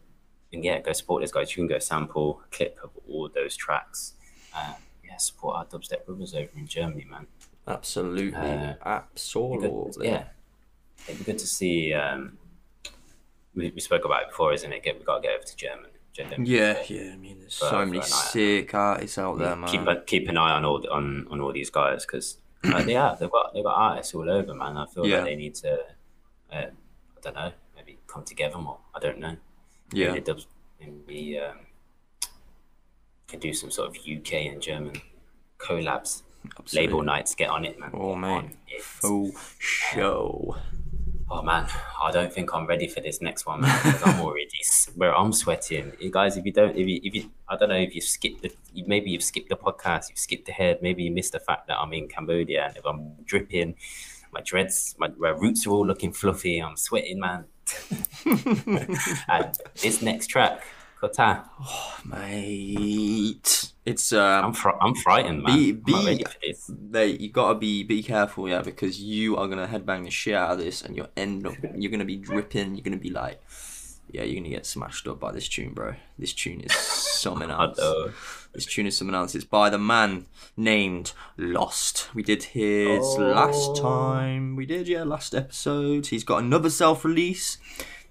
[0.53, 1.51] and yeah, go support those guys.
[1.51, 4.13] You can go sample a clip of all those tracks.
[4.55, 4.75] Um,
[5.05, 7.27] yeah, support our dubstep brothers over in Germany, man.
[7.67, 10.07] Absolutely, Uh, absolutely.
[10.07, 10.25] yeah,
[11.07, 11.93] it'd be good to see.
[11.93, 12.37] Um,
[13.55, 14.83] we, we spoke about it before, isn't it?
[14.83, 15.87] Get, we got to get over to Germany.
[16.13, 16.45] German.
[16.45, 17.13] Yeah, yeah.
[17.13, 19.69] I mean, there's For- so many sick artists out there, man.
[19.69, 23.17] keep keep an eye on all on on all these guys because uh, they have
[23.19, 24.75] they've got they've got artists all over, man.
[24.75, 25.17] I feel Yeah.
[25.17, 25.73] like they need to.
[26.51, 26.69] Uh, I
[27.21, 28.79] don't know, maybe come together more.
[28.93, 29.37] I don't know.
[29.91, 30.47] Yeah, Maybe, dubs-
[30.79, 31.57] maybe um,
[33.27, 34.93] could do some sort of UK and German
[35.57, 36.23] collabs.
[36.59, 36.87] absolutely.
[36.87, 37.91] Label nights, get on it, man.
[37.93, 38.81] Oh man, it.
[38.81, 40.57] full show.
[41.33, 41.65] Oh man,
[42.03, 43.95] I don't think I'm ready for this next one, man.
[44.05, 44.49] I'm already
[44.95, 45.93] where I'm sweating.
[45.97, 48.41] You guys, if you don't, if you, if you, I don't know if you skipped
[48.41, 48.51] the,
[48.85, 50.81] maybe you've skipped the podcast, you've skipped ahead.
[50.81, 53.75] Maybe you missed the fact that I'm in Cambodia and if I'm dripping,
[54.33, 56.59] my dreads, my, my roots are all looking fluffy.
[56.59, 57.45] I'm sweating, man.
[59.29, 60.63] and this next track
[61.01, 61.41] Good time.
[62.05, 63.71] mate.
[63.87, 65.57] It's um, I'm fr- I'm frightened, man.
[65.57, 66.23] Be- be-
[66.69, 70.51] they you gotta be be careful, yeah, because you are gonna headbang the shit out
[70.51, 72.75] of this, and you'll end up you're gonna be dripping.
[72.75, 73.41] You're gonna be like,
[74.11, 75.95] yeah, you're gonna get smashed up by this tune, bro.
[76.19, 77.79] This tune is something else.
[78.53, 79.33] This tune is something else.
[79.33, 80.25] It's by the man
[80.57, 82.13] named Lost.
[82.13, 83.31] We did his Oh.
[83.33, 84.55] last time.
[84.55, 86.07] We did, yeah, last episode.
[86.07, 87.57] He's got another self release.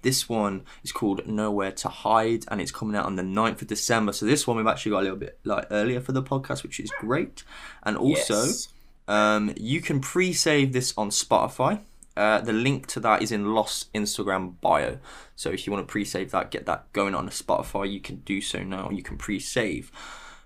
[0.01, 3.67] This one is called Nowhere to Hide and it's coming out on the 9th of
[3.67, 4.13] December.
[4.13, 6.79] So this one we've actually got a little bit like earlier for the podcast, which
[6.79, 7.43] is great.
[7.83, 8.69] And also, Yes.
[9.07, 11.81] um, you can pre-save this on Spotify.
[12.17, 14.97] Uh, the link to that is in Lost Instagram bio.
[15.35, 18.41] So if you want to pre-save that, get that going on Spotify, you can do
[18.41, 18.89] so now.
[18.89, 19.91] You can pre-save.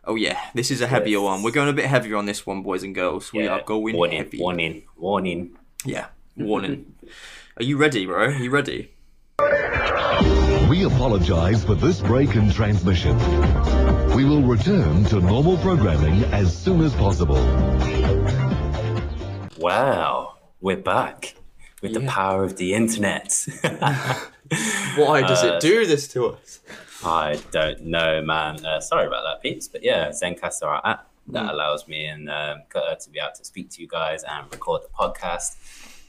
[0.07, 1.23] Oh yeah, this is a heavier Yes.
[1.23, 1.43] one.
[1.43, 3.33] We're going a bit heavier on this one, boys and girls.
[3.33, 3.53] We Yeah.
[3.55, 4.39] are going warning, heavy.
[4.39, 5.57] warning, warning.
[5.83, 6.07] Yeah,
[6.37, 6.93] warning.
[7.57, 8.25] are you ready, bro?
[8.25, 8.91] Are you ready?
[10.69, 13.17] We apologize for this break in transmission.
[14.15, 17.41] We will return to normal programming as soon as possible.
[19.57, 21.35] Wow, we're back
[21.81, 23.45] with the power of the internet.
[24.95, 26.59] Why does Uh, it do this to us?
[27.05, 28.65] I don't know, man.
[28.65, 29.67] Uh, sorry about that, peeps.
[29.67, 33.69] But yeah, Zencastr our app that allows me and um, to be able to speak
[33.71, 35.57] to you guys and record the podcast.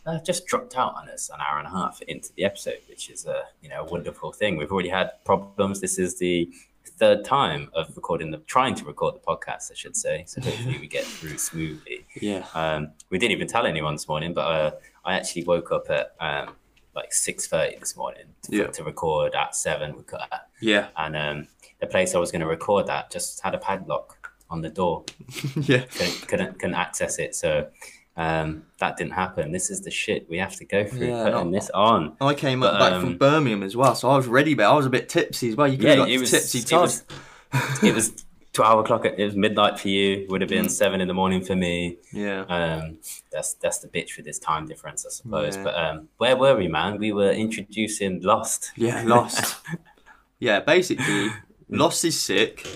[0.07, 3.11] Uh, just dropped out on us an hour and a half into the episode, which
[3.11, 4.57] is a you know a wonderful thing.
[4.57, 5.81] We've already had problems.
[5.81, 6.51] This is the
[6.99, 10.25] third time of recording the trying to record the podcast, I should say.
[10.27, 12.07] So hopefully we get through smoothly.
[12.21, 12.47] Yeah.
[12.55, 14.71] Um, we didn't even tell anyone this morning, but uh,
[15.05, 16.55] I actually woke up at um,
[16.95, 18.67] like six thirty this morning to, Yeah.
[18.69, 20.89] to record at seven with Cutter Yeah.
[20.97, 21.49] and um,
[21.81, 25.05] the place I was going to record at just had a padlock on the door.
[25.57, 25.85] yeah.
[25.85, 27.69] Couldn't couldn't, couldn't access it, so
[28.17, 29.53] um, that didn't happen.
[29.53, 31.59] This is the shit we have to go through Yeah, putting no.
[31.59, 32.17] this on.
[32.21, 34.73] I came But, back from um, Birmingham as well, so I was ready, but I
[34.75, 35.69] was a bit tipsy as well.
[35.69, 36.83] You could have got it was tipsy it Todd.
[36.83, 37.05] was,
[37.83, 38.25] it was
[38.57, 39.05] twelve o'clock.
[39.05, 40.27] It was midnight for you.
[40.31, 40.63] Would have Mm.
[40.63, 41.99] been seven in the morning for me.
[42.13, 42.41] Yeah.
[42.49, 42.99] Um,
[43.31, 45.57] that's that's the bitch with this time difference, I suppose.
[45.57, 45.65] Yeah.
[45.65, 46.99] But um, where were we, man?
[46.99, 48.73] We were introducing Lost.
[48.77, 49.57] Yeah, Lost.
[50.39, 51.29] yeah, basically,
[51.69, 52.67] Lost is sick.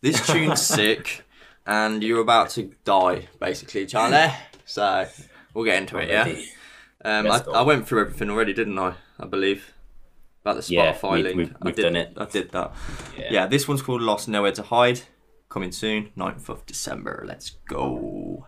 [0.00, 1.24] This tune's sick,
[1.66, 4.32] and you're about to die, basically, Charlie.
[4.64, 5.06] So
[5.54, 6.08] we'll get into it.
[6.08, 6.26] Yeah.
[7.04, 8.94] Um, I, I went through everything already, didn't I?
[9.20, 9.72] I believe
[10.44, 11.36] about the Yeah, Spotify we- link.
[11.62, 12.12] we've did, done it.
[12.16, 12.72] I did that.
[13.18, 13.28] Yeah.
[13.30, 13.46] Yeah.
[13.46, 15.00] this one's called Lost Nowhere to Hide.
[15.50, 17.24] Coming soon, 9th of December.
[17.26, 18.46] Let's go.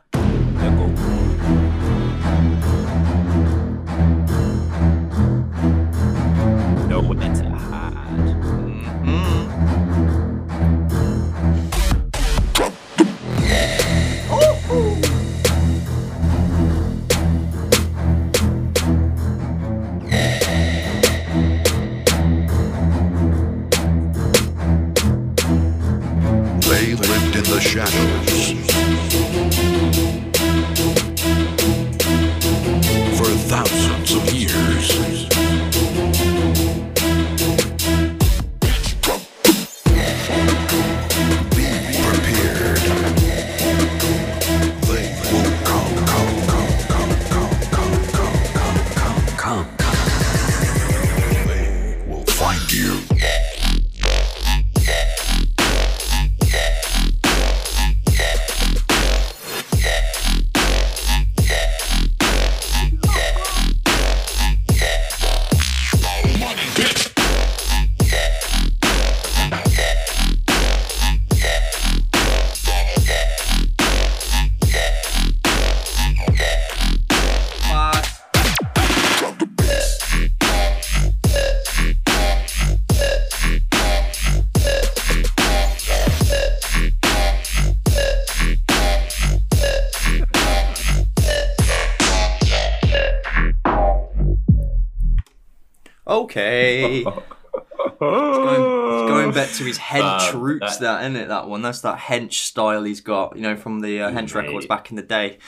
[96.31, 96.99] Okay.
[97.01, 97.05] It's
[97.99, 101.29] going, it's going back to his hench Um, roots, that- that isn't it?
[101.29, 101.63] That one.
[101.63, 104.47] That's that hench style he's got, you know, from the uh, hench Mate.
[104.47, 105.39] records back in the day.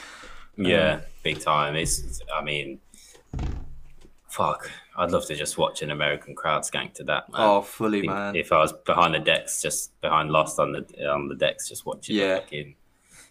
[0.56, 1.76] Yeah, big time.
[1.76, 2.80] It's, I mean,
[4.28, 4.70] fuck.
[4.96, 7.40] I'd love to just watch an American crowd skank to that, man.
[7.40, 8.36] Oh, fully, If- man.
[8.36, 11.86] If I was behind the decks, just behind Lost on the on the decks, just
[11.86, 12.40] watching Yeah.
[12.50, 12.66] those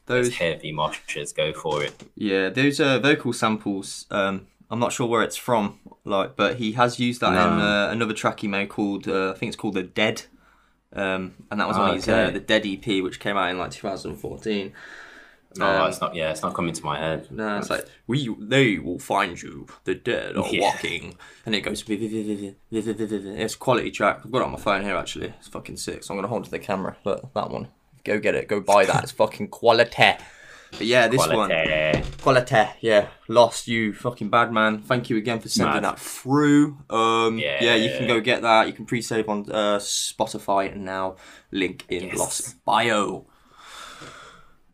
[0.07, 1.93] Those, heavy moshes go for it.
[2.15, 4.07] yeah, those uh, vocal samples.
[4.09, 7.89] Um, I'm not sure where it's from, like, but he has used that in uh,
[7.91, 10.23] another track he made called, uh, I think it's called the Dead,
[10.93, 13.57] um, and that was on Ah, his uh, the Dead EP, which came out in
[13.59, 14.71] like 2014.
[15.57, 16.15] No, Um, it's not.
[16.15, 17.27] Yeah, it's not coming to my head.
[17.29, 19.67] No, it's like we they will find you.
[19.83, 20.61] The dead are Yeah.
[20.61, 21.83] walking, and it goes.
[21.89, 24.21] It's quality track.
[24.23, 25.33] I've got it on my phone here actually.
[25.39, 26.03] It's fucking sick.
[26.03, 26.95] So I'm gonna hold to the camera.
[27.03, 27.67] Look, that one.
[28.05, 28.47] Go get it.
[28.47, 29.03] Go buy that.
[29.03, 30.13] It's fucking quality.
[30.71, 31.49] But yeah, this one.
[31.49, 32.03] Quality.
[32.21, 33.07] Quality, yeah.
[33.27, 34.81] Lost you, fucking bad man.
[34.81, 35.83] Thank you again for sending Mad.
[35.83, 36.77] that through.
[36.89, 37.63] Um, yeah.
[37.63, 37.75] Yeah.
[37.75, 38.67] you can go get that.
[38.67, 41.15] You can pre-save on uh, Spotify and now
[41.51, 42.17] link in Yes.
[42.17, 43.25] Lost bio.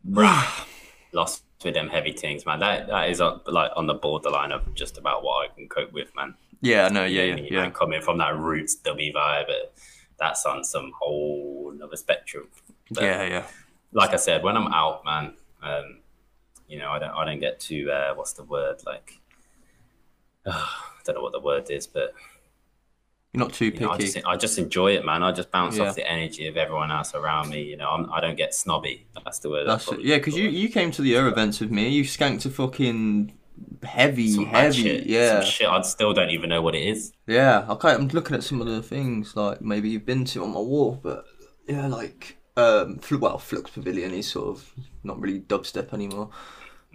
[0.08, 0.66] Bruh.
[1.12, 2.60] Lost with them heavy things, man.
[2.60, 5.92] That that is uh, like on the borderline of just about what I can cope
[5.92, 6.34] with, man.
[6.60, 7.60] Yeah, no, yeah, yeah, yeah.
[7.62, 9.74] man, coming from that roots dummy vibe, but
[10.18, 12.48] that's on some whole another spectrum.
[12.90, 13.44] But Yeah, yeah.
[13.92, 15.34] like I said, when I'm out, man,
[15.68, 15.98] um,
[16.68, 19.20] you know, I don't, I don't get to uh, what's the word like.
[20.46, 20.66] I
[21.04, 22.14] don't know what the word is, but
[23.32, 24.12] You're not too you know, I picky.
[24.12, 25.22] just I just enjoy it, man.
[25.22, 25.88] I just bounce Yeah.
[25.88, 27.62] off the energy of everyone else around me.
[27.62, 29.06] You know, I'm, I don't get snobby.
[29.24, 29.66] That's the word.
[29.68, 31.88] That's yeah, because you you came to the Euro events with me.
[31.88, 33.32] You skanked a fucking
[33.82, 35.68] heavy, some heavy, shit, yeah, some shit.
[35.68, 37.12] I still don't even know what it is.
[37.26, 37.66] yeah.
[37.68, 40.60] Okay, I'm looking at some of the things like maybe you've been to on my
[40.60, 41.26] wall, but
[41.68, 44.72] yeah, like um, well, Flux Pavilion is sort of
[45.04, 46.30] not really dubstep anymore.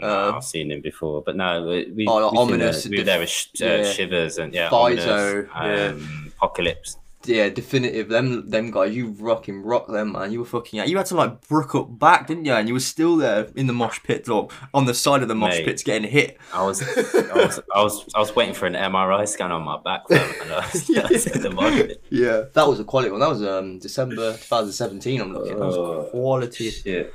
[0.02, 2.90] Uh, Uh, I've seen him before, but no, we, we, Oh, we, seen Ominous, the-
[2.90, 3.84] we were there with sh- uh, yeah.
[3.92, 5.86] Shivers and yeah, Pfizer, Ominous, yeah.
[5.92, 6.98] um, Apocalypse.
[7.26, 8.10] Yeah, definitive.
[8.10, 10.32] Them them guys, you rocking rock them man.
[10.32, 10.90] You were fucking out.
[10.90, 12.54] You had to like brook up back, didn't you?
[12.54, 15.36] And you were still there in the mosh pit or on the side of the
[15.36, 15.66] mosh Mate.
[15.66, 16.38] pits getting hit.
[16.54, 16.96] I was, I
[17.36, 20.52] was, I was, I was waiting for an MRI scan on my back, fam, and
[20.54, 22.04] I was, I was in the market.
[22.10, 23.20] Yeah, that was a quality one.
[23.20, 25.22] That was um December 2017.
[25.22, 25.58] I'm looking.
[25.58, 26.70] That was Oh, quality.
[26.72, 27.14] Shit.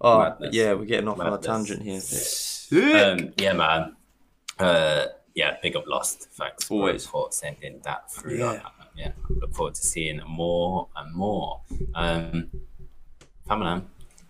[0.00, 0.54] Oh, Madness.
[0.54, 2.00] yeah, we're getting off on a tangent here.
[2.72, 3.96] Um, yeah, man.
[4.58, 6.28] Uh, yeah, big up Lost.
[6.32, 7.06] Thanks Always.
[7.06, 8.38] for sending that through.
[8.38, 8.60] Yeah.
[8.64, 8.70] I-
[9.00, 9.12] yeah.
[9.28, 11.60] Look forward to seeing more and more.
[11.94, 12.50] Um,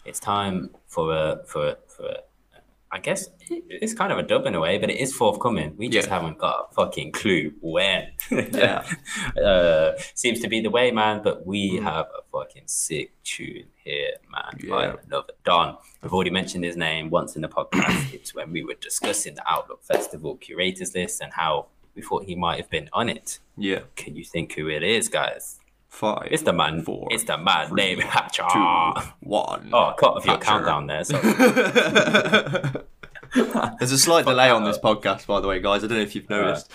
[0.04, 2.16] it's time for a for a, for a,
[2.92, 5.74] I guess it's kind of a dub in a way, but it is forthcoming.
[5.76, 6.14] We just Yeah.
[6.14, 8.08] haven't got a fucking clue when.
[8.30, 8.84] Yeah.
[9.44, 11.22] uh, seems to be the way, man.
[11.22, 14.72] But we have a fucking sick tune here, man.
[14.72, 15.38] I love it.
[15.44, 15.76] Don.
[16.02, 18.12] I've already mentioned his name once in the podcast.
[18.12, 22.34] it's when we were discussing the Outlook Festival curators list and how we thought he
[22.34, 23.38] might have been on it.
[23.56, 25.58] Yeah, Can you think who it is, guys?
[25.88, 26.28] five.
[26.30, 26.82] It's the man.
[26.82, 28.48] Four, it's the man three, named Hatcha.
[28.52, 29.70] two, one.
[29.72, 30.42] Oh, I cut off your Hatcha.
[30.42, 31.04] countdown there.
[31.04, 31.20] So
[33.78, 35.84] There's a slight delay on this podcast, by the way, guys.
[35.84, 36.70] I don't know if you've noticed.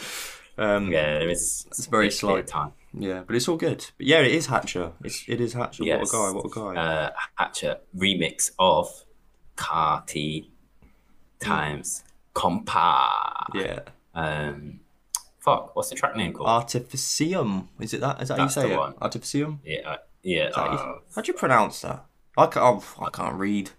[0.58, 1.14] Um, yeah.
[1.14, 1.66] yeah, there is.
[1.68, 2.48] It's very a bit of slight.
[2.48, 2.72] time.
[2.98, 3.86] Yeah, but it's all good.
[3.98, 4.94] But yeah, it is Hatcha.
[5.04, 5.86] It's it is Hatcha.
[5.86, 6.00] Yes.
[6.00, 6.36] What a guy!
[6.36, 6.82] What a guy!
[6.82, 8.88] Uh, Hatcha remix of
[9.58, 10.50] Carty
[11.40, 13.48] times Compa.
[13.54, 13.80] yeah,
[14.14, 14.80] Um,
[15.46, 16.50] fuck, what's the track name called?
[16.50, 17.68] Artificium.
[17.80, 18.22] Is it that?
[18.22, 18.92] Is that That's how you the say one.
[18.94, 19.00] it?
[19.00, 19.60] Artificium.
[19.64, 20.50] yeah, uh, yeah.
[20.54, 22.04] How uh, do you pronounce that?
[22.38, 22.84] I can't.
[23.00, 23.70] I can't read.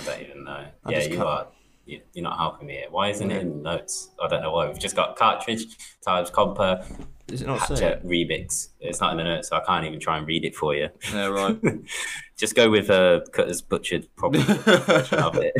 [0.00, 0.66] I don't even know.
[0.84, 1.46] I yeah, you can't- are.
[1.86, 2.86] You, you're not helping me here.
[2.90, 4.08] Why isn't it in notes?
[4.22, 4.68] I don't know why.
[4.68, 5.66] We've just got cartridge
[6.02, 6.82] times compa
[7.26, 8.06] Does it not hatchet it?
[8.06, 8.68] remix.
[8.80, 10.88] It's not in the notes, so I can't even try and read it for you.
[11.12, 11.58] Yeah, right.
[12.38, 15.52] Just go with uh, Cutter's butchered probably version of it.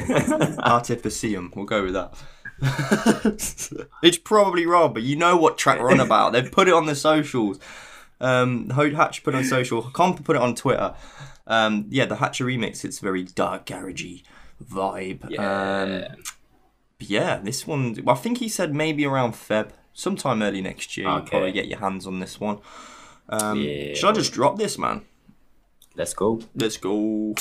[0.64, 1.54] Artificium.
[1.54, 2.14] We'll go with that.
[4.02, 6.32] it's probably wrong, but you know what track we're on about.
[6.32, 7.58] They've put it on the socials.
[8.20, 9.82] Um, Hatch put it on social.
[9.82, 10.94] Comp put it on Twitter.
[11.46, 12.84] Um, yeah, the Hatcha remix.
[12.84, 14.22] It's very dark, garagey
[14.64, 15.28] vibe.
[15.28, 16.06] Yeah.
[16.12, 16.22] Um,
[17.00, 17.96] yeah, this one.
[18.06, 21.06] I think he said maybe around Feb, sometime early next year.
[21.08, 21.30] You'll Okay.
[21.30, 22.58] probably get your hands on this one.
[23.28, 23.94] Um, Yeah.
[23.94, 25.02] Should I just drop this, man?
[25.96, 26.40] Let's go.
[26.54, 27.34] Let's go.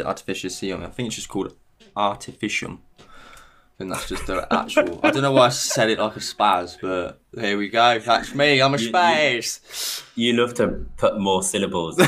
[0.00, 0.82] It artificium.
[0.84, 1.54] I think it's just called
[1.96, 2.78] artificium.
[3.80, 4.98] And that's just the actual.
[5.04, 8.00] I don't know why I said it like a spaz, but here we go.
[8.00, 8.60] That's me.
[8.60, 10.02] I'm a You- you- spaz.
[10.16, 12.06] You love to put more syllables Yeah,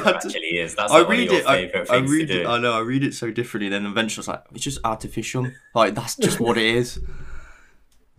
[0.00, 0.76] it actually is.
[0.76, 1.46] That's I like read your it.
[1.46, 2.46] I, I read to it.
[2.46, 2.72] I know.
[2.72, 3.68] I read it so differently.
[3.68, 5.50] Then eventually, it's like, it's just artificial.
[5.74, 7.00] Like that's just what it is.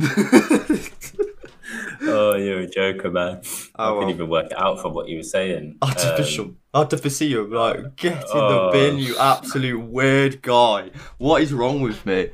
[2.08, 3.40] Oh, you're a joker, man.
[3.44, 4.00] Oh, I well.
[4.00, 5.78] couldn't even work it out from what you were saying.
[5.82, 7.46] Um, Artificial.
[7.46, 8.70] Like get in the Oh.
[8.72, 10.90] bin, you absolute weird guy.
[11.18, 12.30] What is wrong with me?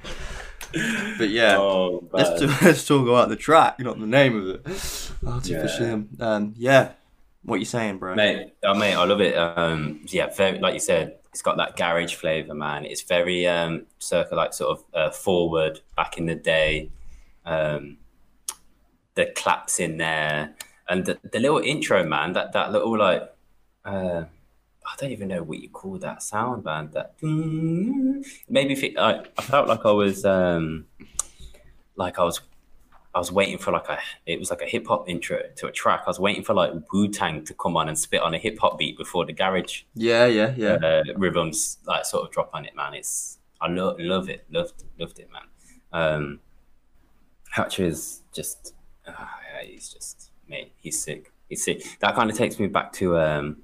[1.18, 1.56] But yeah.
[1.58, 4.64] Oh, Let's, let's talk about the track, not the name of it.
[4.64, 6.20] Artificium.
[6.20, 6.92] Um, yeah.
[7.44, 8.14] What you saying, bro?
[8.14, 8.54] mate.
[8.64, 9.36] Oh, mate, I love it.
[9.36, 12.84] Um, yeah, very like you said, it's got that garage flavor, man.
[12.86, 16.90] It's very um, circa like sort of uh, forward back in the day.
[17.44, 17.98] Um,
[19.14, 20.54] the claps in there
[20.88, 22.32] and the, the little intro, man.
[22.32, 23.22] That that little like.
[23.84, 24.24] Uh,
[24.86, 26.90] I don't even know what you call that sound, man.
[26.92, 30.86] That maybe if it, I, I felt like I was um,
[31.96, 32.40] like I was
[33.14, 35.72] I was waiting for like a it was like a hip hop intro to a
[35.72, 36.02] track.
[36.06, 38.58] I was waiting for like Wu Tang to come on and spit on a hip
[38.58, 40.74] hop beat before the garage Yeah, yeah, yeah.
[40.74, 42.94] uh, rhythms like sort of drop on it, man.
[42.94, 45.42] It's I love love it, loved loved it, man.
[45.92, 46.40] Um,
[47.56, 48.74] Hatcha is just
[49.06, 51.32] uh, yeah, he's just mate, he's sick.
[51.48, 51.98] He's sick.
[52.00, 53.62] That kind of takes me back to um,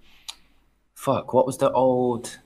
[0.95, 1.33] fuck.
[1.33, 2.39] What was the old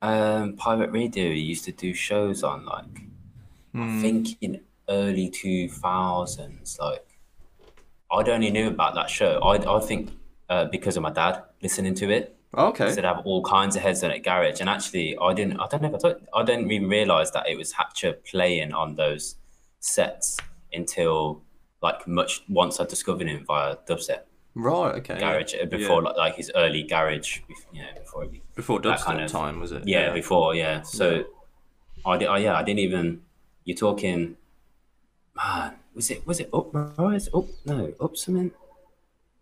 [0.00, 2.64] um pirate radio he used to do shows on?
[2.64, 3.02] Like
[3.74, 6.78] I think in early two thousands.
[6.80, 7.18] Like
[8.10, 9.38] I'd only knew about that show.
[9.40, 10.10] I I think
[10.48, 12.34] uh, because of my dad listening to it.
[12.56, 12.88] Okay.
[12.88, 15.60] So they have all kinds of heads on at garage, and actually, I didn't.
[15.60, 15.88] I don't know.
[15.88, 19.36] If I, thought, I didn't even realize that it was Hatcha playing on those
[19.80, 20.38] sets
[20.72, 21.42] until
[21.82, 24.22] like much once I discovered him via dubstep
[24.54, 24.96] Right.
[24.96, 25.18] Okay.
[25.18, 25.62] garage yeah.
[25.62, 26.08] uh, before Yeah.
[26.08, 27.40] like, like his early garage,
[27.72, 29.86] you know, before he, before dubstep kind of- time was it?
[29.86, 30.82] yeah, before yeah.
[30.82, 31.24] So
[32.04, 32.28] I did.
[32.28, 33.22] I, yeah, I didn't even.
[33.64, 34.36] You're talking,
[35.36, 35.74] man.
[35.94, 37.46] Was it was it uprise up?
[37.64, 38.50] No, up something.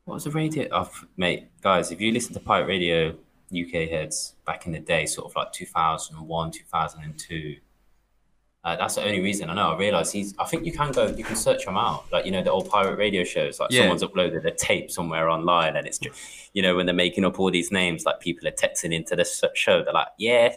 [0.05, 0.69] What was the radio?
[0.73, 3.15] Oh, mate, guys, if you listen to Pirate Radio
[3.53, 7.57] UK heads back in the day, sort of like 2001, 2002.
[8.67, 9.71] Uh, that's the only reason I know.
[9.75, 10.35] I realize he's.
[10.41, 11.07] I think you can go.
[11.07, 12.05] You can search him out.
[12.11, 13.61] Like you know the old pirate radio shows.
[13.61, 13.83] Like Yeah.
[13.83, 16.19] someone's uploaded a tape somewhere online, and it's just
[16.53, 18.05] you know when they're making up all these names.
[18.05, 19.25] Like people are texting into the
[19.55, 19.85] show.
[19.85, 20.57] They're like, yeah,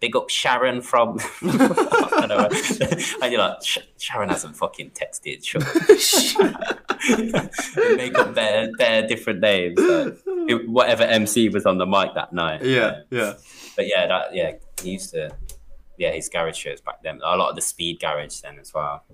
[0.00, 1.18] big up Sharon from.
[1.42, 2.48] I don't know.
[3.22, 3.56] and you're like,
[3.96, 5.42] Sharon hasn't fucking texted.
[5.42, 5.62] Sure.
[7.74, 9.78] They make up their their different names.
[9.78, 12.62] like, whatever MC was on the mic that night.
[12.62, 13.00] Yeah.
[13.10, 13.32] Yeah.
[13.76, 14.52] But yeah, that yeah,
[14.82, 15.30] he used to
[15.98, 17.20] yeah, his garage shows back then.
[17.24, 19.04] A lot of the speed garage then as well.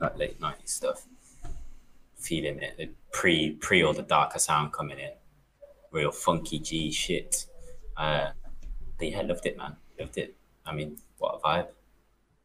[0.00, 1.06] Like late nineties stuff.
[2.18, 2.76] Feeling it.
[2.76, 5.10] the Pre pre all the darker sound coming in.
[5.90, 7.46] Real funky G shit.
[7.96, 8.30] Uh
[8.98, 9.76] but yeah, loved it man.
[9.98, 10.34] Loved it.
[10.64, 11.68] I mean, what a vibe.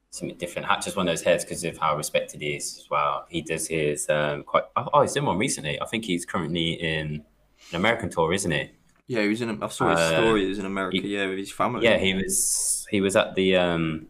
[0.10, 0.68] Something different.
[0.68, 3.26] Hatcha's one of those heads because of how respected he is as well.
[3.30, 5.80] He does his um quite oh he's done one recently.
[5.82, 7.24] I think he's currently in
[7.70, 8.72] an American tour, isn't he?
[9.08, 9.22] Yeah.
[9.22, 9.64] He was in.
[9.64, 10.42] I saw his Uh, story.
[10.44, 10.98] He was in America.
[11.02, 11.84] he- yeah, with his family.
[11.86, 14.08] Yeah, he was he was at the um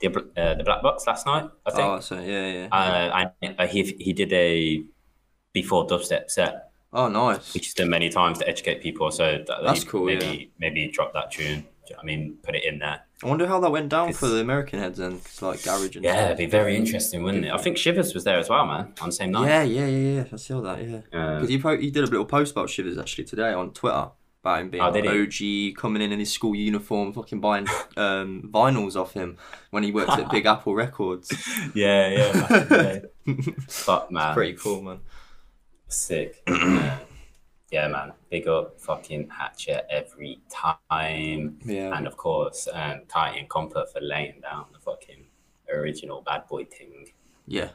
[0.00, 1.48] the uh, the black box last night.
[1.66, 1.88] I think.
[1.88, 2.68] Oh, so yeah, yeah.
[2.70, 4.82] uh, and uh, he he did a
[5.52, 7.54] before dubstep set, oh, nice.
[7.54, 9.10] which he's done many times to educate people.
[9.10, 11.64] So that, That's cool, Maybe maybe drop that tune.
[11.88, 13.00] You know I mean, put it in there.
[13.24, 16.04] I wonder how that went down for the American heads then, 'cause, like garage and
[16.04, 16.24] Yeah, stuff.
[16.26, 17.50] it'd be very interesting, wouldn't it?
[17.50, 19.48] I think Shivers was there as well, man, on the same night.
[19.48, 20.24] Yeah, yeah, yeah, yeah.
[20.30, 20.86] I saw that.
[20.86, 20.98] Yeah.
[21.18, 24.10] Uh, Because you po- he did a little post about Shivers actually today on Twitter
[24.48, 25.06] about him being Oh, did?
[25.06, 27.66] OG, coming in in his school uniform, fucking buying
[27.96, 29.36] um, vinyls off him
[29.70, 31.30] when he worked at Big Apple Records.
[31.74, 32.32] yeah, yeah.
[32.32, 33.54] back in the day.
[33.68, 34.34] Fuck, man.
[34.34, 35.00] Pretty cool, man.
[35.88, 36.42] Sick.
[36.48, 36.98] yeah.
[37.70, 38.12] yeah, man.
[38.30, 41.58] Big up fucking Hatcha every time.
[41.64, 41.96] Yeah.
[41.96, 45.24] And of course, um, Titan Comfort for laying down the fucking
[45.72, 47.10] original bad boy thing.
[47.46, 47.70] Yeah.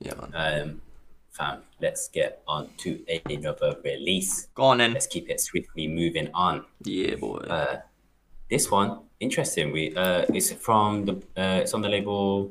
[0.00, 0.62] Yeah, man.
[0.62, 0.82] Um,
[1.38, 2.98] fam, let's get on to
[3.30, 4.48] another release.
[4.54, 4.92] Go on then.
[4.92, 6.64] Let's keep it swiftly moving on.
[6.84, 7.38] Yeah, boy.
[7.38, 7.80] Uh,
[8.50, 9.72] this one, interesting.
[9.72, 12.50] We uh, it's from the uh, it's on the label,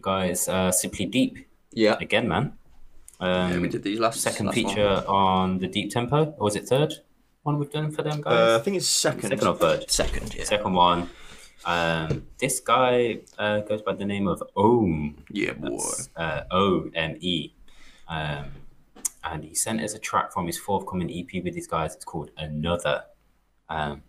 [0.00, 0.48] guys.
[0.48, 1.38] Uh, Simply Deep
[1.72, 1.96] yeah.
[2.00, 2.52] again, man.
[3.20, 5.06] Um, yeah, we did these last second last feature One.
[5.06, 6.92] on the deep tempo or was it third
[7.44, 9.28] one we've done for them guys Uh, I think it's second.
[9.30, 10.44] second or third Second, yeah.
[10.44, 11.08] second one
[11.64, 15.78] um this guy uh, goes by the name of Ohm Yeah, boy.
[16.16, 17.54] Uh, O-M-E
[18.08, 18.52] um
[19.24, 21.94] and he sent us a track from his forthcoming EP with these guys.
[21.94, 23.04] It's called Another.
[23.68, 24.02] Um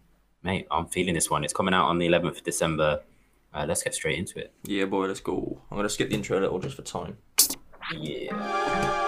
[0.43, 1.43] mate I'm feeling this one.
[1.43, 3.01] It's coming out on the 11th of December.
[3.53, 4.51] Uh, let's get straight into it.
[4.65, 5.61] Yeah, boy, let's go.
[5.72, 7.17] I'm going to skip the intro a little just for time.
[7.97, 9.01] yeah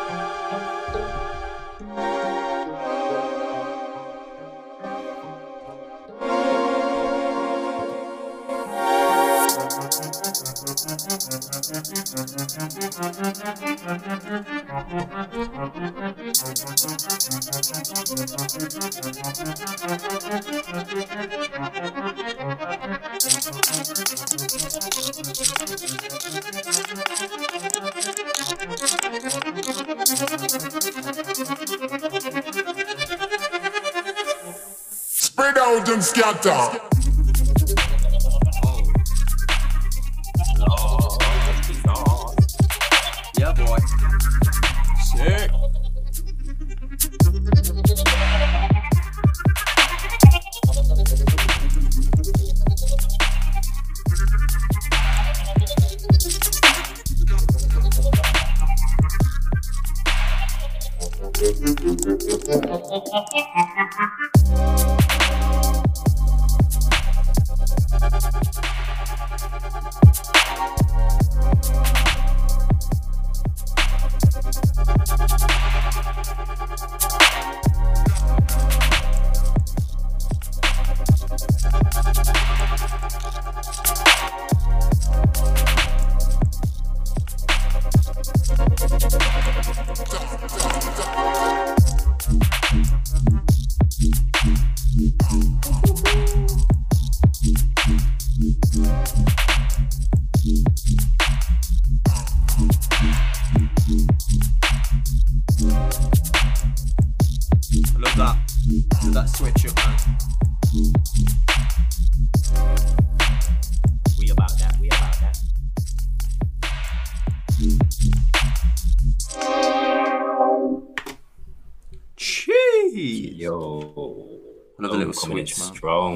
[35.09, 36.79] Spread out and scatter.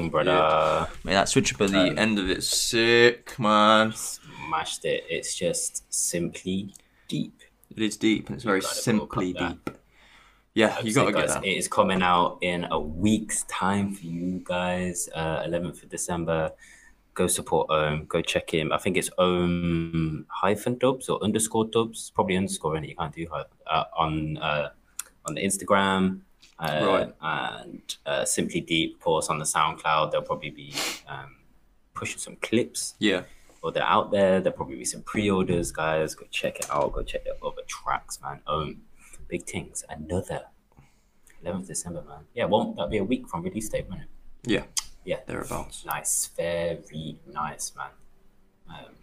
[0.08, 0.88] Strong, brother.
[1.04, 3.92] Man, that switch up at the end of it's sick, man.
[3.92, 5.04] Smashed it.
[5.08, 6.74] It's just simply
[7.08, 7.40] deep.
[7.70, 9.70] It is deep and it's very simply deep.
[10.54, 11.44] Yeah, you gotta get that.
[11.44, 15.08] It is coming out in a week's time for you guys.
[15.14, 16.52] Uh, 11th of December.
[17.14, 18.06] Go support Ohm.
[18.06, 18.72] Go check him.
[18.72, 22.10] I think it's Ohm hyphen dubs or underscore dubs.
[22.14, 24.70] Probably underscore and you can't do hyphen uh, on uh,
[25.26, 26.20] on the Instagram.
[26.62, 27.14] Uh, Right.
[27.20, 30.10] And uh, Simply Deep, of course, on the SoundCloud.
[30.12, 30.72] There'll probably be
[31.08, 31.36] um,
[31.94, 33.22] pushing some clips Yeah.
[33.62, 34.40] or they're out there.
[34.40, 36.14] There'll probably be some pre-orders, guys.
[36.14, 36.92] Go check it out.
[36.92, 38.40] Go check the other tracks, man.
[38.46, 38.82] Own
[39.28, 39.84] big things.
[39.88, 40.42] Another
[41.44, 42.20] 11th December, man.
[42.34, 44.08] Yeah, won't that be a week from release date, won't it?
[44.44, 44.62] Yeah.
[45.04, 45.84] Yeah, Thereabouts.
[45.84, 47.90] nice, very nice, man.
[48.68, 48.94] Um,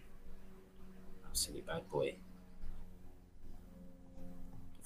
[1.27, 2.15] absolutely bad boy.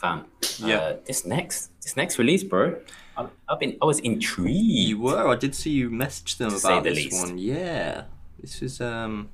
[0.03, 0.25] Fam,
[0.59, 0.75] Yeah.
[0.79, 2.75] uh, this next, this next release, bro.
[3.15, 4.49] I, I've been, I was intrigued.
[4.89, 5.27] You were.
[5.29, 7.25] I did see you message them about the this least.
[7.27, 7.37] one.
[7.37, 8.03] Yeah.
[8.37, 9.29] This is um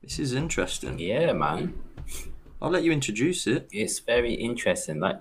[0.00, 1.00] this is interesting.
[1.00, 1.74] Yeah, man.
[2.62, 3.68] I'll let you introduce it.
[3.72, 5.00] it's very interesting.
[5.00, 5.18] Like,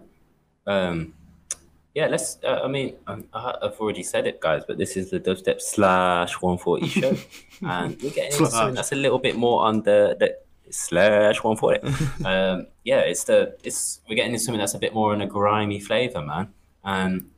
[0.68, 1.14] um,
[1.96, 2.38] yeah, let's.
[2.44, 5.60] Uh, I mean, um, I- I've already said it, guys, but this is the dubstep
[5.62, 7.16] slash 140 show,
[7.68, 10.38] and we're getting into something that's a little bit more on the the
[10.72, 12.24] slash 140.
[12.26, 15.28] um, yeah, it's the it's we're getting into something that's a bit more on a
[15.28, 16.54] grimy flavor, man.
[16.84, 17.32] Um,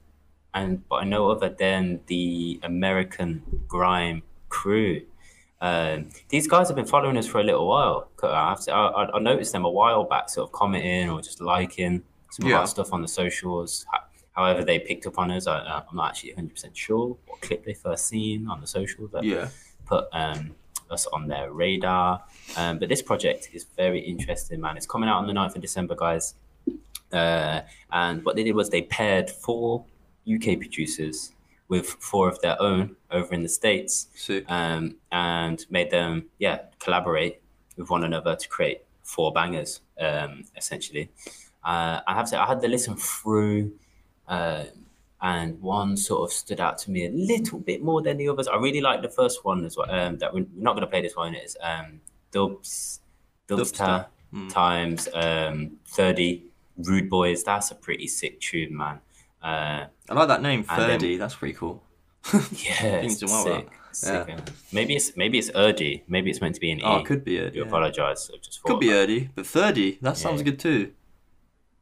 [0.53, 5.01] and but I know other than the American grime crew.
[5.61, 8.09] Um, these guys have been following us for a little while.
[8.23, 11.39] I, have to, I, I- noticed them a while back, sort of commenting or just
[11.39, 12.01] liking
[12.31, 12.59] some of Yeah.
[12.61, 13.85] our stuff on the socials.
[14.31, 15.45] However, they picked up on us.
[15.45, 19.09] I, I'm not actually 100% sure what clip they first seen on the socials.
[19.11, 19.49] But Yeah.
[19.85, 20.55] put um,
[20.91, 22.23] us on their radar.
[22.57, 24.77] Um, but this project is very interesting, man.
[24.77, 26.35] It's coming out on the 9th of December, guys.
[27.11, 27.61] Uh,
[27.91, 29.85] and what they did was they paired four
[30.31, 31.34] UK producers
[31.68, 34.07] with four of their own over in the States
[34.47, 37.41] um, and made them, yeah, collaborate
[37.77, 41.09] with one another to create four bangers, um, essentially.
[41.63, 43.73] Uh, I have to say, I had to listen through,
[44.27, 44.65] uh,
[45.22, 48.48] and one sort of stood out to me a little bit more than the others.
[48.48, 49.89] I really like the first one as well.
[49.91, 51.35] Um, that we're not going to play this one.
[51.35, 53.02] It's um, Dubs,
[53.48, 54.49] Dubstar Dubstar.
[54.52, 56.43] times um, 30
[56.77, 57.43] Rude Boys.
[57.43, 58.99] That's a pretty sick tune, man.
[59.43, 61.18] Uh, I like that name, Ferdy.
[61.18, 61.84] That's pretty cool.
[62.52, 63.68] yeah, do well, sick.
[64.03, 64.11] Yeah.
[64.30, 64.38] uh,
[64.72, 66.03] Maybe it's maybe it's Urdy.
[66.07, 66.84] Maybe it's meant to be an E.
[66.85, 67.53] Oh, it could be Erdy.
[67.53, 67.65] do Yeah.
[67.65, 68.30] apologize.
[68.34, 69.98] I just Could be Erdy, but Thirty.
[70.02, 70.93] That sounds good too.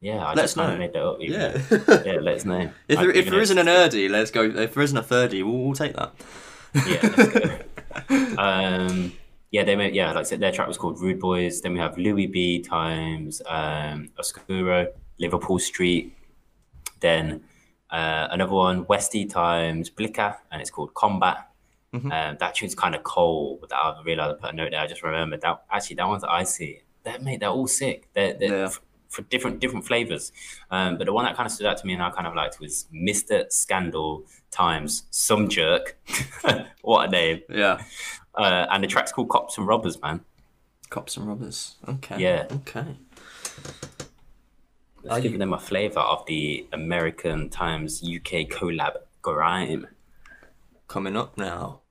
[0.01, 0.77] Yeah, I let's know.
[0.77, 1.19] made that up.
[1.19, 2.03] even Yeah.
[2.05, 2.19] yeah.
[2.21, 2.71] Let us know.
[2.87, 4.43] If I- there, if there isn't an Erdy, let's go.
[4.43, 6.13] If there isn't a Thirty, we'll, we'll take that.
[6.87, 7.33] yeah, let's
[8.07, 8.35] go.
[8.41, 9.11] um,
[9.51, 11.61] yeah, they made yeah, like I said, their track was called Rude Boys.
[11.61, 14.87] Then we have Louis B times um, Oscuro,
[15.19, 16.15] Liverpool Street.
[16.99, 17.43] Then
[17.89, 21.47] uh, another one, Westy times Blicker, and it's called Combat.
[21.93, 22.05] Mhm.
[22.05, 23.65] Um, that tune's kind of cold.
[23.69, 24.79] That I realized I put a note there.
[24.79, 26.83] I just remembered that actually that one's icy.
[27.03, 28.07] That mate, they're all sick.
[28.13, 28.65] They're, they're Yeah.
[28.65, 30.31] f- for different different flavors.
[30.71, 32.35] Um, but the one that kind of stood out to me and I kind of
[32.35, 33.51] liked was Mr.
[33.51, 35.97] Scandal times Some Jerk.
[36.81, 37.41] what a name!
[37.49, 37.81] Yeah.
[38.35, 40.21] Uh, and the track's called Cops and Robbers, man.
[40.89, 41.75] Cops and robbers.
[41.87, 42.19] Okay.
[42.19, 42.47] Yeah.
[42.51, 42.97] Okay.
[45.03, 49.87] Let's give them a flavor of the American times UK collab grime.
[50.87, 51.81] Coming up now.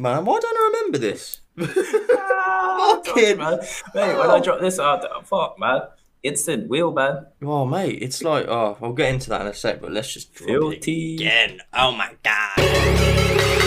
[0.00, 0.24] Man.
[0.24, 1.40] Why don't I remember this?
[1.56, 3.58] Fucking man.
[3.94, 5.82] Mate, when I drop this out, fuck man.
[6.22, 7.26] Instant wheel man.
[7.42, 10.34] Oh, mate, it's like, oh, I'll get into that in a sec, but let's just
[10.34, 11.60] drop it again.
[11.72, 13.59] Oh my god.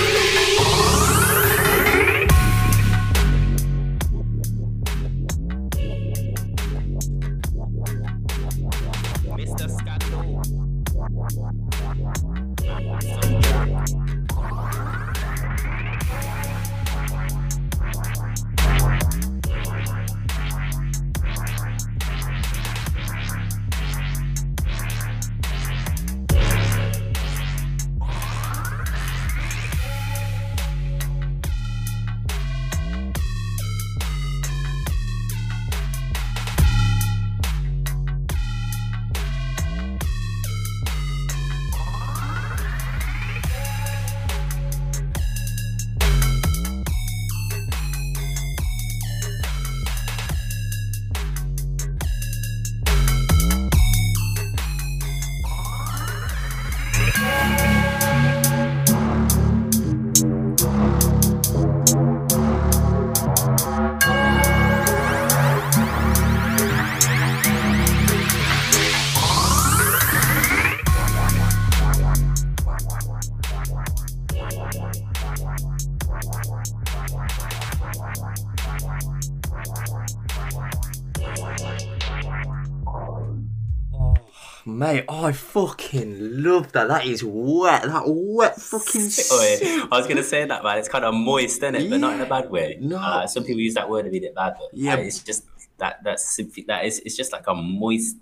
[85.53, 86.87] Fucking love that.
[86.87, 87.83] That is wet.
[87.83, 89.61] That wet fucking sick.
[89.91, 90.79] I was gonna say that man.
[90.79, 91.89] It's kind of moist, isn't it?
[91.89, 92.77] But not in a bad way.
[92.81, 92.97] No.
[92.97, 94.95] Uh, some people use that word a bit bad, but Yeah.
[94.95, 95.45] yeah, it's just
[95.77, 98.17] that that's simply- that is it's just like a moist.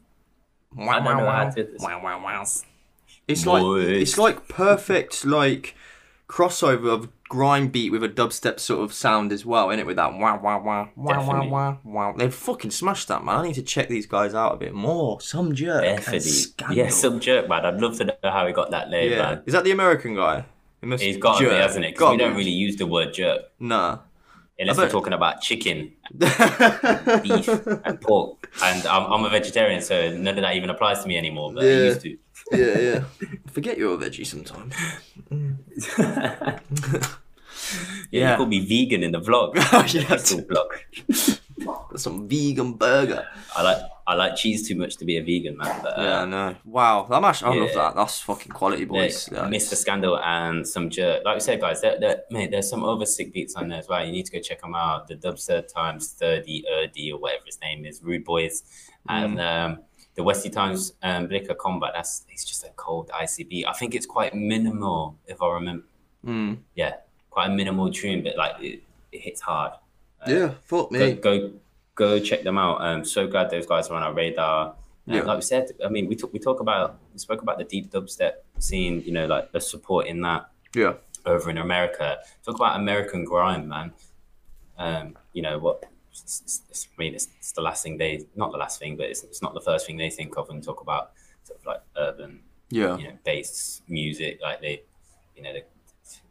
[0.76, 1.50] Wow, I don't wow, know how wow.
[1.52, 1.68] to.
[1.80, 2.46] Wow, wow, wow.
[3.28, 5.76] It's like it's like perfect like
[6.32, 9.86] crossover of grime beat with a dubstep sort of sound as well, innit?
[9.86, 12.14] With that wow wow wow wow wow wow wow.
[12.18, 13.36] They've fucking smashed that man.
[13.36, 15.20] I need to check these guys out a bit more.
[15.20, 15.84] Some jerk.
[15.84, 16.76] and Definitely.
[16.78, 17.66] Yeah, some jerk man.
[17.66, 19.18] I'd love to know how he got that name, Yeah.
[19.22, 19.44] man.
[19.46, 20.46] Is that the American guy?
[20.80, 21.62] He must He's got to be, jerk.
[21.62, 21.92] hasn't it?
[21.94, 24.00] 'Cause Gotta we don't really use the word jerk Nah.
[24.58, 25.92] unless I we're talking about chicken,
[27.24, 27.48] beef,
[27.86, 28.50] and pork.
[28.64, 31.54] And I'm, I'm a vegetarian, so none of that even applies to me anymore.
[31.54, 32.18] But I used to.
[32.52, 33.04] Yeah, yeah.
[33.52, 34.74] Forget you're a veggie sometimes.
[36.00, 36.60] Yeah,
[38.12, 38.32] Yeah.
[38.32, 39.54] you called me vegan in the vlog.
[39.74, 40.04] Oh, yeah.
[40.06, 42.00] Crystal vlog.
[42.00, 43.26] Some vegan burger.
[43.56, 45.80] I like I like cheese too much to be a vegan, man.
[45.82, 46.56] But, uh, Yeah, I know.
[46.66, 47.96] Wow, that match, I love that.
[47.96, 49.30] That's fucking quality, boys.
[49.32, 49.76] Yeah, Yeah, Mr.
[49.76, 51.24] Scandal and some jerk.
[51.24, 53.88] Like we said, guys, there, there, mate, there's some other sick beats on there as
[53.88, 54.04] well.
[54.06, 55.08] You need to go check them out.
[55.08, 58.64] The Dubstep Times 30 Erdy or whatever his name is, Rude Boys,
[59.08, 59.80] and um,
[60.22, 61.92] the Westy Times um, Blicker Combat.
[61.96, 63.66] That's it's just a cold ICB.
[63.68, 65.86] I think it's quite minimal, if I remember.
[66.26, 66.58] Mm.
[66.76, 66.94] Yeah,
[67.32, 69.74] quite a minimal tune, but like it, it hits hard.
[70.28, 71.14] Yeah, fuck Go, me.
[71.14, 71.52] go
[71.96, 72.80] go check them out.
[72.82, 74.76] I'm so glad those guys are on our radar.
[75.08, 75.24] And Yeah.
[75.24, 77.90] Like we said, I mean, we talk we talk about we spoke about the deep
[77.92, 79.02] dubstep scene.
[79.02, 80.94] You know, like the support in that Yeah.
[81.26, 82.20] over in America.
[82.46, 83.94] Talk about American grime, man.
[84.78, 85.84] Um, you know what?
[86.12, 88.98] It's, it's- it's- I mean, it's, it's the last thing they not the last thing,
[88.98, 91.12] but it's, it's not the first thing they think of when they talk about
[91.44, 92.98] sort of like urban, Yeah.
[92.98, 94.40] you know, bass music.
[94.42, 94.84] Like they,
[95.36, 95.64] you know, they,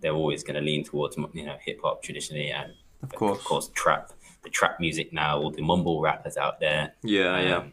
[0.01, 3.39] they're always going to lean towards you know hip hop traditionally and Of course.
[3.39, 4.13] of course trap.
[4.43, 6.95] The trap music now, all the mumble rappers out there.
[7.03, 7.57] Yeah, yeah.
[7.59, 7.73] Um,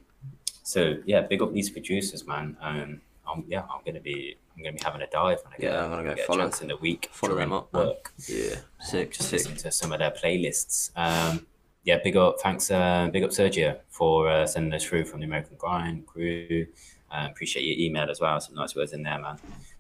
[0.64, 2.58] So yeah, big up these producers, man.
[2.62, 5.72] Um, I'm, yeah, I'm gonna be I'm gonna be having a dive when I get,
[5.72, 7.10] Yeah, I'm gonna go get follow- a chance in the week.
[7.12, 7.88] follow them up, man.
[7.88, 8.14] Work.
[8.28, 8.56] Yeah.
[8.80, 9.40] Sick, Just sick.
[9.40, 10.92] listen to some of their playlists.
[10.96, 11.46] Um,
[11.88, 15.26] yeah, big up, thanks, uh, big up Sergio for uh, sending us through from the
[15.26, 16.68] American Grime crew.
[17.10, 18.38] Uh, appreciate your email as well.
[18.42, 19.38] Some nice words in there, man.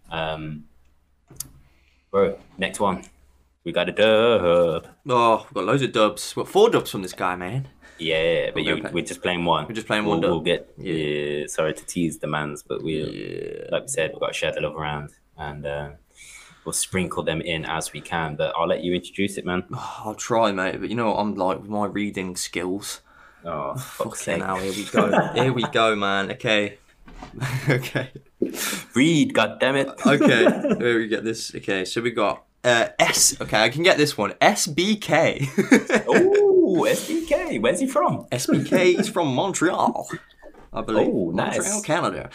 [0.09, 0.63] Um,
[2.09, 3.03] bro, next one.
[3.65, 4.87] We got a dub.
[5.09, 6.33] Oh, we've got loads of dubs.
[6.33, 7.67] We've got four dubs from this guy, man.
[7.99, 9.67] Yeah, but We're you, we're just playing one.
[9.67, 10.31] We're just playing we'll, one dub.
[10.31, 11.45] We'll get yeah.
[11.47, 14.61] Sorry to tease the mans, but we, like we said, we've got to share the
[14.61, 15.89] love around, and uh,
[16.67, 18.35] we'll sprinkle them in as we can.
[18.35, 19.63] But I'll let you introduce it, man.
[19.73, 20.79] I'll try, mate.
[20.81, 23.01] But you know what I'm like with my reading skills.
[23.45, 25.33] Oh, Fucking hell, here we go.
[25.33, 26.31] here we go, man.
[26.31, 26.77] Okay.
[27.69, 28.11] okay.
[28.93, 29.95] Read, goddammit.
[30.05, 30.75] Okay.
[30.75, 31.55] Where we get this?
[31.55, 33.39] Okay, so we got uh, S.
[33.39, 34.31] Okay, I can get this one.
[34.33, 35.47] SBK.
[36.05, 37.61] Oh, SBK.
[37.61, 38.25] Where's he from?
[38.25, 40.09] SBK is from Montreal,
[40.73, 41.07] I believe.
[41.07, 41.57] Oh, nice.
[41.57, 42.29] Montreal, Canada.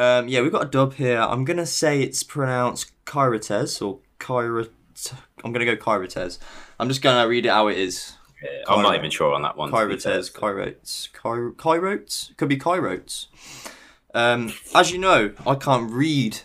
[0.00, 1.20] Um, yeah, we've got a dub here.
[1.20, 4.70] I'm gonna say it's pronounced Kyrates or Kyrat.
[5.44, 6.38] I'm gonna go Kyrates.
[6.78, 8.14] I'm just gonna read it how it is.
[8.42, 9.68] Yeah, I'm not even sure on that one.
[9.70, 9.76] to.
[9.76, 12.34] Kyrates, Kyrotes, Kyro- Kyrotes?
[12.38, 13.26] Could be Kyrotes.
[14.14, 16.38] Um, as you know, I can't read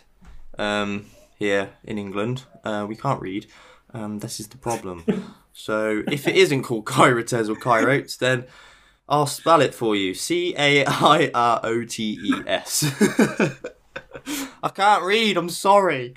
[0.58, 1.06] um,
[1.38, 2.44] here in England.
[2.62, 3.46] Uh, we can't read.
[3.94, 5.34] Um, this is the problem.
[5.54, 8.44] so if it isn't called Kyrotes or Kyrotes, then
[9.08, 10.14] I'll spell it for you.
[10.14, 12.84] C A I R O T E S.
[14.62, 15.36] I can't read.
[15.36, 16.14] I'm sorry.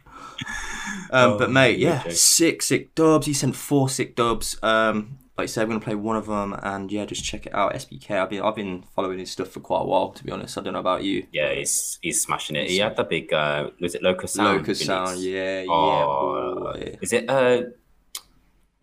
[1.11, 2.11] Um, but mate, yeah, okay.
[2.11, 3.27] sick, sick dubs.
[3.27, 4.57] He sent four sick dubs.
[4.63, 7.53] Um, like I said, we're gonna play one of them, and yeah, just check it
[7.53, 7.73] out.
[7.73, 8.11] SBK.
[8.11, 10.57] I've been I've been following his stuff for quite a while, to be honest.
[10.57, 11.27] I don't know about you.
[11.31, 12.69] Yeah, he's he's smashing it.
[12.69, 14.57] He had the big, uh, was it Locust Sound?
[14.57, 15.69] Locust Sound, yeah, yeah.
[15.69, 16.97] Oh, boy.
[17.01, 17.61] Is it, uh,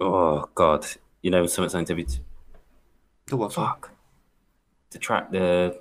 [0.01, 0.87] oh, God.
[1.23, 2.09] You know, something scientific.
[3.27, 3.53] The what?
[3.53, 3.96] Fuck.
[4.91, 5.79] The track, the,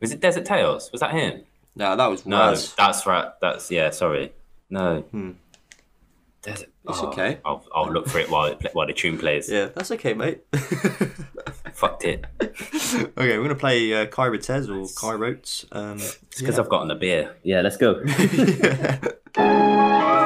[0.00, 0.90] was it Desert Tales?
[0.92, 1.42] Was that him?
[1.76, 2.74] No, that was No, Raz.
[2.74, 3.28] that's right.
[3.40, 4.32] That's, yeah, sorry.
[4.70, 5.02] No.
[5.02, 5.32] Hmm.
[6.42, 6.70] Desert.
[6.88, 7.38] It's oh, okay.
[7.44, 9.50] I'll, I'll look for it while, it, while the tune plays.
[9.50, 10.40] Yeah, that's okay, mate.
[11.74, 12.24] Fucked it.
[12.40, 15.66] okay, we're gonna play uh, Kyrotes or Kyrotes.
[15.72, 17.36] Um, It's because I've gotten a beer.
[17.42, 18.02] Yeah, let's go.
[18.06, 18.98] okay.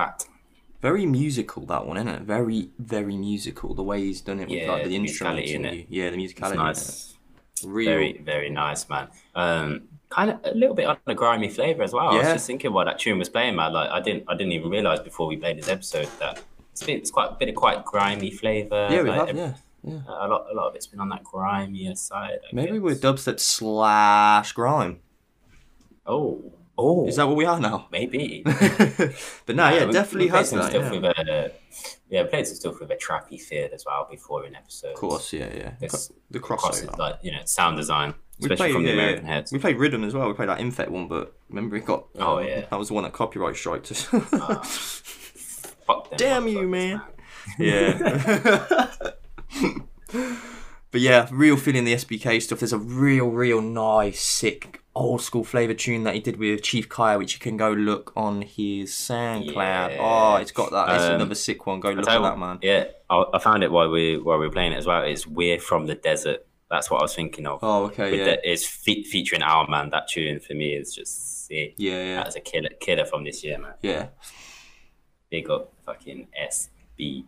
[0.00, 0.26] Fact.
[0.80, 2.22] Very musical that one, isn't it?
[2.22, 3.74] Very, very musical.
[3.74, 5.86] The way he's done it with Yeah, like the the instruments, in it.
[5.90, 6.52] yeah, the musicality.
[6.52, 7.16] in nice.
[7.62, 7.90] Real.
[7.90, 9.08] Very, very nice, man.
[9.34, 12.08] Um, kind of a little bit on a grimy flavor as well.
[12.08, 13.74] I was just thinking while that tune was playing, man.
[13.74, 16.96] Like I didn't, I didn't even realize before we played this episode that it's, been,
[16.96, 18.88] it's quite a bit of quite grimy flavor.
[18.90, 19.36] Yeah, we like, have.
[19.36, 19.54] Yeah,
[19.84, 20.00] yeah.
[20.08, 22.38] A lot, a lot of it's been on that grimier side.
[22.50, 22.80] I Maybe guess.
[22.80, 25.00] we're dubstep slash grime.
[26.06, 26.42] Oh,
[26.80, 27.86] oh, Is that what we are now?
[27.92, 28.42] maybe?
[29.46, 30.70] But no, yeah, we- definitely we played has some that.
[30.70, 30.90] stuff Yeah.
[30.90, 31.52] with a,
[32.08, 34.94] yeah, played some stuff with a trappy feel as well before in episodes.
[34.94, 35.72] Of course, yeah, yeah.
[35.80, 36.98] It's the across, crossover.
[36.98, 39.52] like you know, sound design, We especially played, from the yeah, American heads.
[39.52, 40.26] We played Rhythm as well.
[40.28, 42.06] We played that Infect one, but remember it got.
[42.18, 42.66] Oh, um, yeah.
[42.70, 44.02] That was the one that copyright striked us.
[45.86, 47.02] Fuck them Damn you, motherfuckers, man.
[47.58, 48.90] Yeah.
[50.90, 52.60] but yeah, real feeling the SBK stuff.
[52.60, 56.88] There's a real, real nice, sick old school flavor tune that he did with Chief
[56.88, 59.54] Kaya, which you can go look on his SoundCloud.
[59.54, 59.96] Yeah.
[60.00, 60.94] Oh, it's got that.
[60.96, 61.78] It's Um, another sick one.
[61.80, 62.58] Go look at that, man.
[62.62, 65.02] Yeah, I, I found it while we while we were playing it as well.
[65.04, 67.58] It's "We're from the Desert." That's what I was thinking of.
[67.62, 68.26] Oh, okay, With yeah.
[68.26, 69.90] the- it's fe- featuring our man.
[69.90, 71.74] That tune for me is just sick.
[71.78, 72.16] Yeah, yeah.
[72.22, 73.74] That's a killer killer from this year, man.
[73.82, 74.08] Yeah.
[75.30, 77.24] Big up, fucking SBK.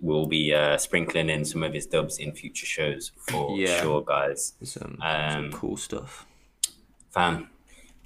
[0.00, 3.80] We'll be uh, sprinkling in some of his dubs in future shows for Yeah.
[3.82, 4.54] sure, guys.
[4.62, 6.26] Some, Um, some cool stuff.
[7.10, 7.48] Fam,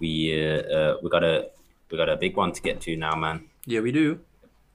[0.00, 1.50] we uh, uh, we got a
[1.90, 3.44] we got a big one to get to now, man.
[3.66, 4.20] Yeah, we do.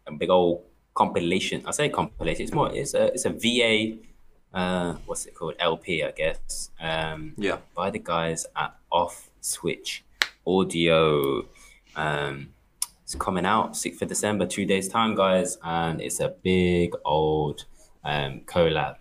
[0.07, 1.63] a big old compilation.
[1.65, 2.43] I say compilation.
[2.43, 2.71] It's more.
[2.73, 3.05] It's a.
[3.13, 3.97] It's a VA.
[4.53, 5.55] Uh, what's it called?
[5.59, 6.71] LP, I guess.
[6.79, 7.57] Um, Yeah.
[7.75, 10.03] By the guys at Off Switch
[10.45, 11.45] Audio.
[11.95, 12.53] Um,
[13.11, 17.65] it's coming out sixth of December, two days time, guys, and it's a big old
[18.05, 18.95] um collab.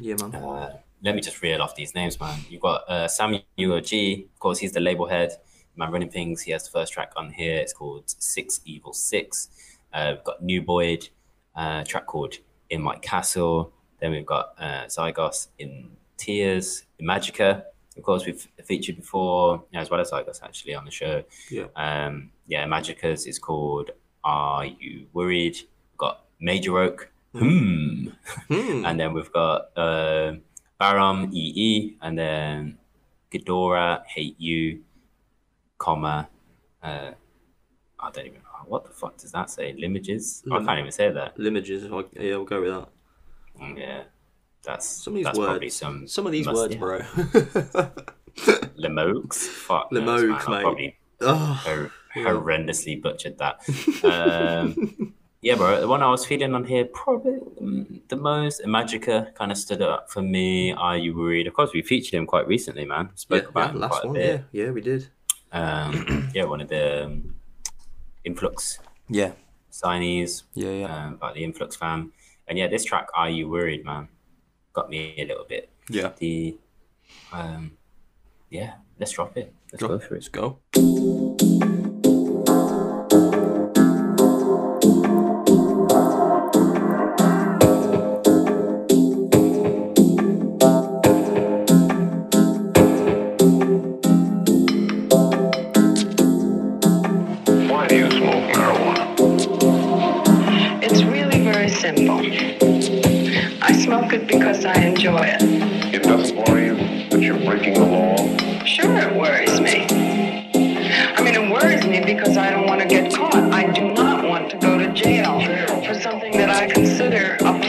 [0.00, 0.34] Yeah, man.
[0.34, 2.40] Uh, let me just reel off these names, man.
[2.48, 4.26] You've got uh, Samuel G.
[4.34, 5.30] Of course, he's the label head.
[5.76, 6.42] Man running things.
[6.42, 7.54] He has the first track on here.
[7.54, 9.48] It's called Six Evil Six.
[9.92, 11.08] Uh, we've got New Boyd,
[11.54, 12.34] uh, track called
[12.68, 13.72] In My Castle.
[14.00, 17.62] Then we've got uh, Zygos in Tears, Magica.
[17.96, 21.22] Of course, we've featured before, as well as Zygos actually on the show.
[21.48, 21.66] Yeah.
[21.76, 23.92] Um, yeah, Magica's is called
[24.24, 25.56] Are You Worried?
[25.56, 27.10] We've got Major Oak.
[27.32, 28.08] Hmm.
[28.50, 30.34] and then we've got uh,
[30.80, 32.78] Baram EE, and then
[33.32, 34.80] Ghidorah Hate You,
[35.78, 36.28] comma.
[36.82, 37.12] Uh,
[38.00, 39.74] I don't even know what the fuck does that say.
[39.78, 40.42] Limages?
[40.50, 41.38] I can't even say that.
[41.38, 41.84] Limages.
[41.84, 42.88] Yeah, we'll go with that.
[43.62, 44.02] Mm, Yeah,
[44.64, 45.76] that's Some of these that's probably words.
[45.76, 46.80] some Some of these must- words, yeah.
[46.80, 47.90] bro.
[48.76, 49.48] Limoges.
[49.66, 49.92] Fuck.
[49.92, 50.56] knows, Limoges, man.
[50.56, 50.62] Mate.
[50.62, 53.60] Probably Oh, horrendously butchered that.
[54.04, 55.80] Um, yeah, bro.
[55.80, 59.82] The one I was feeling on here, probably mm, the most, Magica kind of stood
[59.82, 60.72] up for me.
[60.72, 61.46] Are you worried?
[61.46, 63.10] Of course, we featured him quite recently, man.
[63.14, 64.16] Spoke yeah, about yeah, last quite one.
[64.16, 64.44] a Yeah, bit.
[64.52, 65.08] yeah, we did.
[65.52, 67.34] Um, yeah, one of the um,
[68.24, 68.78] influx
[69.08, 69.32] Yeah,
[69.72, 70.44] signees.
[70.54, 71.06] yeah, yeah.
[71.06, 72.12] Um, about the influx fam,
[72.46, 74.08] and yeah, this track, "Are You Worried," man,
[74.72, 75.68] got me a little bit.
[75.88, 76.10] Yeah.
[76.18, 76.56] The,
[77.32, 77.72] um,
[78.48, 79.52] yeah, let's drop it.
[79.72, 80.24] Let's go for it.
[80.24, 80.58] Let's go.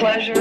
[0.01, 0.40] Pleasure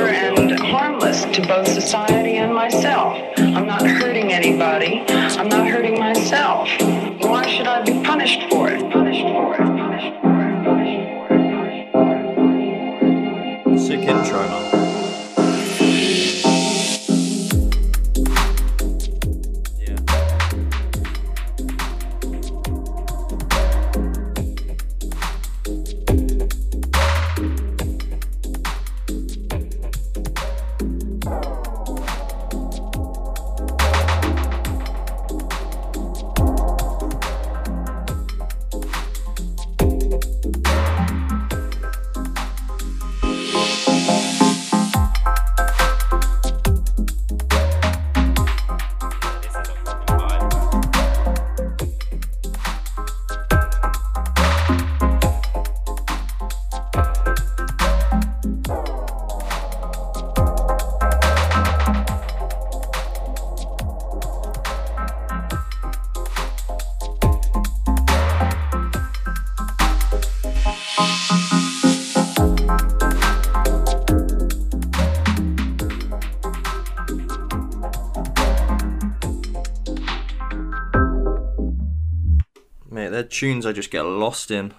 [83.40, 84.72] tunes I just get lost in.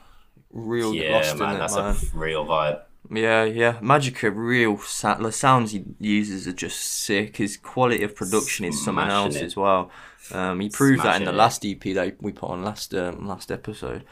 [0.52, 1.96] Real Yeah, lost man, in it, that's man.
[1.96, 2.82] a real vibe.
[3.10, 3.74] Yeah, yeah.
[3.82, 7.38] Magica, real sa- the sounds he uses are just sick.
[7.38, 9.44] His quality of production is something Smashing else it.
[9.46, 9.90] as well.
[10.32, 11.36] Um, he proved that in the it.
[11.36, 14.04] last EP that we put on last um, last episode.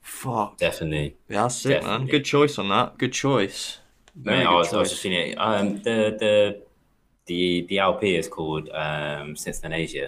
[0.00, 0.56] Fuck.
[0.58, 1.16] Definitely.
[1.28, 2.06] Yeah, that's sick, man.
[2.06, 2.98] Good choice on that.
[2.98, 3.78] Good choice.
[4.16, 5.34] Very Mate, good I was, I was just feeling it.
[5.36, 6.62] Um, the the
[7.26, 10.04] the the LP is called um, Cincinnati.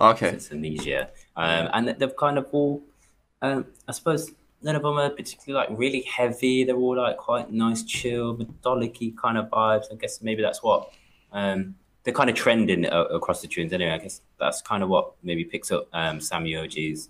[0.00, 0.30] Okay.
[0.30, 0.94] Cincinnati.
[1.36, 2.82] Um, and they've kind of all,
[3.42, 4.32] um, I suppose
[4.62, 6.64] none of them are particularly like really heavy.
[6.64, 9.84] They're all like quite nice, chill, methodically kind of vibes.
[9.92, 10.90] I guess maybe that's what
[11.32, 11.74] um,
[12.04, 13.92] they're kind of trending uh, across the tunes anyway.
[13.92, 17.08] I guess that's kind of what maybe picks up um, Sammy OG's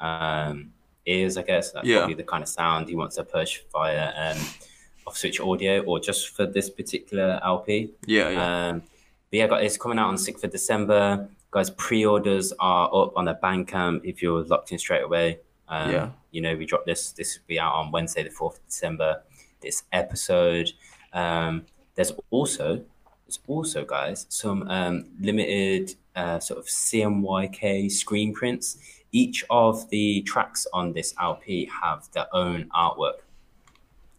[0.00, 0.72] um,
[1.06, 1.36] ears.
[1.36, 1.98] I guess that's Yeah.
[1.98, 4.38] probably the kind of sound he wants to push via um,
[5.06, 7.90] off switch audio or just for this particular LP.
[8.06, 8.68] Yeah, yeah.
[8.68, 8.82] Um,
[9.30, 11.28] but yeah, it's coming out on 6th of December.
[11.50, 15.38] Guys, pre-orders are up on the Bandcamp if you're locked in straight away.
[15.68, 16.10] Um, Yeah.
[16.30, 17.12] You know, we dropped this.
[17.12, 19.22] This will be out on Wednesday, the 4th of December.
[19.60, 20.72] This episode.
[21.12, 22.84] Um, there's also,
[23.24, 28.78] there's also, guys, some um, limited uh, sort of CMYK screen prints.
[29.12, 33.20] Each of the tracks on this LP have their own artwork.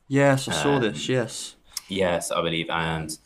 [0.08, 1.10] Yes, I saw Um, this.
[1.10, 1.56] Yes.
[1.90, 2.70] Yes, I believe.
[2.70, 3.18] And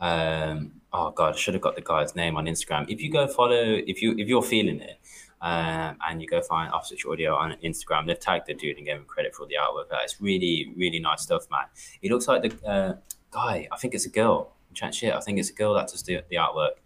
[0.00, 2.84] um, oh god, I should have got the guy's name on Instagram.
[2.88, 4.98] If you go follow, if you if you're feeling it,
[5.44, 8.96] um, and you go find Offswitch Audio on Instagram, they've tagged the dude and gave
[8.96, 9.90] him credit for the artwork.
[9.92, 11.66] Like, It's really really nice stuff, man.
[12.02, 12.92] It looks like the uh,
[13.30, 13.68] guy.
[13.70, 14.38] I think it's a girl.
[14.82, 15.12] I'm shit.
[15.14, 16.76] I think it's a girl that does the, the artwork.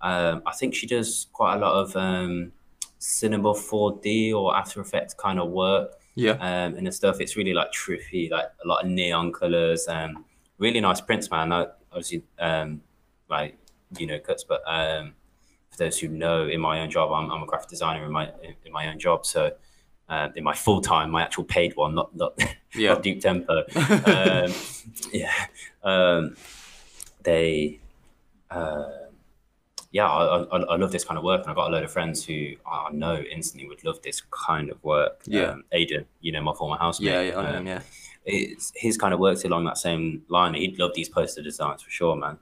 [0.00, 2.52] Um, I think she does quite a lot of um,
[2.98, 6.32] Cinema 4D or After Effects kind of work Yeah.
[6.32, 7.20] um, and the stuff.
[7.20, 9.86] It's really like trippy, like a lot of neon colors.
[9.88, 10.24] Um,
[10.58, 11.52] really nice prints, man.
[11.52, 12.80] I, obviously, um,
[13.28, 13.56] like
[13.98, 15.14] you know, cuts, but um,
[15.76, 18.30] for those who know, in my own job, I'm, I'm a graphic designer in my
[18.64, 19.26] in my own job.
[19.26, 19.52] So
[20.08, 22.38] uh, in my full time, my actual paid one, not not,
[22.74, 22.94] Yeah.
[22.94, 23.64] not Deep Tempo.
[24.06, 24.52] um,
[25.12, 25.32] yeah,
[25.82, 26.36] um,
[27.22, 27.80] they.
[28.50, 28.88] Uh,
[29.92, 31.90] yeah, I, I, I love this kind of work, and I've got a load of
[31.90, 35.22] friends who I know instantly would love this kind of work.
[35.24, 35.52] Yeah.
[35.52, 37.12] um, Aiden, you know, my former housemate.
[37.14, 37.80] Yeah, yeah, I know him, um, yeah.
[38.26, 40.52] it's his kind of works along that same line.
[40.54, 42.36] He'd love these poster designs for sure, man.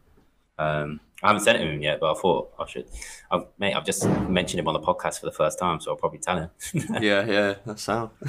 [0.59, 2.87] Um, I haven't sent him yet, but I thought I should.
[3.31, 5.97] I've, mate, I've just mentioned him on the podcast for the first time, so I'll
[5.97, 6.51] probably tell him.
[7.01, 7.55] yeah, yeah.
[7.65, 8.11] That's how.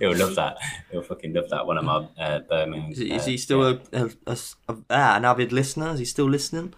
[0.00, 0.56] He'll love that.
[0.90, 1.64] He'll fucking love that.
[1.66, 2.90] One of my uh, Birmingham.
[2.92, 4.36] Is he, is uh, he still a, a, a,
[4.68, 5.90] a- ah, an avid listener?
[5.90, 6.74] Is he still listening?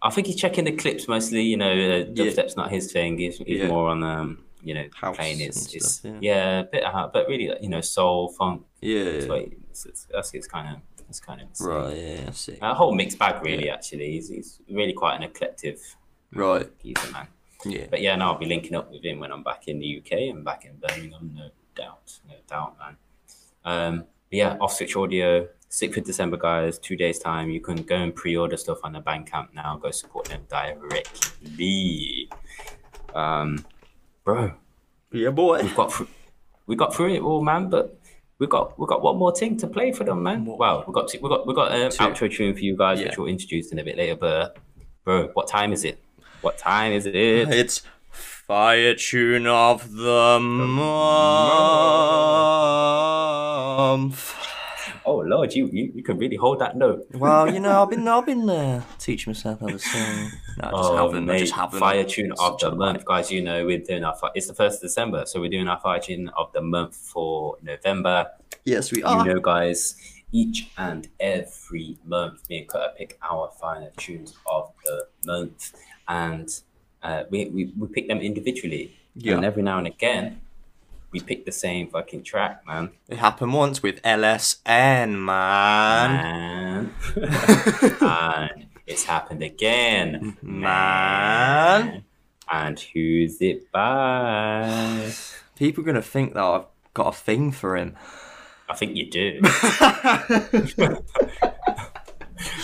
[0.00, 1.42] I think he's checking the clips mostly.
[1.42, 3.18] You know, uh, dubstep's not his thing.
[3.18, 3.68] He's, he's Yeah.
[3.68, 6.60] more on um, you know, House playing his, his stuff, yeah.
[6.60, 8.64] a bit of but really, you know, soul funk.
[8.80, 9.36] Yeah, That's yeah.
[9.38, 9.56] he-
[10.10, 10.82] that's his kind of.
[11.08, 11.48] That's kind of.
[11.60, 12.58] Right, yeah, I see.
[12.60, 13.70] A whole mixed bag, really.
[13.70, 15.78] Actually, he's, he's really quite an eclectic
[16.32, 16.68] Right.
[16.82, 17.26] He's a man.
[17.64, 17.86] Yeah.
[17.90, 20.12] But yeah, no, I'll be linking up with him when I'm back in the UK
[20.34, 22.96] and back in Birmingham, no doubt, no doubt, man.
[23.64, 27.48] Um, yeah, off switch audio, 6th of December, guys, two days time.
[27.50, 29.76] You can go and pre-order stuff on the Bandcamp now.
[29.78, 32.28] Go support them directly.
[33.14, 33.64] Um,
[34.24, 34.52] bro,
[35.12, 35.62] Yeah, boy.
[35.62, 36.08] we've got through,
[36.66, 37.70] we got through it all, man.
[37.70, 37.97] But
[38.38, 40.44] we got we got one more thing to play for them, man.
[40.44, 41.98] Wow, we got we got we got an Two.
[42.04, 43.06] outro tune for you guys, Yeah.
[43.06, 44.14] which we'll introduce in a bit later.
[44.16, 44.56] But
[45.04, 45.98] bro, what time is it?
[46.40, 47.14] What time is it?
[47.14, 50.38] It's Fire Tune of the
[53.98, 54.34] Month.
[55.08, 57.06] Oh Lord, you, you you can really hold that note.
[57.14, 60.30] Well, you know, I've been I've been uh, teaching myself how to sing.
[60.58, 61.30] No, I just oh, haven't.
[61.30, 61.80] I just haven't.
[61.80, 63.32] fire tune of the month, guys.
[63.32, 64.14] You know we're doing our.
[64.14, 66.94] fi- It's the first of December, so we're doing our fire tune of the month
[66.94, 68.26] for November.
[68.64, 69.26] Yes, we are.
[69.26, 69.96] You know, guys,
[70.30, 75.72] each and every month, me and Cutter pick our fire tunes of the month,
[76.06, 76.48] and
[77.02, 78.94] uh, we, we we pick them individually.
[79.14, 79.36] Yeah.
[79.36, 80.42] And every now and again,
[81.10, 82.90] we picked the same fucking track, man.
[83.08, 86.12] It happened once with LSN, man.
[86.12, 86.92] Man.
[88.00, 92.04] and it's happened again, Man.
[92.50, 95.12] And who's it by?
[95.56, 97.96] People are gonna think that I've got a thing for him.
[98.68, 99.40] I think you do.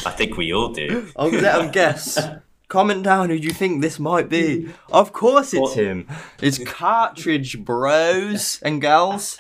[0.07, 1.11] I think we all do.
[1.17, 2.19] I'll let them guess.
[2.75, 4.69] Comment down who you think this might be.
[4.91, 6.09] Of course it's him.
[6.43, 9.39] It's Cartridge Bros and gals.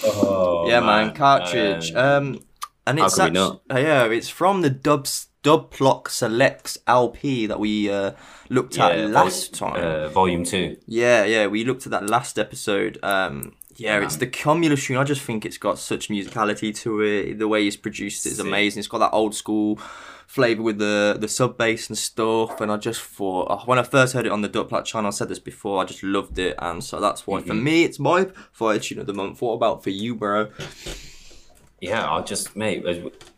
[0.03, 1.91] Oh, yeah, man, Cartridge.
[1.93, 2.41] Um,
[2.85, 7.47] and it's could we actu- uh, yeah, it's from the Dubs Dub Plock Selects LP
[7.47, 8.11] that we uh,
[8.49, 9.83] looked at Yeah, vol- last time.
[9.83, 10.77] Uh, volume two.
[10.85, 12.99] Yeah, yeah, we looked at that last episode.
[13.01, 14.97] Um, yeah, it's the Cumulus tune.
[14.97, 17.39] I just think it's got such musicality to it.
[17.39, 18.79] The way he's produced it is amazing.
[18.81, 19.79] It's got that old school
[20.27, 22.61] flavor with the the sub bass and stuff.
[22.61, 25.11] And I just thought oh, when I first heard it on the Dubplate channel, I
[25.11, 25.81] said this before.
[25.81, 27.63] I just loved it, and so that's why for Mhm.
[27.63, 29.41] me it's my fire tune of the month.
[29.41, 30.49] What about for you, bro?
[31.79, 32.83] Yeah, I'll just mate.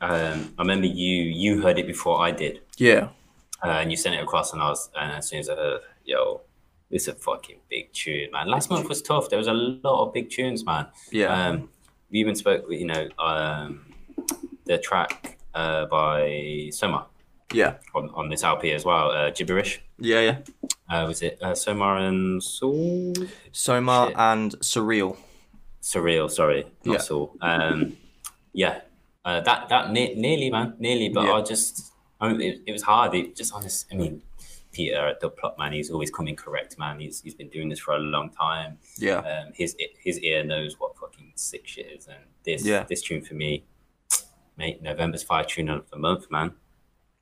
[0.01, 3.09] Um, I remember you you heard it before I did, Yeah,
[3.63, 5.81] uh, and you sent it across, and I was and as soon as I heard,
[6.05, 6.41] yo,
[6.89, 8.47] this is a fucking big tune, man.
[8.47, 9.29] Last month was tough.
[9.29, 10.87] There was a lot of big tunes, man.
[11.11, 11.27] Yeah.
[11.49, 11.69] Um,
[12.09, 13.93] we even spoke, you know, um,
[14.65, 17.07] the track uh, by Soma
[17.53, 19.11] yeah, on, on this LP as well.
[19.11, 19.81] Uh, Gibberish.
[19.97, 20.37] yeah, yeah.
[20.89, 23.13] Uh, was it uh, Soma and Saul?
[23.51, 24.17] Soma Shit.
[24.17, 25.17] and Surreal.
[25.81, 26.99] Surreal, sorry, not Yeah.
[26.99, 27.35] Saul.
[27.41, 27.97] Um,
[28.53, 28.81] yeah,
[29.25, 31.33] Uh, that that ne- nearly man, nearly, but Yeah.
[31.33, 33.13] I just I mean, it, it was hard.
[33.15, 33.87] It just honest.
[33.91, 34.21] I mean,
[34.73, 36.99] Peter at the plot man, he's always coming correct, man.
[36.99, 38.77] He's he's been doing this for a long time.
[38.97, 39.19] Yeah.
[39.19, 42.83] Um, his his ear knows what fucking sick shit is, and this Yeah.
[42.83, 43.63] this tune for me,
[44.59, 46.51] mate, November's fire tune of the month, man.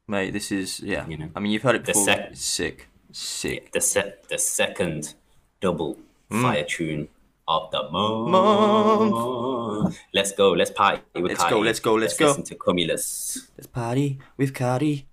[0.07, 1.07] Mate, this is yeah.
[1.07, 2.05] You know, I mean, you've heard it the before.
[2.05, 3.72] sec- It's sick, sick.
[3.72, 5.14] The set the second
[5.61, 5.97] double
[6.31, 6.41] Mm.
[6.41, 7.07] fire tune
[7.47, 9.97] of the month.
[10.14, 10.51] Let's go.
[10.51, 11.01] Let's party.
[11.15, 11.64] With Let's go, Carty.
[11.65, 12.27] let's go, let's go.
[12.27, 13.47] Listen to Cumulus.
[13.57, 15.07] Let's party with Carty.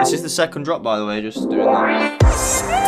[0.00, 1.20] This is the second drop, by the way.
[1.20, 2.87] Just doing that.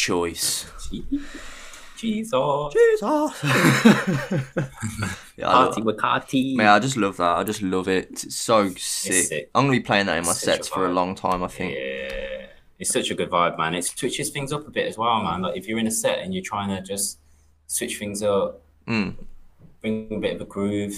[0.00, 0.64] Choice.
[1.98, 2.32] Jesus.
[2.74, 3.04] Jesus.
[5.36, 6.56] yeah, I Party with Carty.
[6.56, 7.36] Man, I just love that.
[7.36, 8.08] I just love it.
[8.10, 9.24] It's so sick.
[9.26, 9.50] sick.
[9.54, 10.94] I'm gonna be playing that in my It's such a sets for a vibe.
[10.94, 11.42] long time.
[11.42, 11.74] I think.
[11.74, 12.46] Yeah,
[12.78, 13.74] it's such a good vibe, man.
[13.74, 15.42] It switches things up a bit as well, man.
[15.42, 17.18] Like if you're in a set and you're trying to just
[17.66, 19.16] switch things up, Mm.
[19.82, 20.96] bring a bit of a groove,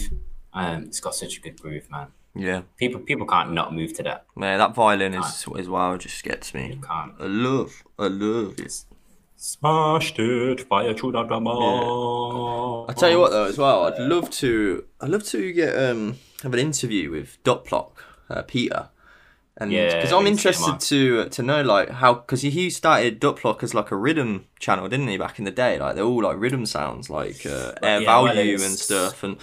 [0.53, 2.07] um, it's got such a good groove, man.
[2.35, 2.61] Yeah.
[2.77, 4.25] People people can't not move to that.
[4.37, 6.79] Man, that violin is as well just gets me.
[6.87, 7.13] can't.
[7.19, 8.85] I love, I love it.
[9.47, 12.85] Smashed it, fire through the drama.
[12.87, 16.15] I tell you what though, as well, I'd love to, I'd love to get um
[16.43, 18.87] have an interview with Dot Block, uh, Peter,
[19.57, 23.19] and Yeah, because I'm to get interested to to know like how because he started
[23.19, 25.17] Dot Block as like a rhythm channel, didn't he?
[25.17, 28.27] Back in the day, like they're all like rhythm sounds, like uh, air yeah, well,
[28.33, 29.35] value it's- and stuff, and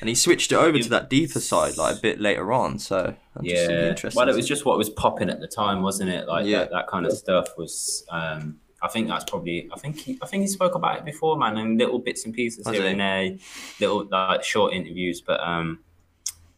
[0.00, 2.78] and he switched it over to that deeper side like a bit later on.
[2.78, 4.16] So I'm just Yeah, interested.
[4.16, 6.28] well, it was just what was popping at the time, wasn't it?
[6.28, 6.58] Like Yeah.
[6.58, 8.04] that, that kind of stuff was.
[8.08, 9.68] Um, I think that's probably.
[9.72, 12.34] I think he, I think he spoke about it before, man, and little bits and
[12.34, 12.90] pieces Has here he?
[12.90, 13.38] and there,
[13.80, 15.20] little like short interviews.
[15.20, 15.78] But um,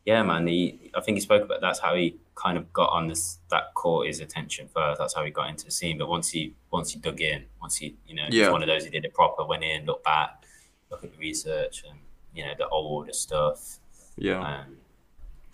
[0.06, 0.90] yeah, man, he.
[0.94, 3.38] I think he spoke about that's how he kind of got on this.
[3.51, 4.98] That caught his attention first.
[4.98, 5.98] That's how he got into the scene.
[5.98, 8.51] But once he once he dug in, once he you know, Yeah.
[8.51, 9.44] one of those who did it proper.
[9.44, 10.44] Went in, looked back,
[10.90, 11.98] looked at the research, and
[12.34, 13.78] you know the older stuff.
[14.16, 14.40] Yeah.
[14.40, 14.76] Um,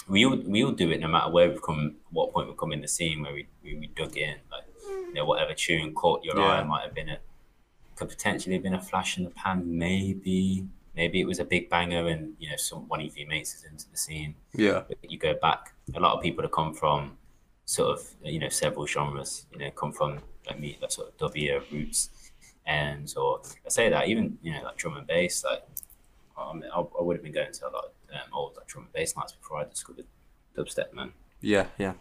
[0.08, 2.72] we all we all do it no matter where we've come, what point we've come
[2.72, 4.64] in the scene where we we, we dug in, like
[5.10, 6.46] you know whatever tune caught your Yeah.
[6.46, 7.18] eye might have been a
[7.96, 10.66] could potentially have been a flash in the pan, maybe
[10.96, 13.64] maybe it was a big banger and you know some one of your mates is
[13.64, 14.34] into the scene.
[14.54, 14.82] Yeah.
[14.88, 17.16] But you go back, a lot of people that come from
[17.66, 21.16] sort of you know several genres, you know, come from like me, that sort of
[21.18, 22.10] W roots,
[22.66, 25.62] and or I say that even you know like drum and bass, like
[26.38, 28.84] um, I, I would have been going to a lot of um, old like drum
[28.84, 30.06] and bass nights before I discovered
[30.56, 31.12] dubstep, man.
[31.42, 31.92] Yeah, yeah.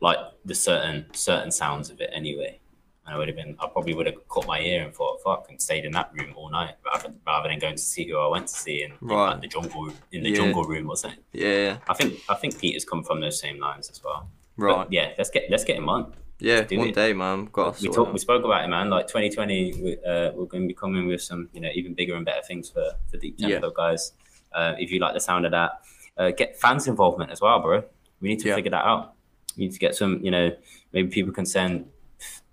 [0.00, 2.60] Like the certain certain sounds of it, anyway.
[3.06, 5.46] And I would have been, I probably would have caught my ear and thought, "Fuck,"
[5.48, 8.26] and stayed in that room all night rather, rather than going to see who I
[8.28, 10.36] went to see in, in, like, the jungle in the Yeah.
[10.36, 11.20] jungle room, wasn't it?
[11.32, 11.78] Yeah.
[11.88, 14.28] I think I think Peter's come from those same lines as well.
[14.58, 14.86] But, Right.
[14.90, 16.12] yeah, let's get let's get him on.
[16.42, 16.94] Yeah, Do one it.
[16.94, 17.46] day, man.
[17.52, 18.12] Got We talked.
[18.12, 18.88] We spoke about it, man.
[18.88, 22.14] Like 2020, we, uh, we're going to be coming with some, you know, even bigger
[22.16, 23.48] and better things for for Deep Yeah.
[23.60, 24.12] Tempo guys.
[24.52, 25.80] Uh, if you like the sound of that,
[26.16, 27.84] uh, get fans involvement as well, bro.
[28.20, 28.54] We need to Yeah.
[28.56, 29.14] figure that out.
[29.56, 30.54] We need to get some, you know,
[30.92, 31.86] maybe people can send,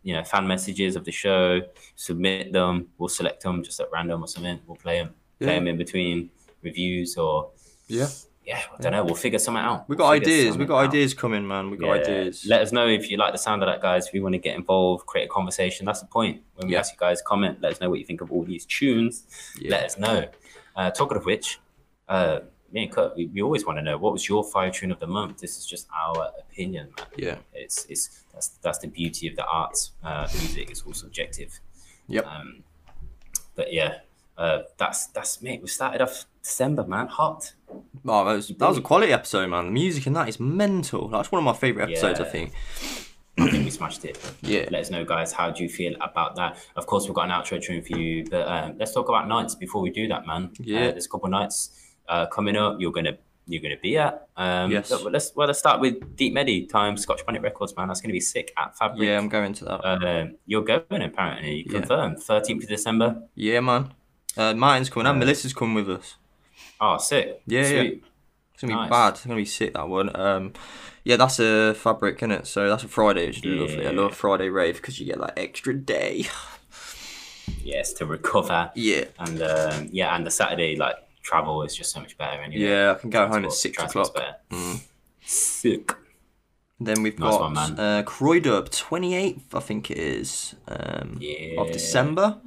[0.04, 1.62] you know, fan messages of the show,
[1.96, 2.88] submit them.
[2.98, 4.60] We'll select them just at random or something.
[4.66, 6.30] We'll play them, play them in between
[6.64, 7.52] reviews or
[7.88, 8.08] Yeah.
[8.46, 9.04] yeah, I don't know.
[9.04, 9.88] We'll figure something out.
[9.88, 10.46] We We'll got ideas.
[10.46, 10.90] We something got out.
[10.90, 11.70] ideas coming, man.
[11.70, 12.02] We got Yeah.
[12.02, 12.46] ideas.
[12.48, 14.08] Let us know if you like the sound of that, guys.
[14.08, 15.86] If you want to get involved, create a conversation.
[15.86, 16.42] That's the point.
[16.56, 16.80] When we Yeah.
[16.80, 17.60] ask you guys, comment.
[17.62, 19.26] Let us know what you think of all these tunes.
[19.60, 19.72] Yeah.
[19.72, 20.30] Let us know.
[20.76, 21.60] Uh, talking of which,
[22.08, 22.40] uh,
[22.72, 25.00] me and Kurt, we, we always want to know what was your fire tune of
[25.00, 25.40] the month.
[25.40, 27.08] This is just our opinion, man.
[27.18, 27.36] Yeah.
[27.54, 29.92] It's it's that's that's the beauty of the arts.
[30.04, 31.60] Uh, music is all subjective.
[32.08, 32.26] Yep.
[32.26, 32.64] Um,
[33.56, 34.00] but yeah,
[34.38, 35.62] Uh, that's that's mate.
[35.62, 37.54] We started off December, man, hot.
[37.70, 39.66] Oh, that was, that was a quality episode, man.
[39.66, 41.08] The music in that is mental.
[41.10, 42.54] That's one of my favorite episodes, I think.
[43.40, 44.18] I think we smashed it.
[44.42, 44.68] Yeah.
[44.72, 45.32] Let us know, guys.
[45.34, 46.58] How do you feel about that?
[46.76, 49.56] Of course, we've got an outro tune for you, but um, let's talk about nights
[49.56, 50.52] before we do that, man.
[50.60, 50.80] Yeah.
[50.80, 51.72] Uh, there's a couple nights
[52.08, 52.78] uh, coming up.
[52.80, 53.18] You're gonna
[53.48, 54.28] you're gonna be at.
[54.36, 54.92] Um, Yes.
[54.92, 57.88] let's well let's start with Deep Medi times Scotch Bonnet Records, man.
[57.88, 59.02] That's gonna be sick at Fabric.
[59.08, 59.86] Yeah, I'm going to that.
[59.86, 61.64] Um, you're going apparently.
[61.66, 61.80] Yeah.
[61.80, 62.22] Confirmed.
[62.22, 63.22] Thirteenth of December.
[63.36, 63.94] Yeah, man.
[64.36, 66.16] Uh, Martin's coming and Melissa's coming with us.
[66.80, 67.42] Oh, sick.
[67.48, 67.82] Yeah, yeah.
[68.54, 68.90] It's gonna be Nice.
[68.90, 69.10] bad.
[69.14, 70.16] It's gonna be sick that one.
[70.16, 70.54] Um,
[71.04, 72.48] yeah, that's a fabric, isn't it?
[72.48, 73.88] So that's a Friday, which is lovely.
[73.88, 74.02] I Yeah.
[74.02, 76.26] love Friday rave because you get that extra day.
[77.64, 78.72] Yes, to recover.
[78.76, 79.06] Yeah.
[79.20, 80.96] And um, yeah, and the Saturday like
[81.28, 82.42] travel is just so much better.
[82.42, 82.64] Anyway.
[82.68, 84.16] Yeah, I can go home at six o'clock.
[84.52, 84.82] Mm.
[85.22, 85.94] Sick.
[86.80, 91.60] Then we've Nice got one, uh, Croydub, 28th, I think it is, um, Yeah.
[91.62, 92.38] of December.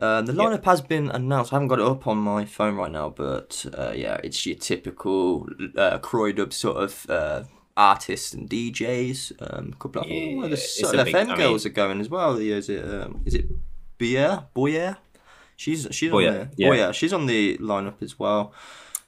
[0.00, 1.52] Uh, the lineup has been announced.
[1.52, 4.56] I haven't got it up on my phone right now, but uh, yeah, it's your
[4.56, 7.44] typical uh, Croydub sort of uh,
[7.78, 9.32] artists and DJs.
[9.40, 12.00] Um, a couple of Yeah, oh, the Subtle big- FM I girls mean- are going
[12.02, 12.36] as well.
[12.36, 13.46] Is it um, is it
[13.98, 14.44] Boyer?
[14.52, 14.98] Boyer?
[15.56, 16.50] She's she's Boyer, on there.
[16.56, 16.68] yeah.
[16.68, 18.52] Boyer, she's on the lineup as well.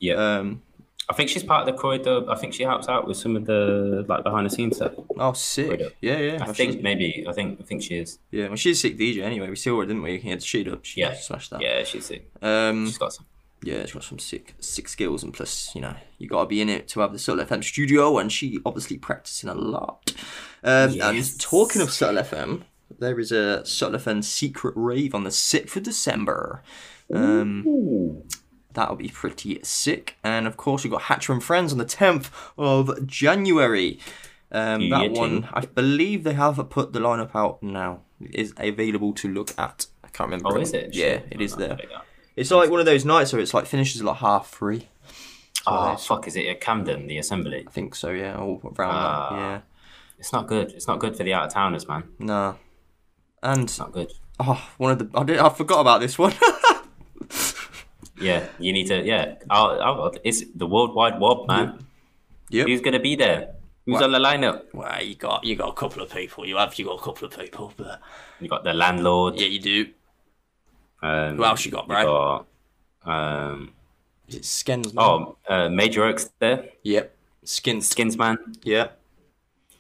[0.00, 0.14] Yeah.
[0.14, 0.62] Um,
[1.10, 2.28] I think she's part of the Croydub.
[2.28, 4.92] I think she helps out with some of the like behind the scenes stuff.
[5.18, 5.70] oh, sick.
[5.70, 5.92] Croydub.
[6.02, 6.32] Yeah, yeah.
[6.42, 7.24] I Well, think she's- maybe.
[7.28, 7.60] I think.
[7.60, 8.18] I think she is.
[8.30, 9.48] Yeah, well, she's a sick DJ anyway.
[9.48, 10.18] We saw her, didn't we?
[10.18, 10.84] He had sheet up.
[10.84, 11.14] She Yeah.
[11.14, 11.62] smashed that.
[11.62, 12.30] Yeah, she's sick.
[12.42, 13.24] Um, She's got some.
[13.62, 16.60] yeah, she's got some sick, sick skills, and plus, you know, you got to be
[16.60, 20.12] in it to have the Subtle FM studio, and she obviously practicing a lot.
[20.62, 21.32] Um, Yes.
[21.32, 22.64] And talking of Subtle FM,
[22.98, 26.62] there is a FM secret rave on the sixth of December.
[27.12, 28.22] Um,
[28.72, 30.16] that'll be pretty sick.
[30.22, 33.98] And of course, we've got Hatcha and Friends on the tenth of January.
[34.50, 35.48] Um, that one.
[35.52, 38.00] I believe they have put the lineup out now.
[38.20, 39.86] It is available to look at.
[40.02, 40.48] I can't remember.
[40.56, 40.94] Oh, is it?
[40.94, 41.68] Yeah, it is there.
[41.68, 42.00] there you go.
[42.34, 44.88] It's like one of those nights where it's like finishes at like half three.
[45.66, 46.26] Oh fuck!
[46.26, 47.64] Is it at Camden, the assembly?
[47.66, 49.28] I think so, yeah, all around Ah.
[49.30, 49.36] that.
[49.36, 49.60] Yeah.
[50.18, 50.72] It's not good.
[50.72, 52.04] It's not good for the out of towners, man.
[52.18, 52.54] Nah.
[53.42, 54.12] And It's not good.
[54.40, 56.34] oh, one of the I did I forgot about this one.
[58.20, 59.00] Yeah, you need to.
[59.04, 61.86] Yeah, I'll, I'll, it's the worldwide wob, man.
[62.50, 62.66] Yep.
[62.66, 63.54] Who's gonna be there?
[63.86, 64.02] Who's What?
[64.02, 64.64] on the lineup?
[64.74, 66.44] well, you got you got a couple of people.
[66.44, 68.00] You have you got a couple of people, but
[68.40, 69.38] You got the landlord.
[69.38, 69.86] yeah, you do.
[71.00, 72.44] Um, Who else you got, bro?
[73.04, 73.72] got, um,
[74.26, 74.92] Is it Skins?
[74.96, 77.14] oh, uh, Major Oaks there, Yep.
[77.44, 77.88] Skins.
[77.88, 78.88] Skins man, Yeah.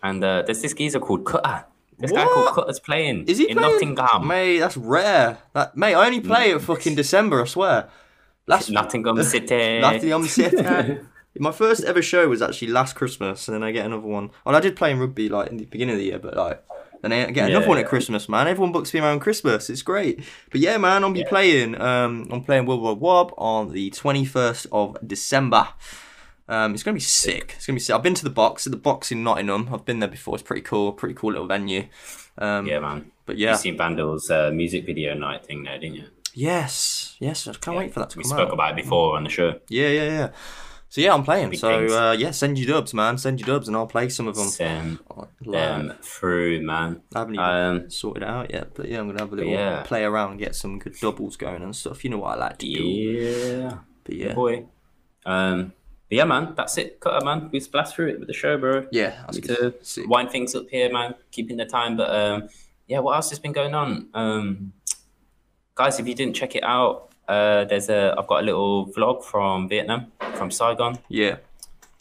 [0.00, 1.64] and uh, there's this geezer called Cutter.
[1.98, 2.32] This guy What?
[2.32, 3.24] called Cutter's playing.
[3.26, 3.94] Is he in playing?
[3.94, 4.26] Nottingham?
[4.26, 5.38] Mate, that's rare.
[5.54, 7.42] That mate, I only play at fucking December.
[7.42, 7.88] I swear.
[8.46, 9.78] Last Nottingham City.
[9.80, 10.98] Nottingham City.
[11.40, 14.30] My first ever show was actually last Christmas, and then I get another one.
[14.44, 16.64] Well, I did play in rugby like in the beginning of the year, but like
[17.02, 17.86] then I get another Yeah, one at.
[17.86, 18.48] Christmas, man.
[18.48, 19.70] Everyone books me around Christmas.
[19.70, 20.20] It's great.
[20.50, 21.28] But yeah, man, I'll be Yeah.
[21.28, 21.80] playing.
[21.80, 25.68] Um, I'm playing World War Wob on the 21st of December.
[26.48, 27.54] Um, it's gonna be sick.
[27.56, 27.94] It's gonna be sick.
[27.94, 28.64] I've been to the box.
[28.64, 29.68] The box in Nottingham.
[29.72, 30.34] I've been there before.
[30.34, 30.92] It's pretty cool.
[30.92, 31.86] Pretty cool little venue.
[32.38, 33.10] Um, Yeah, man.
[33.26, 33.56] But yeah, You yeah.
[33.56, 36.04] seen Vandal's uh, music video night thing there, didn't you?
[36.34, 37.16] Yes.
[37.20, 37.46] Yes.
[37.46, 39.60] I can't wait for that to We come spoke about it before on the show.
[39.68, 40.28] Yeah, yeah, yeah.
[40.90, 41.50] So yeah, I'm playing.
[41.50, 43.18] Big So uh, yeah, send you dubs, man.
[43.18, 44.46] Send you dubs, and I'll play some of them.
[44.48, 44.98] Send
[45.42, 47.02] them through, man.
[47.14, 49.52] I haven't even Um, sorted it out yet, but yeah, I'm gonna have a little
[49.52, 49.82] yeah.
[49.82, 52.04] play around, get some good doubles going and stuff.
[52.04, 52.82] You know what I like to do.
[52.82, 53.78] yeah.
[54.04, 54.64] But yeah, Good boy.
[55.26, 55.72] Um,
[56.08, 57.00] but yeah, man, that's it.
[57.00, 57.50] Cutter, man.
[57.52, 58.86] We blast through it with the show, bro.
[58.90, 60.08] yeah, that's to Sick.
[60.08, 61.14] wind things up here, man.
[61.30, 62.48] Keeping the time, but um,
[62.86, 63.00] yeah.
[63.00, 64.72] What else has been going on, um,
[65.74, 65.98] guys?
[66.00, 69.68] If you didn't check it out, uh, there's a I've got a little vlog from
[69.68, 70.98] Vietnam, from Saigon.
[71.08, 71.36] Yeah,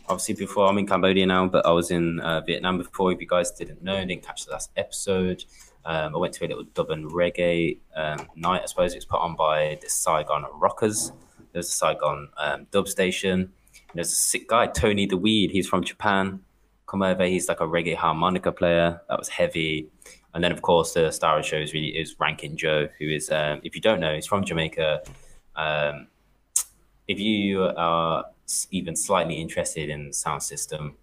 [0.09, 3.11] Obviously, before I'm in Cambodia now, but I was in uh, Vietnam before.
[3.11, 5.43] If you guys didn't know, didn't catch the last episode,
[5.84, 8.61] um, I went to a little dub and reggae um, night.
[8.63, 11.11] I suppose it was put on by the Saigon Rockers.
[11.51, 13.51] There's a Saigon um, dub station.
[13.98, 15.52] There's a sick guy, Tony the Weed.
[15.52, 16.41] He's from Japan.
[16.86, 17.26] Come over.
[17.26, 19.02] He's like a reggae harmonica player.
[19.10, 19.90] That was heavy.
[20.34, 23.10] And then, of course, the star of the show is really is Ranking Joe, who
[23.10, 25.02] is, um, if you don't know, he's from Jamaica.
[25.56, 26.07] Um,
[27.07, 28.26] if you are
[28.69, 30.95] even slightly interested in sound system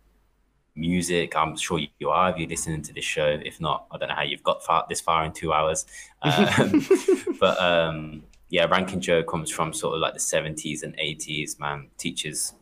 [0.76, 3.40] music, I'm sure you are if you're listening to this show.
[3.44, 5.86] If not, I don't know how you've got far this far in two hours.
[6.22, 6.86] Um,
[7.40, 11.58] but um, yeah, Ranking Joe comes from sort of like the 70s and 80s.
[11.58, 12.54] Man, teaches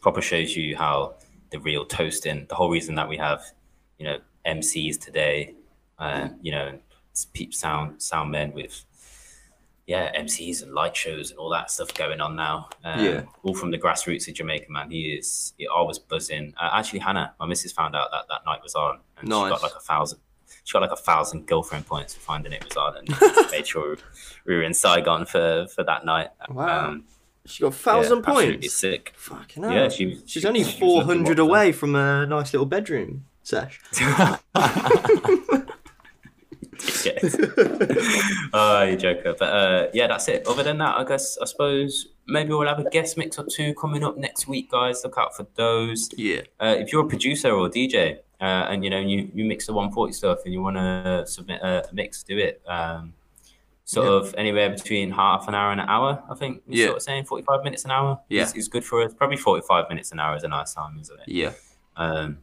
[0.00, 1.14] proper shows you how
[1.50, 2.46] the real toasting.
[2.48, 3.42] The whole reason that we have,
[3.98, 5.54] you know, MCs today,
[5.98, 6.78] uh, you know,
[7.32, 8.84] peep sound sound men with
[9.86, 12.68] yeah, MCs and light shows and all that stuff going on now.
[12.84, 13.22] Um, Yeah.
[13.42, 14.88] All from the grassroots of Jamaica, man.
[14.88, 16.54] He is, he, I was buzzing.
[16.60, 19.62] Uh, actually, Hannah, my missus found out that that night was on and she got
[19.64, 20.20] like a thousand.
[20.62, 23.96] she got like a thousand girlfriend points for finding it was on, and made sure
[24.46, 26.28] we were in Saigon for for that night.
[26.48, 26.88] Wow.
[26.90, 27.04] Um,
[27.46, 28.74] She got a thousand yeah, points.
[28.74, 29.12] Sick.
[29.16, 29.72] Fucking hell.
[29.72, 33.80] Yeah, she- she's she- only she four hundred away from a nice little bedroom sesh.
[38.54, 39.34] oh, you joker.
[39.38, 40.46] But uh, yeah, that's it.
[40.46, 43.74] Other than that, I guess I suppose maybe we'll have a guest mix or two
[43.74, 45.02] coming up next week, guys.
[45.04, 46.08] Look out for those.
[46.16, 46.42] Yeah.
[46.60, 49.72] Uh, if you're a producer or DJ uh, and you know you, you mix the
[49.72, 52.62] 140 stuff and you want to submit a, a mix, do it.
[52.66, 53.12] Um,
[53.94, 54.12] sort Yeah.
[54.28, 56.22] of anywhere between half an hour and an hour.
[56.30, 56.86] I think you're Yeah.
[56.90, 58.20] sort of saying 45 minutes an hour.
[58.28, 58.42] Yeah.
[58.42, 59.12] is, is good for us.
[59.14, 61.28] Probably 45 minutes an hour is a nice time, isn't it?
[61.28, 61.52] Yeah.
[61.96, 62.38] um,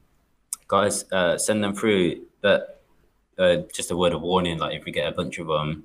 [0.68, 2.26] guys, uh, send them through.
[2.42, 2.84] But
[3.38, 5.84] uh, just a word of warning: like if we get a bunch of them,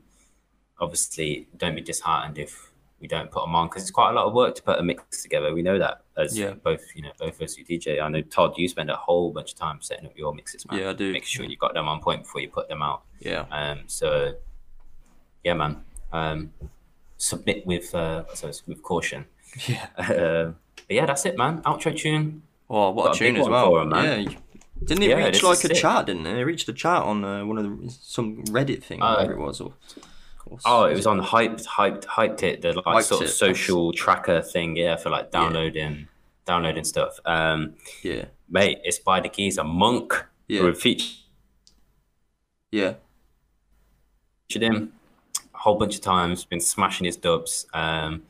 [0.81, 2.71] obviously don't be disheartened if
[3.01, 4.83] we don't put them on because it's quite a lot of work to put a
[4.83, 5.53] mix together.
[5.53, 6.55] We know that as Yeah.
[6.55, 8.01] both you know both of us who DJ.
[8.01, 10.79] I know Todd, you spend a whole bunch of time setting up your mixes, man.
[10.81, 11.13] Yeah, I do.
[11.13, 13.03] Make sure you got them on point before you put them out.
[13.21, 13.45] Yeah.
[13.51, 13.81] Um.
[13.87, 14.35] So,
[15.45, 15.83] yeah, man.
[16.13, 16.53] Um,
[17.17, 19.27] submit with uh, so with caution.
[19.67, 19.87] Yeah.
[19.97, 21.63] Uh, but yeah, that's it, man.
[21.63, 22.43] Outro tune.
[22.71, 23.79] Oh, what Got a tune as well.
[23.79, 24.23] 'em, man.
[24.31, 24.39] Yeah.
[24.85, 25.77] Didn't it Yeah, reach like a sick.
[25.77, 26.07] chart?
[26.07, 26.37] Didn't it?
[26.39, 29.39] It reached a chart on uh, one of the some Reddit thing, Uh, whatever it
[29.39, 29.61] was.
[29.61, 29.75] Or,
[30.47, 32.63] or Oh, it was on hyped, hyped, hyped it.
[32.63, 33.33] The like Hyped sort of it.
[33.33, 36.09] social tracker thing, yeah, for like downloading,
[36.47, 37.21] downloading stuff.
[37.25, 40.27] Um, yeah, mate, it's by the keys a Monk.
[40.49, 40.73] Yeah.
[40.73, 41.15] featured
[42.73, 42.95] yeah,
[44.51, 45.02] him a
[45.63, 46.45] whole bunch of times.
[46.45, 47.67] Been smashing his dubs.
[47.73, 48.23] Um,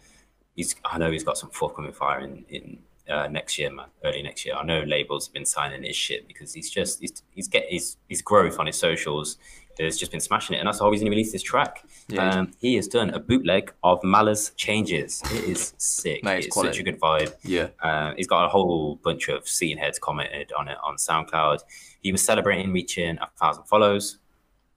[0.54, 2.78] he's, I know he's got some forthcoming fire in in
[3.08, 3.86] uh, next year, man.
[4.04, 4.54] Early next year.
[4.54, 7.96] I know labels have been signing his shit because he's just he's he's get his
[8.08, 9.38] his growth on his socials.
[9.80, 11.82] Has just been smashing it, and that's the whole reason he released this track.
[12.06, 12.28] Yeah.
[12.28, 15.22] Um, he has done a bootleg of Mala's Changes.
[15.32, 16.22] It is sick.
[16.22, 17.34] Mate, it's it's such a good vibe.
[17.42, 17.68] yeah.
[17.82, 21.60] Uh, he's got a whole bunch of scene heads commented on it on SoundCloud.
[22.02, 24.18] He was celebrating reaching a thousand follows.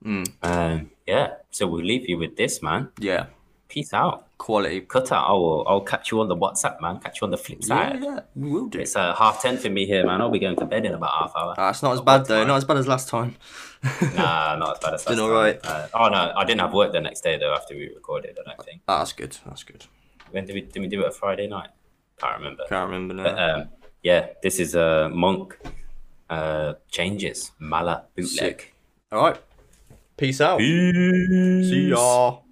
[0.04, 0.32] Mm.
[0.42, 2.90] Um, yeah, so we'll leave you with this, man.
[3.00, 3.28] Yeah,
[3.68, 4.28] Peace out.
[4.38, 4.82] quality.
[4.82, 5.26] Cut out.
[5.28, 7.00] I'll, I'll catch you on the WhatsApp, man.
[7.00, 8.00] Catch you on the flip side.
[8.02, 8.80] yeah, we will do.
[8.80, 10.22] It's uh, half ten for me here, man.
[10.22, 11.54] I'll be going to bed in about half hour.
[11.58, 12.36] That's it's not as bad though.
[12.36, 12.46] tomorrow.
[12.48, 13.36] Not as bad as last time.
[14.16, 15.36] Nah, not as bad as Been last all time.
[15.36, 15.60] right.
[15.66, 17.54] Uh, oh no, I didn't have work the next day though.
[17.54, 18.82] After we recorded, I don't think.
[18.88, 19.38] Ah, that's good.
[19.46, 19.86] That's good.
[20.32, 21.08] When did we did we do it?
[21.08, 21.70] A Friday night?
[22.18, 22.64] Can't remember.
[22.70, 23.24] Can't remember now.
[23.24, 23.70] But um,
[24.02, 25.58] yeah, this is a uh, monk.
[26.30, 28.62] Uh, changes Mala bootleg.
[28.62, 28.76] Sick.
[29.12, 29.38] All right.
[30.18, 30.60] Peace out.
[30.60, 32.45] See ya.